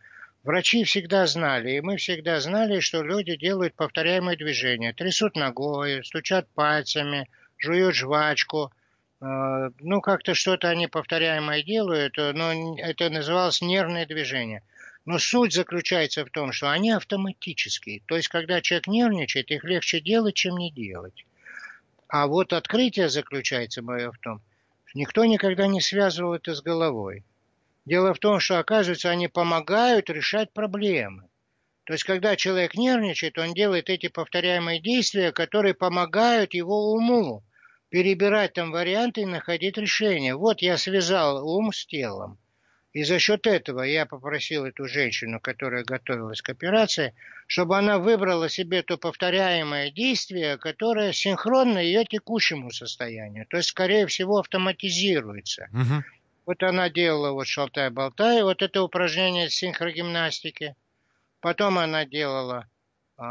врачи 0.44 0.84
всегда 0.84 1.26
знали, 1.26 1.72
и 1.72 1.80
мы 1.80 1.96
всегда 1.96 2.38
знали, 2.40 2.78
что 2.78 3.02
люди 3.02 3.36
делают 3.36 3.74
повторяемые 3.74 4.36
движения. 4.36 4.92
Трясут 4.92 5.34
ногой, 5.34 6.04
стучат 6.04 6.46
пальцами, 6.54 7.28
жуют 7.58 7.96
жвачку. 7.96 8.70
А, 9.20 9.70
ну, 9.80 10.00
как-то 10.00 10.34
что-то 10.34 10.68
они 10.68 10.86
повторяемое 10.86 11.64
делают, 11.64 12.16
но 12.18 12.76
это 12.78 13.10
называлось 13.10 13.60
нервное 13.60 14.06
движение. 14.06 14.62
Но 15.04 15.18
суть 15.18 15.52
заключается 15.52 16.24
в 16.24 16.30
том, 16.30 16.52
что 16.52 16.70
они 16.70 16.92
автоматические. 16.92 18.02
То 18.06 18.16
есть, 18.16 18.28
когда 18.28 18.60
человек 18.60 18.86
нервничает, 18.86 19.50
их 19.50 19.64
легче 19.64 20.00
делать, 20.00 20.36
чем 20.36 20.56
не 20.58 20.70
делать. 20.70 21.24
А 22.08 22.26
вот 22.26 22.52
открытие 22.52 23.08
заключается 23.08 23.82
мое 23.82 24.12
в 24.12 24.18
том, 24.18 24.40
что 24.84 24.98
никто 24.98 25.24
никогда 25.24 25.66
не 25.66 25.80
связывал 25.80 26.34
это 26.34 26.54
с 26.54 26.62
головой. 26.62 27.24
Дело 27.84 28.14
в 28.14 28.18
том, 28.18 28.40
что, 28.40 28.58
оказывается, 28.58 29.10
они 29.10 29.28
помогают 29.28 30.10
решать 30.10 30.52
проблемы. 30.52 31.28
То 31.84 31.92
есть, 31.92 32.04
когда 32.04 32.34
человек 32.34 32.74
нервничает, 32.74 33.38
он 33.38 33.54
делает 33.54 33.90
эти 33.90 34.08
повторяемые 34.08 34.80
действия, 34.80 35.30
которые 35.30 35.74
помогают 35.74 36.52
его 36.54 36.92
уму 36.92 37.44
перебирать 37.88 38.54
там 38.54 38.72
варианты 38.72 39.22
и 39.22 39.26
находить 39.26 39.78
решение. 39.78 40.34
Вот 40.34 40.62
я 40.62 40.76
связал 40.76 41.48
ум 41.48 41.72
с 41.72 41.86
телом. 41.86 42.38
И 42.96 43.04
за 43.04 43.18
счет 43.18 43.46
этого 43.46 43.82
я 43.82 44.06
попросил 44.06 44.64
эту 44.64 44.88
женщину, 44.88 45.38
которая 45.38 45.84
готовилась 45.84 46.40
к 46.40 46.48
операции, 46.48 47.14
чтобы 47.46 47.76
она 47.76 47.98
выбрала 47.98 48.48
себе 48.48 48.82
то 48.82 48.96
повторяемое 48.96 49.90
действие, 49.90 50.56
которое 50.56 51.12
синхронно 51.12 51.76
ее 51.76 52.06
текущему 52.06 52.70
состоянию. 52.70 53.44
То 53.50 53.58
есть, 53.58 53.68
скорее 53.68 54.06
всего, 54.06 54.38
автоматизируется. 54.38 55.68
Угу. 55.74 56.04
Вот 56.46 56.62
она 56.62 56.88
делала 56.88 57.32
вот 57.32 57.46
шалтай-болтай, 57.46 58.42
вот 58.42 58.62
это 58.62 58.82
упражнение 58.82 59.50
синхрогимнастики. 59.50 60.74
Потом 61.40 61.76
она 61.78 62.06
делала 62.06 62.66
э, 63.18 63.22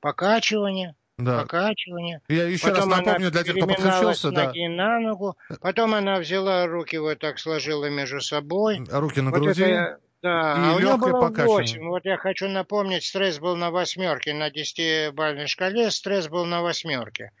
покачивание 0.00 0.94
да. 1.24 1.42
покачивание. 1.42 2.20
Я 2.28 2.48
еще 2.48 2.68
потом 2.68 2.90
раз 2.90 2.98
напомню 2.98 3.30
для 3.30 3.42
тех, 3.42 3.56
кто 3.56 3.66
подключился. 3.66 4.30
ноги 4.30 4.66
да. 4.66 4.72
на 4.74 5.00
ногу. 5.00 5.36
Потом 5.60 5.94
она 5.94 6.18
взяла 6.18 6.66
руки 6.66 6.96
вот 6.98 7.18
так 7.18 7.38
сложила 7.38 7.88
между 7.90 8.20
собой. 8.20 8.84
Руки 8.90 9.20
на 9.20 9.30
вот 9.30 9.40
груди. 9.40 9.62
Это, 9.62 9.98
да, 10.22 10.52
и 10.52 10.70
а 10.70 10.76
у 10.76 10.78
нее 10.78 10.96
было 10.96 11.28
8. 11.28 11.88
Вот 11.88 12.04
я 12.04 12.16
хочу 12.16 12.48
напомнить, 12.48 13.04
стресс 13.04 13.40
был 13.40 13.56
на 13.56 13.72
восьмерке, 13.72 14.32
на 14.32 14.50
10-бальной 14.50 15.48
шкале 15.48 15.90
стресс 15.90 16.28
был 16.28 16.44
на 16.44 16.62
восьмерке. 16.62 17.32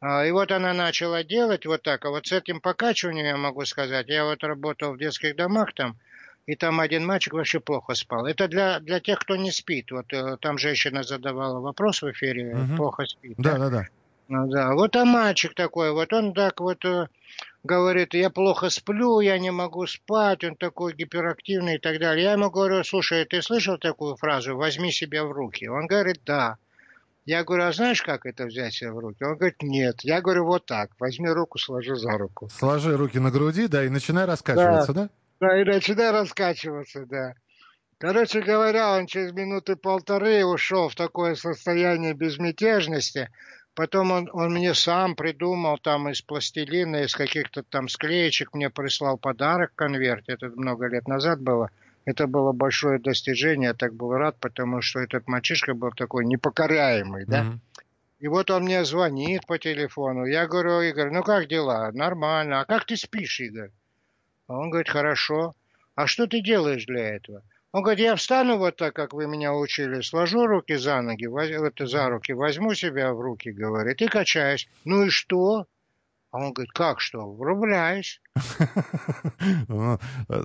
А, 0.00 0.26
и 0.26 0.30
вот 0.30 0.52
она 0.52 0.74
начала 0.74 1.24
делать 1.24 1.64
вот 1.64 1.82
так. 1.82 2.04
А 2.04 2.10
вот 2.10 2.26
с 2.26 2.32
этим 2.32 2.60
покачиванием 2.60 3.26
я 3.26 3.36
могу 3.38 3.64
сказать, 3.64 4.08
я 4.08 4.24
вот 4.24 4.44
работал 4.44 4.92
в 4.92 4.98
детских 4.98 5.34
домах 5.34 5.72
там, 5.72 5.96
и 6.46 6.54
там 6.54 6.80
один 6.80 7.04
мальчик 7.04 7.34
вообще 7.34 7.60
плохо 7.60 7.94
спал. 7.94 8.26
Это 8.26 8.48
для, 8.48 8.78
для 8.80 9.00
тех, 9.00 9.18
кто 9.18 9.36
не 9.36 9.50
спит. 9.50 9.90
Вот 9.90 10.12
э, 10.12 10.36
там 10.40 10.58
женщина 10.58 11.02
задавала 11.02 11.60
вопрос 11.60 12.02
в 12.02 12.10
эфире, 12.12 12.54
угу. 12.56 12.76
плохо 12.76 13.04
спит. 13.04 13.34
Да, 13.36 13.58
да, 13.58 13.68
да. 13.68 13.86
Ну, 14.28 14.46
да. 14.48 14.74
Вот 14.74 14.96
а 14.96 15.04
мальчик 15.04 15.54
такой, 15.54 15.92
вот 15.92 16.12
он 16.12 16.34
так 16.34 16.60
вот 16.60 16.84
э, 16.84 17.08
говорит, 17.64 18.14
я 18.14 18.30
плохо 18.30 18.70
сплю, 18.70 19.20
я 19.20 19.38
не 19.38 19.50
могу 19.50 19.86
спать, 19.86 20.44
он 20.44 20.56
такой 20.56 20.94
гиперактивный 20.94 21.76
и 21.76 21.78
так 21.78 21.98
далее. 21.98 22.24
Я 22.24 22.32
ему 22.32 22.50
говорю, 22.50 22.82
слушай, 22.84 23.24
ты 23.24 23.42
слышал 23.42 23.76
такую 23.78 24.16
фразу, 24.16 24.56
возьми 24.56 24.92
себя 24.92 25.24
в 25.24 25.32
руки? 25.32 25.68
Он 25.68 25.86
говорит, 25.86 26.20
да. 26.24 26.56
Я 27.24 27.42
говорю, 27.42 27.64
а 27.64 27.72
знаешь, 27.72 28.02
как 28.02 28.24
это 28.24 28.44
взять 28.44 28.74
себя 28.74 28.92
в 28.92 28.98
руки? 28.98 29.24
Он 29.24 29.36
говорит, 29.36 29.60
нет. 29.60 29.96
Я 30.02 30.20
говорю, 30.20 30.44
вот 30.44 30.64
так, 30.66 30.90
возьми 31.00 31.28
руку, 31.28 31.58
сложи 31.58 31.96
за 31.96 32.16
руку. 32.16 32.48
Сложи 32.50 32.96
руки 32.96 33.18
на 33.18 33.32
груди, 33.32 33.66
да, 33.66 33.84
и 33.84 33.88
начинай 33.88 34.26
раскачиваться, 34.26 34.92
да? 34.92 35.02
да? 35.02 35.10
Да, 35.40 35.60
и 35.60 35.64
начинай 35.64 36.10
раскачиваться, 36.12 37.06
да. 37.06 37.34
Короче 37.98 38.42
говоря, 38.42 38.96
он 38.96 39.06
через 39.06 39.32
минуты 39.32 39.76
полторы 39.76 40.44
ушел 40.44 40.88
в 40.88 40.94
такое 40.94 41.34
состояние 41.34 42.14
безмятежности. 42.14 43.30
Потом 43.74 44.10
он, 44.10 44.30
он 44.32 44.52
мне 44.52 44.74
сам 44.74 45.14
придумал 45.14 45.78
там 45.78 46.08
из 46.08 46.22
пластилина, 46.22 47.04
из 47.04 47.14
каких-то 47.14 47.62
там 47.62 47.88
склеечек, 47.88 48.54
мне 48.54 48.70
прислал 48.70 49.18
подарок 49.18 49.72
в 49.72 49.76
конверте. 49.76 50.32
Это 50.32 50.48
много 50.48 50.88
лет 50.88 51.08
назад 51.08 51.40
было. 51.40 51.70
Это 52.06 52.26
было 52.26 52.52
большое 52.52 52.98
достижение, 52.98 53.68
я 53.68 53.74
так 53.74 53.94
был 53.94 54.12
рад, 54.12 54.38
потому 54.40 54.80
что 54.80 55.00
этот 55.00 55.26
мальчишка 55.26 55.74
был 55.74 55.90
такой 55.90 56.24
непокоряемый, 56.24 57.26
да. 57.26 57.42
Mm-hmm. 57.42 57.58
И 58.20 58.28
вот 58.28 58.50
он 58.50 58.62
мне 58.62 58.84
звонит 58.84 59.46
по 59.46 59.58
телефону. 59.58 60.24
Я 60.24 60.46
говорю, 60.46 60.80
Игорь, 60.80 61.10
ну 61.10 61.22
как 61.22 61.48
дела? 61.48 61.90
Нормально. 61.92 62.60
А 62.60 62.64
как 62.64 62.86
ты 62.86 62.96
спишь, 62.96 63.40
Игорь? 63.40 63.70
Он 64.48 64.70
говорит, 64.70 64.88
хорошо. 64.88 65.54
А 65.94 66.06
что 66.06 66.26
ты 66.26 66.40
делаешь 66.40 66.84
для 66.86 67.16
этого? 67.16 67.42
Он 67.72 67.82
говорит, 67.82 68.04
я 68.04 68.16
встану 68.16 68.58
вот 68.58 68.76
так, 68.76 68.94
как 68.94 69.12
вы 69.12 69.26
меня 69.26 69.52
учили, 69.52 70.00
сложу 70.00 70.46
руки 70.46 70.76
за 70.76 71.02
ноги, 71.02 71.26
воз... 71.26 71.50
это 71.50 71.86
за 71.86 72.08
руки, 72.08 72.32
возьму 72.32 72.74
себя 72.74 73.12
в 73.12 73.20
руки, 73.20 73.50
говорит, 73.50 74.00
и 74.00 74.06
качаюсь. 74.06 74.68
Ну 74.84 75.04
и 75.04 75.10
что? 75.10 75.66
А 76.30 76.38
он 76.38 76.52
говорит, 76.52 76.72
как 76.72 77.00
что? 77.00 77.32
Врубляюсь. 77.32 78.20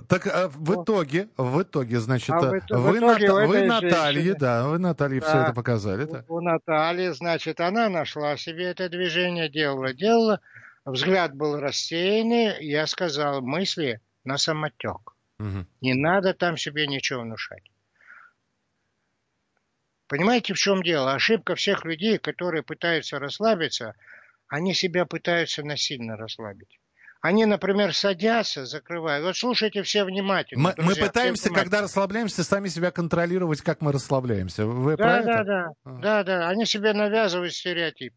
Так 0.08 0.26
а 0.26 0.48
в 0.48 0.82
итоге, 0.82 1.28
в 1.36 1.62
итоге, 1.62 2.00
значит, 2.00 2.30
а 2.30 2.40
вы, 2.40 2.60
вы 2.68 3.66
Наталье, 3.66 4.34
да, 4.34 4.68
вы 4.68 4.78
Наталье 4.78 5.20
все 5.20 5.42
это 5.42 5.52
показали. 5.52 6.08
У 6.28 6.40
Натальи, 6.40 7.08
значит, 7.10 7.60
она 7.60 7.88
нашла 7.88 8.36
себе 8.36 8.64
это 8.64 8.88
движение, 8.88 9.48
делала, 9.48 9.92
делала, 9.92 10.40
Взгляд 10.84 11.34
был 11.34 11.60
рассеянный, 11.60 12.64
я 12.64 12.86
сказал 12.86 13.40
мысли 13.40 14.00
на 14.24 14.36
самотек. 14.36 15.14
Угу. 15.38 15.66
Не 15.80 15.94
надо 15.94 16.34
там 16.34 16.56
себе 16.56 16.86
ничего 16.86 17.22
внушать. 17.22 17.62
Понимаете, 20.08 20.54
в 20.54 20.58
чем 20.58 20.82
дело? 20.82 21.14
Ошибка 21.14 21.54
всех 21.54 21.84
людей, 21.84 22.18
которые 22.18 22.62
пытаются 22.62 23.18
расслабиться, 23.18 23.94
они 24.48 24.74
себя 24.74 25.06
пытаются 25.06 25.62
насильно 25.62 26.16
расслабить. 26.16 26.78
Они, 27.22 27.46
например, 27.46 27.94
садятся, 27.94 28.66
закрывают. 28.66 29.24
Вот 29.24 29.36
слушайте 29.36 29.84
все 29.84 30.04
внимательно. 30.04 30.60
Мы, 30.60 30.74
друзья, 30.74 31.02
мы 31.02 31.08
пытаемся, 31.08 31.50
когда 31.50 31.80
расслабляемся, 31.80 32.42
сами 32.42 32.66
себя 32.66 32.90
контролировать, 32.90 33.62
как 33.62 33.80
мы 33.80 33.92
расслабляемся. 33.92 34.66
Вы 34.66 34.96
да, 34.96 35.22
да, 35.22 35.32
это? 35.32 35.44
да, 35.44 35.72
а. 35.84 35.98
да, 35.98 36.24
да. 36.24 36.48
Они 36.48 36.66
себе 36.66 36.92
навязывают 36.92 37.54
стереотип. 37.54 38.12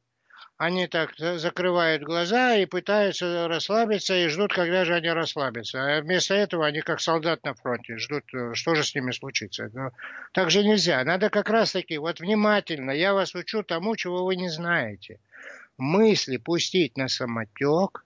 Они 0.57 0.87
так 0.87 1.11
закрывают 1.17 2.03
глаза 2.03 2.55
и 2.55 2.65
пытаются 2.65 3.49
расслабиться 3.49 4.15
и 4.15 4.29
ждут, 4.29 4.53
когда 4.53 4.85
же 4.85 4.95
они 4.95 5.09
расслабятся. 5.09 5.97
А 5.97 6.01
вместо 6.01 6.33
этого 6.33 6.65
они 6.65 6.79
как 6.79 7.01
солдат 7.01 7.43
на 7.43 7.53
фронте 7.55 7.97
ждут, 7.97 8.23
э, 8.33 8.53
что 8.53 8.73
же 8.73 8.83
с 8.83 8.95
ними 8.95 9.11
случится. 9.11 9.69
Но 9.73 9.91
так 10.31 10.51
же 10.51 10.63
нельзя. 10.63 11.03
Надо 11.03 11.29
как 11.29 11.49
раз-таки 11.49 11.97
вот 11.97 12.21
внимательно. 12.21 12.91
Я 12.91 13.13
вас 13.13 13.35
учу 13.35 13.63
тому, 13.63 13.97
чего 13.97 14.23
вы 14.23 14.37
не 14.37 14.47
знаете. 14.47 15.19
Мысли 15.77 16.37
пустить 16.37 16.95
на 16.95 17.09
самотек, 17.09 18.05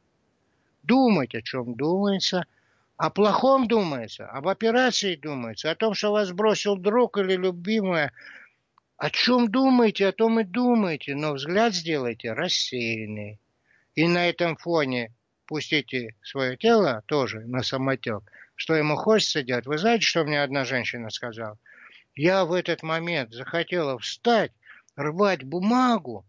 думать, 0.81 1.35
о 1.35 1.43
чем 1.43 1.75
думается, 1.75 2.47
о 2.97 3.11
плохом 3.11 3.67
думается, 3.67 4.25
об 4.25 4.47
операции 4.47 5.15
думается, 5.15 5.69
о 5.69 5.75
том, 5.75 5.93
что 5.93 6.11
вас 6.11 6.31
бросил 6.31 6.77
друг 6.77 7.19
или 7.19 7.35
любимая– 7.35 8.11
о 8.99 9.09
чем 9.09 9.49
думаете, 9.49 10.07
о 10.07 10.11
том 10.11 10.41
и 10.41 10.43
думаете, 10.43 11.15
но 11.15 11.31
взгляд 11.31 11.73
сделайте 11.73 12.33
рассеянный. 12.33 13.39
И 13.95 14.05
на 14.07 14.29
этом 14.29 14.57
фоне 14.57 15.15
пустите 15.45 16.15
свое 16.21 16.57
тело 16.57 17.01
тоже 17.05 17.39
на 17.47 17.63
самотек. 17.63 18.29
Что 18.55 18.75
ему 18.75 18.97
хочется 18.97 19.41
делать? 19.41 19.65
Вы 19.65 19.77
знаете, 19.77 20.03
что 20.05 20.25
мне 20.25 20.43
одна 20.43 20.65
женщина 20.65 21.09
сказала? 21.11 21.57
Я 22.13 22.43
в 22.43 22.51
этот 22.51 22.83
момент 22.83 23.31
захотела 23.31 23.97
встать, 23.99 24.51
рвать 24.97 25.43
бумагу, 25.43 26.25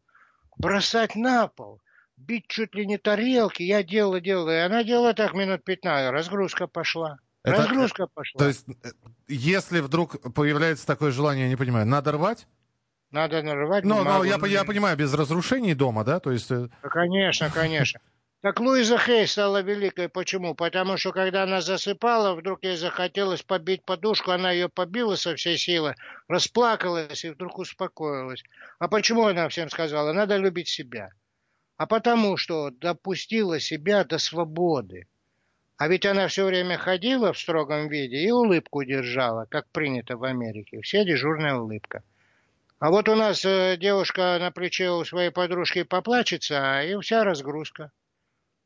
бросать 0.57 1.16
на 1.16 1.49
пол, 1.49 1.81
бить 2.16 2.47
чуть 2.47 2.77
ли 2.77 2.87
не 2.87 2.99
тарелки. 2.99 3.64
Я 3.64 3.83
делала, 3.83 4.21
делала. 4.21 4.51
И 4.51 4.61
она 4.61 4.85
делала 4.85 5.12
так 5.12 5.35
минут 5.35 5.64
15. 5.64 6.12
Разгрузка 6.12 6.68
пошла. 6.68 7.18
Это, 7.43 7.57
Разгрузка 7.57 8.07
пошла. 8.07 8.39
То 8.39 8.47
есть, 8.47 8.64
э, 8.85 8.91
если 9.27 9.81
вдруг 9.81 10.33
появляется 10.35 10.87
такое 10.87 11.11
желание, 11.11 11.47
я 11.47 11.51
не 11.51 11.57
понимаю, 11.57 11.85
надо 11.85 12.12
рвать? 12.12 12.47
Надо 13.11 13.43
нарывать 13.43 13.85
Но, 13.85 14.05
но 14.05 14.25
я, 14.25 14.39
я 14.47 14.65
понимаю, 14.65 14.97
без 14.97 15.13
разрушений 15.13 15.75
дома, 15.75 16.05
да? 16.05 16.21
То 16.21 16.31
есть... 16.31 16.51
Э, 16.51 16.69
конечно, 16.83 17.51
конечно. 17.51 18.01
Так 18.41 18.59
Луиза 18.59 18.97
Хей 18.97 19.27
стала 19.27 19.61
великой. 19.63 20.09
Почему? 20.09 20.55
Потому 20.55 20.97
что 20.97 21.13
когда 21.13 21.43
она 21.43 21.61
засыпала, 21.61 22.35
вдруг 22.35 22.65
ей 22.65 22.77
захотелось 22.77 23.43
побить 23.43 23.85
подушку, 23.85 24.31
она 24.31 24.51
ее 24.53 24.69
побила 24.69 25.17
со 25.17 25.35
всей 25.35 25.59
силы, 25.59 25.95
расплакалась 26.27 27.25
и 27.25 27.31
вдруг 27.31 27.59
успокоилась. 27.59 28.43
А 28.79 28.89
почему 28.89 29.27
она 29.27 29.49
всем 29.49 29.69
сказала? 29.69 30.13
Надо 30.13 30.37
любить 30.37 30.69
себя. 30.69 31.11
А 31.77 31.87
потому 31.87 32.37
что 32.37 32.71
допустила 32.71 33.61
себя 33.61 34.05
до 34.05 34.19
свободы. 34.19 35.07
А 35.77 35.89
ведь 35.89 36.07
она 36.07 36.29
все 36.29 36.47
время 36.47 36.79
ходила 36.79 37.33
в 37.33 37.39
строгом 37.39 37.89
виде 37.89 38.19
и 38.19 38.31
улыбку 38.31 38.85
держала, 38.85 39.47
как 39.51 39.69
принято 39.71 40.17
в 40.17 40.25
Америке. 40.25 40.81
Все 40.81 41.05
дежурная 41.05 41.57
улыбка. 41.57 42.03
А 42.81 42.91
вот 42.91 43.11
у 43.11 43.14
нас 43.14 43.45
э, 43.45 43.76
девушка 43.78 44.39
на 44.41 44.51
плече 44.51 44.91
у 44.91 45.05
своей 45.05 45.31
подружки 45.31 45.83
поплачется, 45.83 46.81
и 46.81 46.99
вся 47.01 47.24
разгрузка. 47.24 47.93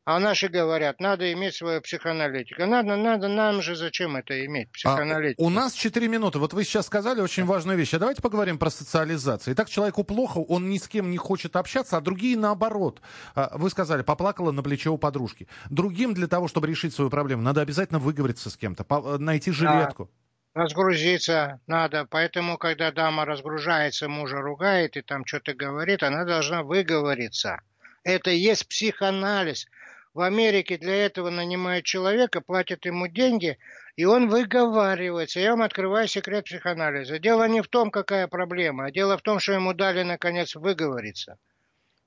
А 0.06 0.20
наши 0.20 0.48
говорят, 0.48 1.00
надо 1.00 1.32
иметь 1.32 1.56
свою 1.56 1.80
психоаналитику. 1.80 2.64
Надо, 2.64 2.94
надо, 2.94 3.26
нам 3.26 3.60
же 3.60 3.74
зачем 3.74 4.16
это 4.16 4.44
иметь, 4.44 4.70
психоаналитику? 4.70 5.42
А, 5.42 5.46
у 5.46 5.50
нас 5.50 5.72
4 5.72 6.06
минуты. 6.06 6.38
Вот 6.38 6.52
вы 6.52 6.62
сейчас 6.62 6.86
сказали 6.86 7.22
очень 7.22 7.44
важную 7.44 7.76
вещь. 7.76 7.92
А 7.94 7.98
давайте 7.98 8.22
поговорим 8.22 8.58
про 8.58 8.70
социализацию. 8.70 9.54
Итак, 9.54 9.68
человеку 9.68 10.04
плохо, 10.04 10.38
он 10.38 10.68
ни 10.68 10.78
с 10.78 10.86
кем 10.86 11.10
не 11.10 11.16
хочет 11.16 11.56
общаться, 11.56 11.96
а 11.96 12.00
другие 12.00 12.36
наоборот. 12.36 13.00
А, 13.34 13.50
вы 13.56 13.68
сказали, 13.68 14.02
поплакала 14.02 14.52
на 14.52 14.62
плече 14.62 14.90
у 14.90 14.98
подружки. 14.98 15.48
Другим 15.70 16.14
для 16.14 16.28
того, 16.28 16.46
чтобы 16.46 16.68
решить 16.68 16.94
свою 16.94 17.10
проблему, 17.10 17.42
надо 17.42 17.62
обязательно 17.62 17.98
выговориться 17.98 18.48
с 18.48 18.56
кем-то, 18.56 18.84
найти 19.18 19.50
жилетку. 19.50 20.04
Да. 20.04 20.23
Разгрузиться 20.54 21.58
надо, 21.66 22.06
поэтому, 22.08 22.58
когда 22.58 22.92
дама 22.92 23.24
разгружается, 23.24 24.08
мужа 24.08 24.36
ругает 24.36 24.96
и 24.96 25.02
там 25.02 25.26
что-то 25.26 25.52
говорит, 25.52 26.04
она 26.04 26.24
должна 26.24 26.62
выговориться. 26.62 27.60
Это 28.04 28.30
есть 28.30 28.68
психоанализ. 28.68 29.66
В 30.14 30.20
Америке 30.20 30.78
для 30.78 31.06
этого 31.06 31.30
нанимают 31.30 31.84
человека, 31.84 32.40
платят 32.40 32.84
ему 32.86 33.08
деньги, 33.08 33.58
и 33.96 34.04
он 34.04 34.28
выговаривается. 34.28 35.40
Я 35.40 35.50
вам 35.50 35.62
открываю 35.62 36.06
секрет 36.06 36.44
психоанализа. 36.44 37.18
Дело 37.18 37.48
не 37.48 37.60
в 37.60 37.66
том, 37.66 37.90
какая 37.90 38.28
проблема, 38.28 38.84
а 38.84 38.92
дело 38.92 39.18
в 39.18 39.22
том, 39.22 39.40
что 39.40 39.54
ему 39.54 39.74
дали, 39.74 40.04
наконец, 40.04 40.54
выговориться. 40.54 41.36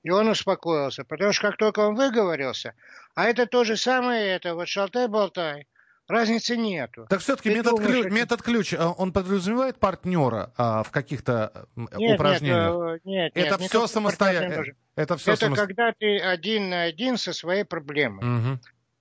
И 0.02 0.08
он 0.08 0.26
успокоился. 0.26 1.04
Потому 1.04 1.34
что 1.34 1.48
как 1.48 1.58
только 1.58 1.80
он 1.80 1.96
выговорился, 1.96 2.72
а 3.14 3.26
это 3.26 3.44
то 3.44 3.64
же 3.64 3.76
самое, 3.76 4.26
это 4.28 4.54
вот 4.54 4.68
шалтай-болтай– 4.68 5.66
Разницы 6.08 6.56
нету. 6.56 7.06
Так 7.10 7.20
все-таки 7.20 7.50
метод, 7.50 7.76
думаешь, 7.76 8.04
ключ, 8.04 8.12
метод 8.12 8.42
ключ, 8.42 8.74
а, 8.74 8.92
он 8.92 9.12
подразумевает 9.12 9.78
партнера 9.78 10.54
а, 10.56 10.82
в 10.82 10.90
каких-то 10.90 11.68
нет, 11.76 12.14
упражнениях? 12.14 13.04
Нет, 13.04 13.34
нет, 13.34 13.46
это 13.46 13.60
нет, 13.60 13.68
все 13.68 13.86
самостоятельно. 13.86 14.64
Это, 14.96 15.18
все 15.18 15.32
это 15.32 15.40
само... 15.42 15.56
когда 15.56 15.92
ты 15.92 16.18
один 16.18 16.70
на 16.70 16.84
один 16.84 17.18
со 17.18 17.34
своей 17.34 17.64
проблемой. 17.64 18.24
Угу. 18.24 18.58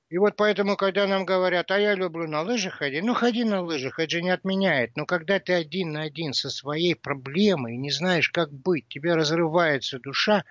И 0.09 0.17
вот 0.17 0.35
поэтому, 0.35 0.75
когда 0.75 1.07
нам 1.07 1.25
говорят, 1.25 1.71
а 1.71 1.79
я 1.79 1.93
люблю 1.95 2.27
на 2.27 2.41
лыжах 2.41 2.75
ходить, 2.75 3.03
ну 3.03 3.13
ходи 3.13 3.45
на 3.45 3.61
лыжах, 3.61 3.99
это 3.99 4.09
же 4.09 4.21
не 4.21 4.29
отменяет. 4.29 4.95
Но 4.97 5.05
когда 5.05 5.39
ты 5.39 5.53
один 5.53 5.93
на 5.93 6.03
один 6.03 6.33
со 6.33 6.49
своей 6.49 6.95
проблемой, 6.95 7.77
не 7.77 7.91
знаешь, 7.91 8.29
как 8.29 8.51
быть, 8.51 8.87
тебе 8.89 9.15
разрывается 9.15 9.99
душа, 9.99 10.43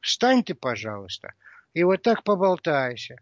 встань 0.00 0.42
ты, 0.44 0.54
пожалуйста, 0.54 1.32
и 1.72 1.82
вот 1.82 2.02
так 2.02 2.24
поболтайся. 2.24 3.16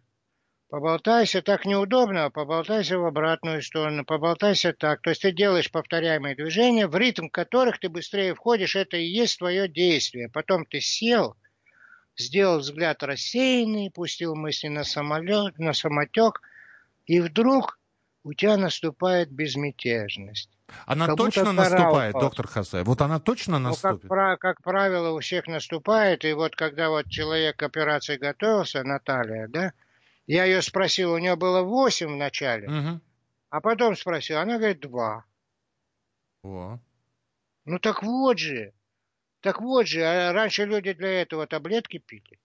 Поболтайся 0.68 1.42
так 1.42 1.64
неудобно, 1.64 2.28
поболтайся 2.30 2.98
в 2.98 3.06
обратную 3.06 3.62
сторону, 3.62 4.04
поболтайся 4.04 4.72
так. 4.72 5.00
То 5.00 5.10
есть 5.10 5.22
ты 5.22 5.30
делаешь 5.30 5.70
повторяемые 5.70 6.34
движения, 6.34 6.88
в 6.88 6.96
ритм 6.96 7.28
которых 7.28 7.78
ты 7.78 7.88
быстрее 7.88 8.34
входишь, 8.34 8.74
это 8.74 8.96
и 8.96 9.04
есть 9.04 9.38
твое 9.38 9.68
действие. 9.68 10.28
Потом 10.28 10.66
ты 10.66 10.80
сел, 10.80 11.36
сделал 12.16 12.58
взгляд 12.58 13.04
рассеянный, 13.04 13.92
пустил 13.92 14.34
мысли 14.34 14.66
на, 14.66 14.82
самолет, 14.82 15.56
на 15.58 15.72
самотек, 15.72 16.42
и 17.06 17.20
вдруг 17.20 17.78
у 18.24 18.32
тебя 18.32 18.56
наступает 18.56 19.30
безмятежность. 19.30 20.50
Она 20.84 21.06
как 21.06 21.16
точно 21.16 21.52
наступает, 21.52 22.10
упал. 22.10 22.22
доктор 22.22 22.48
Хасай? 22.48 22.82
Вот 22.82 23.00
она 23.00 23.20
точно 23.20 23.60
наступит? 23.60 24.02
Ну, 24.02 24.08
как, 24.08 24.40
как 24.40 24.62
правило, 24.62 25.10
у 25.10 25.20
всех 25.20 25.46
наступает, 25.46 26.24
и 26.24 26.32
вот 26.32 26.56
когда 26.56 26.90
вот 26.90 27.06
человек 27.08 27.56
к 27.56 27.62
операции 27.62 28.16
готовился, 28.16 28.82
Наталья, 28.82 29.46
да, 29.46 29.72
я 30.26 30.44
ее 30.44 30.62
спросил, 30.62 31.12
у 31.12 31.18
нее 31.18 31.36
было 31.36 31.62
восемь 31.62 32.14
в 32.14 32.16
начале, 32.16 32.68
угу. 32.68 33.00
а 33.50 33.60
потом 33.60 33.96
спросил, 33.96 34.38
она 34.38 34.58
говорит 34.58 34.80
два. 34.80 35.24
О. 36.42 36.78
Ну 37.64 37.78
так 37.78 38.02
вот 38.02 38.38
же, 38.38 38.72
так 39.40 39.60
вот 39.60 39.86
же, 39.86 40.02
а 40.02 40.32
раньше 40.32 40.64
люди 40.64 40.92
для 40.92 41.22
этого 41.22 41.46
таблетки 41.46 41.98
пили. 41.98 42.40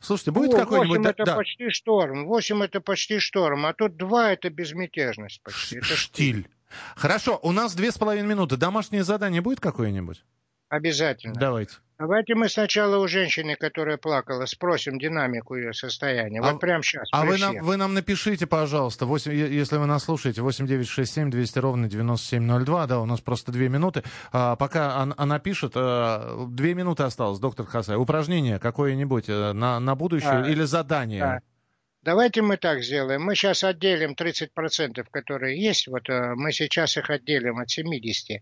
Слушайте, 0.00 0.32
будет 0.32 0.54
какой-нибудь... 0.54 0.98
8 0.98 1.10
это 1.10 1.24
да. 1.24 1.36
почти 1.36 1.70
шторм, 1.70 2.26
8 2.26 2.62
это 2.64 2.80
почти 2.80 3.18
шторм, 3.18 3.66
а 3.66 3.72
тут 3.72 3.96
2 3.96 4.32
это 4.32 4.50
безмятежность 4.50 5.42
почти. 5.42 5.78
Это 5.78 5.96
штиль. 5.96 6.48
Хорошо, 6.96 7.38
у 7.42 7.52
нас 7.52 7.74
две 7.74 7.92
с 7.92 7.98
половиной 7.98 8.28
минуты. 8.28 8.56
Домашнее 8.56 9.04
задание 9.04 9.40
будет 9.40 9.60
какое-нибудь? 9.60 10.24
Обязательно. 10.72 11.34
Давайте. 11.34 11.74
Давайте 11.98 12.34
мы 12.34 12.48
сначала 12.48 12.96
у 12.96 13.06
женщины, 13.06 13.56
которая 13.56 13.98
плакала, 13.98 14.46
спросим 14.46 14.98
динамику 14.98 15.54
ее 15.54 15.74
состояния. 15.74 16.40
Вот 16.40 16.54
а, 16.54 16.56
прямо 16.56 16.82
сейчас. 16.82 17.08
А 17.12 17.26
вы 17.26 17.36
нам, 17.36 17.58
вы 17.58 17.76
нам 17.76 17.92
напишите, 17.92 18.46
пожалуйста, 18.46 19.04
8, 19.04 19.32
если 19.34 19.76
вы 19.76 19.84
нас 19.84 20.04
слушаете, 20.04 20.40
8967 20.40 21.30
200 21.30 21.58
ровно 21.58 21.90
9702. 21.90 22.86
Да, 22.86 23.00
у 23.00 23.04
нас 23.04 23.20
просто 23.20 23.52
две 23.52 23.68
минуты. 23.68 24.02
А, 24.32 24.56
пока 24.56 24.96
она, 24.96 25.14
она 25.18 25.38
пишет, 25.38 25.72
а, 25.74 26.46
две 26.48 26.72
минуты 26.72 27.02
осталось, 27.02 27.38
доктор 27.38 27.66
Хасай. 27.66 27.96
Упражнение 27.96 28.58
какое-нибудь 28.58 29.28
э, 29.28 29.52
на, 29.52 29.78
на 29.78 29.94
будущее 29.94 30.44
а, 30.44 30.48
или 30.48 30.62
задание? 30.62 31.20
Да. 31.20 31.40
Давайте 32.02 32.40
мы 32.40 32.56
так 32.56 32.82
сделаем. 32.82 33.22
Мы 33.22 33.34
сейчас 33.34 33.62
отделим 33.62 34.16
30%, 34.18 35.04
которые 35.10 35.62
есть. 35.62 35.86
Вот 35.86 36.08
э, 36.08 36.32
мы 36.34 36.50
сейчас 36.50 36.96
их 36.96 37.10
отделим 37.10 37.58
от 37.58 37.68
70%. 37.68 38.40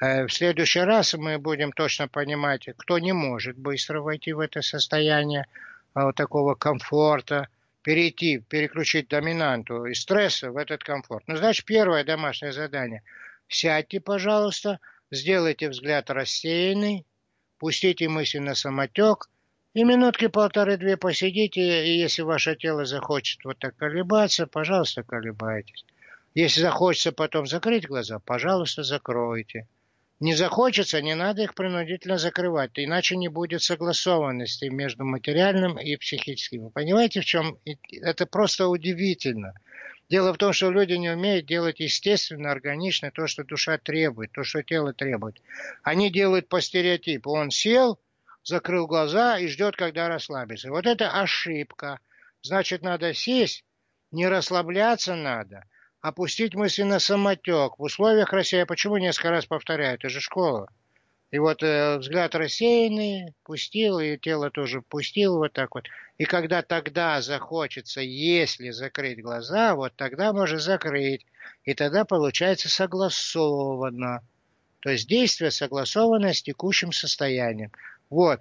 Э, 0.00 0.26
в 0.26 0.32
следующий 0.32 0.80
раз 0.80 1.12
мы 1.14 1.38
будем 1.38 1.72
точно 1.72 2.08
понимать, 2.08 2.68
кто 2.78 2.98
не 2.98 3.12
может 3.12 3.58
быстро 3.58 4.00
войти 4.00 4.32
в 4.32 4.40
это 4.40 4.62
состояние 4.62 5.46
а, 5.92 6.06
вот 6.06 6.16
такого 6.16 6.54
комфорта, 6.54 7.48
перейти, 7.82 8.38
переключить 8.38 9.08
доминанту 9.08 9.84
из 9.84 10.00
стресса 10.00 10.50
в 10.50 10.56
этот 10.56 10.82
комфорт. 10.82 11.24
Ну, 11.26 11.36
значит, 11.36 11.66
первое 11.66 12.02
домашнее 12.02 12.52
задание. 12.52 13.02
Сядьте, 13.46 14.00
пожалуйста, 14.00 14.80
сделайте 15.10 15.68
взгляд 15.68 16.08
рассеянный, 16.08 17.04
пустите 17.58 18.08
мысли 18.08 18.38
на 18.38 18.54
самотек, 18.54 19.28
и 19.74 19.84
минутки 19.84 20.28
полторы-две 20.28 20.96
посидите, 20.96 21.86
и 21.86 21.98
если 21.98 22.22
ваше 22.22 22.56
тело 22.56 22.86
захочет 22.86 23.44
вот 23.44 23.58
так 23.58 23.76
колебаться, 23.76 24.46
пожалуйста, 24.46 25.02
колебайтесь. 25.02 25.84
Если 26.34 26.62
захочется 26.62 27.12
потом 27.12 27.46
закрыть 27.46 27.86
глаза, 27.86 28.18
пожалуйста, 28.18 28.82
закройте. 28.82 29.66
Не 30.20 30.34
захочется, 30.34 31.00
не 31.00 31.14
надо 31.14 31.42
их 31.42 31.54
принудительно 31.54 32.18
закрывать, 32.18 32.72
иначе 32.74 33.16
не 33.16 33.28
будет 33.28 33.62
согласованности 33.62 34.66
между 34.66 35.04
материальным 35.04 35.78
и 35.78 35.96
психическим. 35.96 36.64
Вы 36.64 36.70
понимаете, 36.70 37.22
в 37.22 37.24
чем? 37.24 37.58
Это 37.90 38.26
просто 38.26 38.68
удивительно. 38.68 39.54
Дело 40.10 40.34
в 40.34 40.36
том, 40.36 40.52
что 40.52 40.70
люди 40.70 40.92
не 40.92 41.08
умеют 41.08 41.46
делать 41.46 41.80
естественно, 41.80 42.50
органично 42.50 43.10
то, 43.10 43.26
что 43.26 43.44
душа 43.44 43.78
требует, 43.78 44.32
то, 44.32 44.44
что 44.44 44.62
тело 44.62 44.92
требует. 44.92 45.40
Они 45.82 46.10
делают 46.10 46.48
по 46.48 46.60
стереотипу. 46.60 47.30
Он 47.30 47.50
сел, 47.50 47.98
закрыл 48.44 48.86
глаза 48.86 49.38
и 49.38 49.46
ждет, 49.46 49.76
когда 49.76 50.08
расслабится. 50.08 50.70
Вот 50.70 50.86
это 50.86 51.10
ошибка. 51.12 51.98
Значит, 52.42 52.82
надо 52.82 53.14
сесть, 53.14 53.64
не 54.10 54.28
расслабляться 54.28 55.14
надо, 55.14 55.64
опустить 56.00 56.54
мысли 56.54 56.82
на 56.82 56.98
самотек. 56.98 57.78
В 57.78 57.82
условиях 57.82 58.32
России, 58.32 58.58
я 58.58 58.66
почему 58.66 58.96
несколько 58.96 59.30
раз 59.30 59.46
повторяю, 59.46 59.94
это 59.94 60.08
же 60.08 60.20
школа. 60.20 60.68
И 61.30 61.38
вот 61.38 61.62
э, 61.62 61.98
взгляд 61.98 62.34
рассеянный, 62.34 63.34
пустил, 63.44 64.00
и 64.00 64.18
тело 64.18 64.50
тоже 64.50 64.82
пустил 64.82 65.38
вот 65.38 65.52
так 65.52 65.74
вот. 65.74 65.86
И 66.18 66.24
когда 66.24 66.62
тогда 66.62 67.22
захочется, 67.22 68.00
если 68.00 68.70
закрыть 68.70 69.22
глаза, 69.22 69.76
вот 69.76 69.94
тогда 69.94 70.32
можно 70.32 70.58
закрыть. 70.58 71.24
И 71.64 71.74
тогда 71.74 72.04
получается 72.04 72.68
согласованно. 72.68 74.22
То 74.80 74.90
есть 74.90 75.08
действие 75.08 75.52
согласовано 75.52 76.34
с 76.34 76.42
текущим 76.42 76.90
состоянием. 76.90 77.70
Вот. 78.08 78.40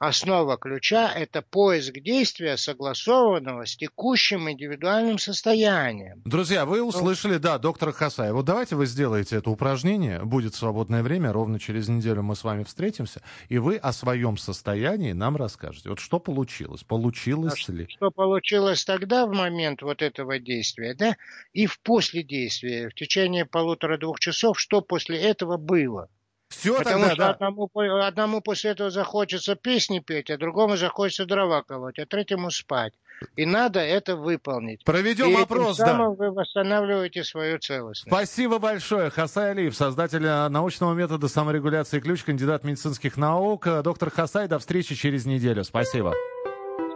Основа 0.00 0.56
ключа– 0.56 1.12
это 1.14 1.42
поиск 1.42 2.00
действия, 2.00 2.56
согласованного 2.56 3.66
с 3.66 3.76
текущим 3.76 4.50
индивидуальным 4.50 5.18
состоянием. 5.18 6.22
Друзья, 6.24 6.64
вы 6.64 6.82
услышали, 6.82 7.36
да, 7.36 7.58
доктора. 7.58 7.92
Вот 8.32 8.46
давайте 8.46 8.76
вы 8.76 8.86
сделаете 8.86 9.36
это 9.36 9.50
упражнение, 9.50 10.24
будет 10.24 10.54
свободное 10.54 11.02
время, 11.02 11.34
ровно 11.34 11.60
через 11.60 11.88
неделю 11.88 12.22
мы 12.22 12.34
с 12.34 12.44
вами 12.44 12.64
встретимся, 12.64 13.20
и 13.50 13.58
вы 13.58 13.76
о 13.76 13.92
своем 13.92 14.38
состоянии 14.38 15.12
нам 15.12 15.36
расскажете. 15.36 15.90
Вот 15.90 15.98
что 15.98 16.18
получилось? 16.18 16.82
Получилось 16.82 17.68
а 17.68 17.72
ли? 17.72 17.86
Что 17.90 18.10
получилось 18.10 18.86
тогда, 18.86 19.26
в 19.26 19.34
момент 19.34 19.82
вот 19.82 20.00
этого 20.00 20.38
действия, 20.38 20.94
да, 20.94 21.18
и 21.52 21.66
в 21.66 21.78
после 21.80 22.22
действия, 22.22 22.88
в 22.88 22.94
течение 22.94 23.44
полутора-двух 23.44 24.18
часов, 24.18 24.58
что 24.58 24.80
после 24.80 25.18
этого 25.18 25.58
было– 25.58 26.08
все 26.50 26.76
Потому 26.76 27.06
тогда, 27.06 27.14
что 27.14 27.22
да. 27.22 27.30
одному, 27.30 27.70
одному 28.02 28.40
после 28.40 28.72
этого 28.72 28.90
захочется 28.90 29.54
песни 29.54 30.00
петь, 30.00 30.30
а 30.30 30.36
другому 30.36 30.76
захочется 30.76 31.24
дрова 31.24 31.62
колоть, 31.62 31.98
а 31.98 32.06
третьему 32.06 32.50
спать. 32.50 32.92
И 33.36 33.46
надо 33.46 33.80
это 33.80 34.16
выполнить. 34.16 34.82
Проведем 34.84 35.30
и 35.30 35.42
опрос, 35.42 35.76
этим 35.76 35.86
самым 35.86 36.16
да. 36.16 36.24
вы 36.24 36.32
восстанавливаете 36.32 37.22
свою 37.22 37.58
целостность. 37.58 38.12
Спасибо 38.12 38.58
большое. 38.58 39.10
Хасай 39.10 39.52
Алиев, 39.52 39.76
создатель 39.76 40.24
э, 40.24 40.48
научного 40.48 40.94
метода 40.94 41.28
саморегуляции 41.28 42.00
ключ, 42.00 42.24
кандидат 42.24 42.64
медицинских 42.64 43.16
наук. 43.16 43.66
Э, 43.66 43.82
доктор 43.82 44.10
Хасай, 44.10 44.48
до 44.48 44.58
встречи 44.58 44.94
через 44.94 45.26
неделю. 45.26 45.62
Спасибо. 45.64 46.14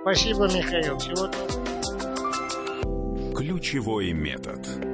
Спасибо, 0.02 0.44
Михаил. 0.44 0.98
Всего 0.98 1.30
Ключевой 3.36 4.12
метод. 4.12 4.93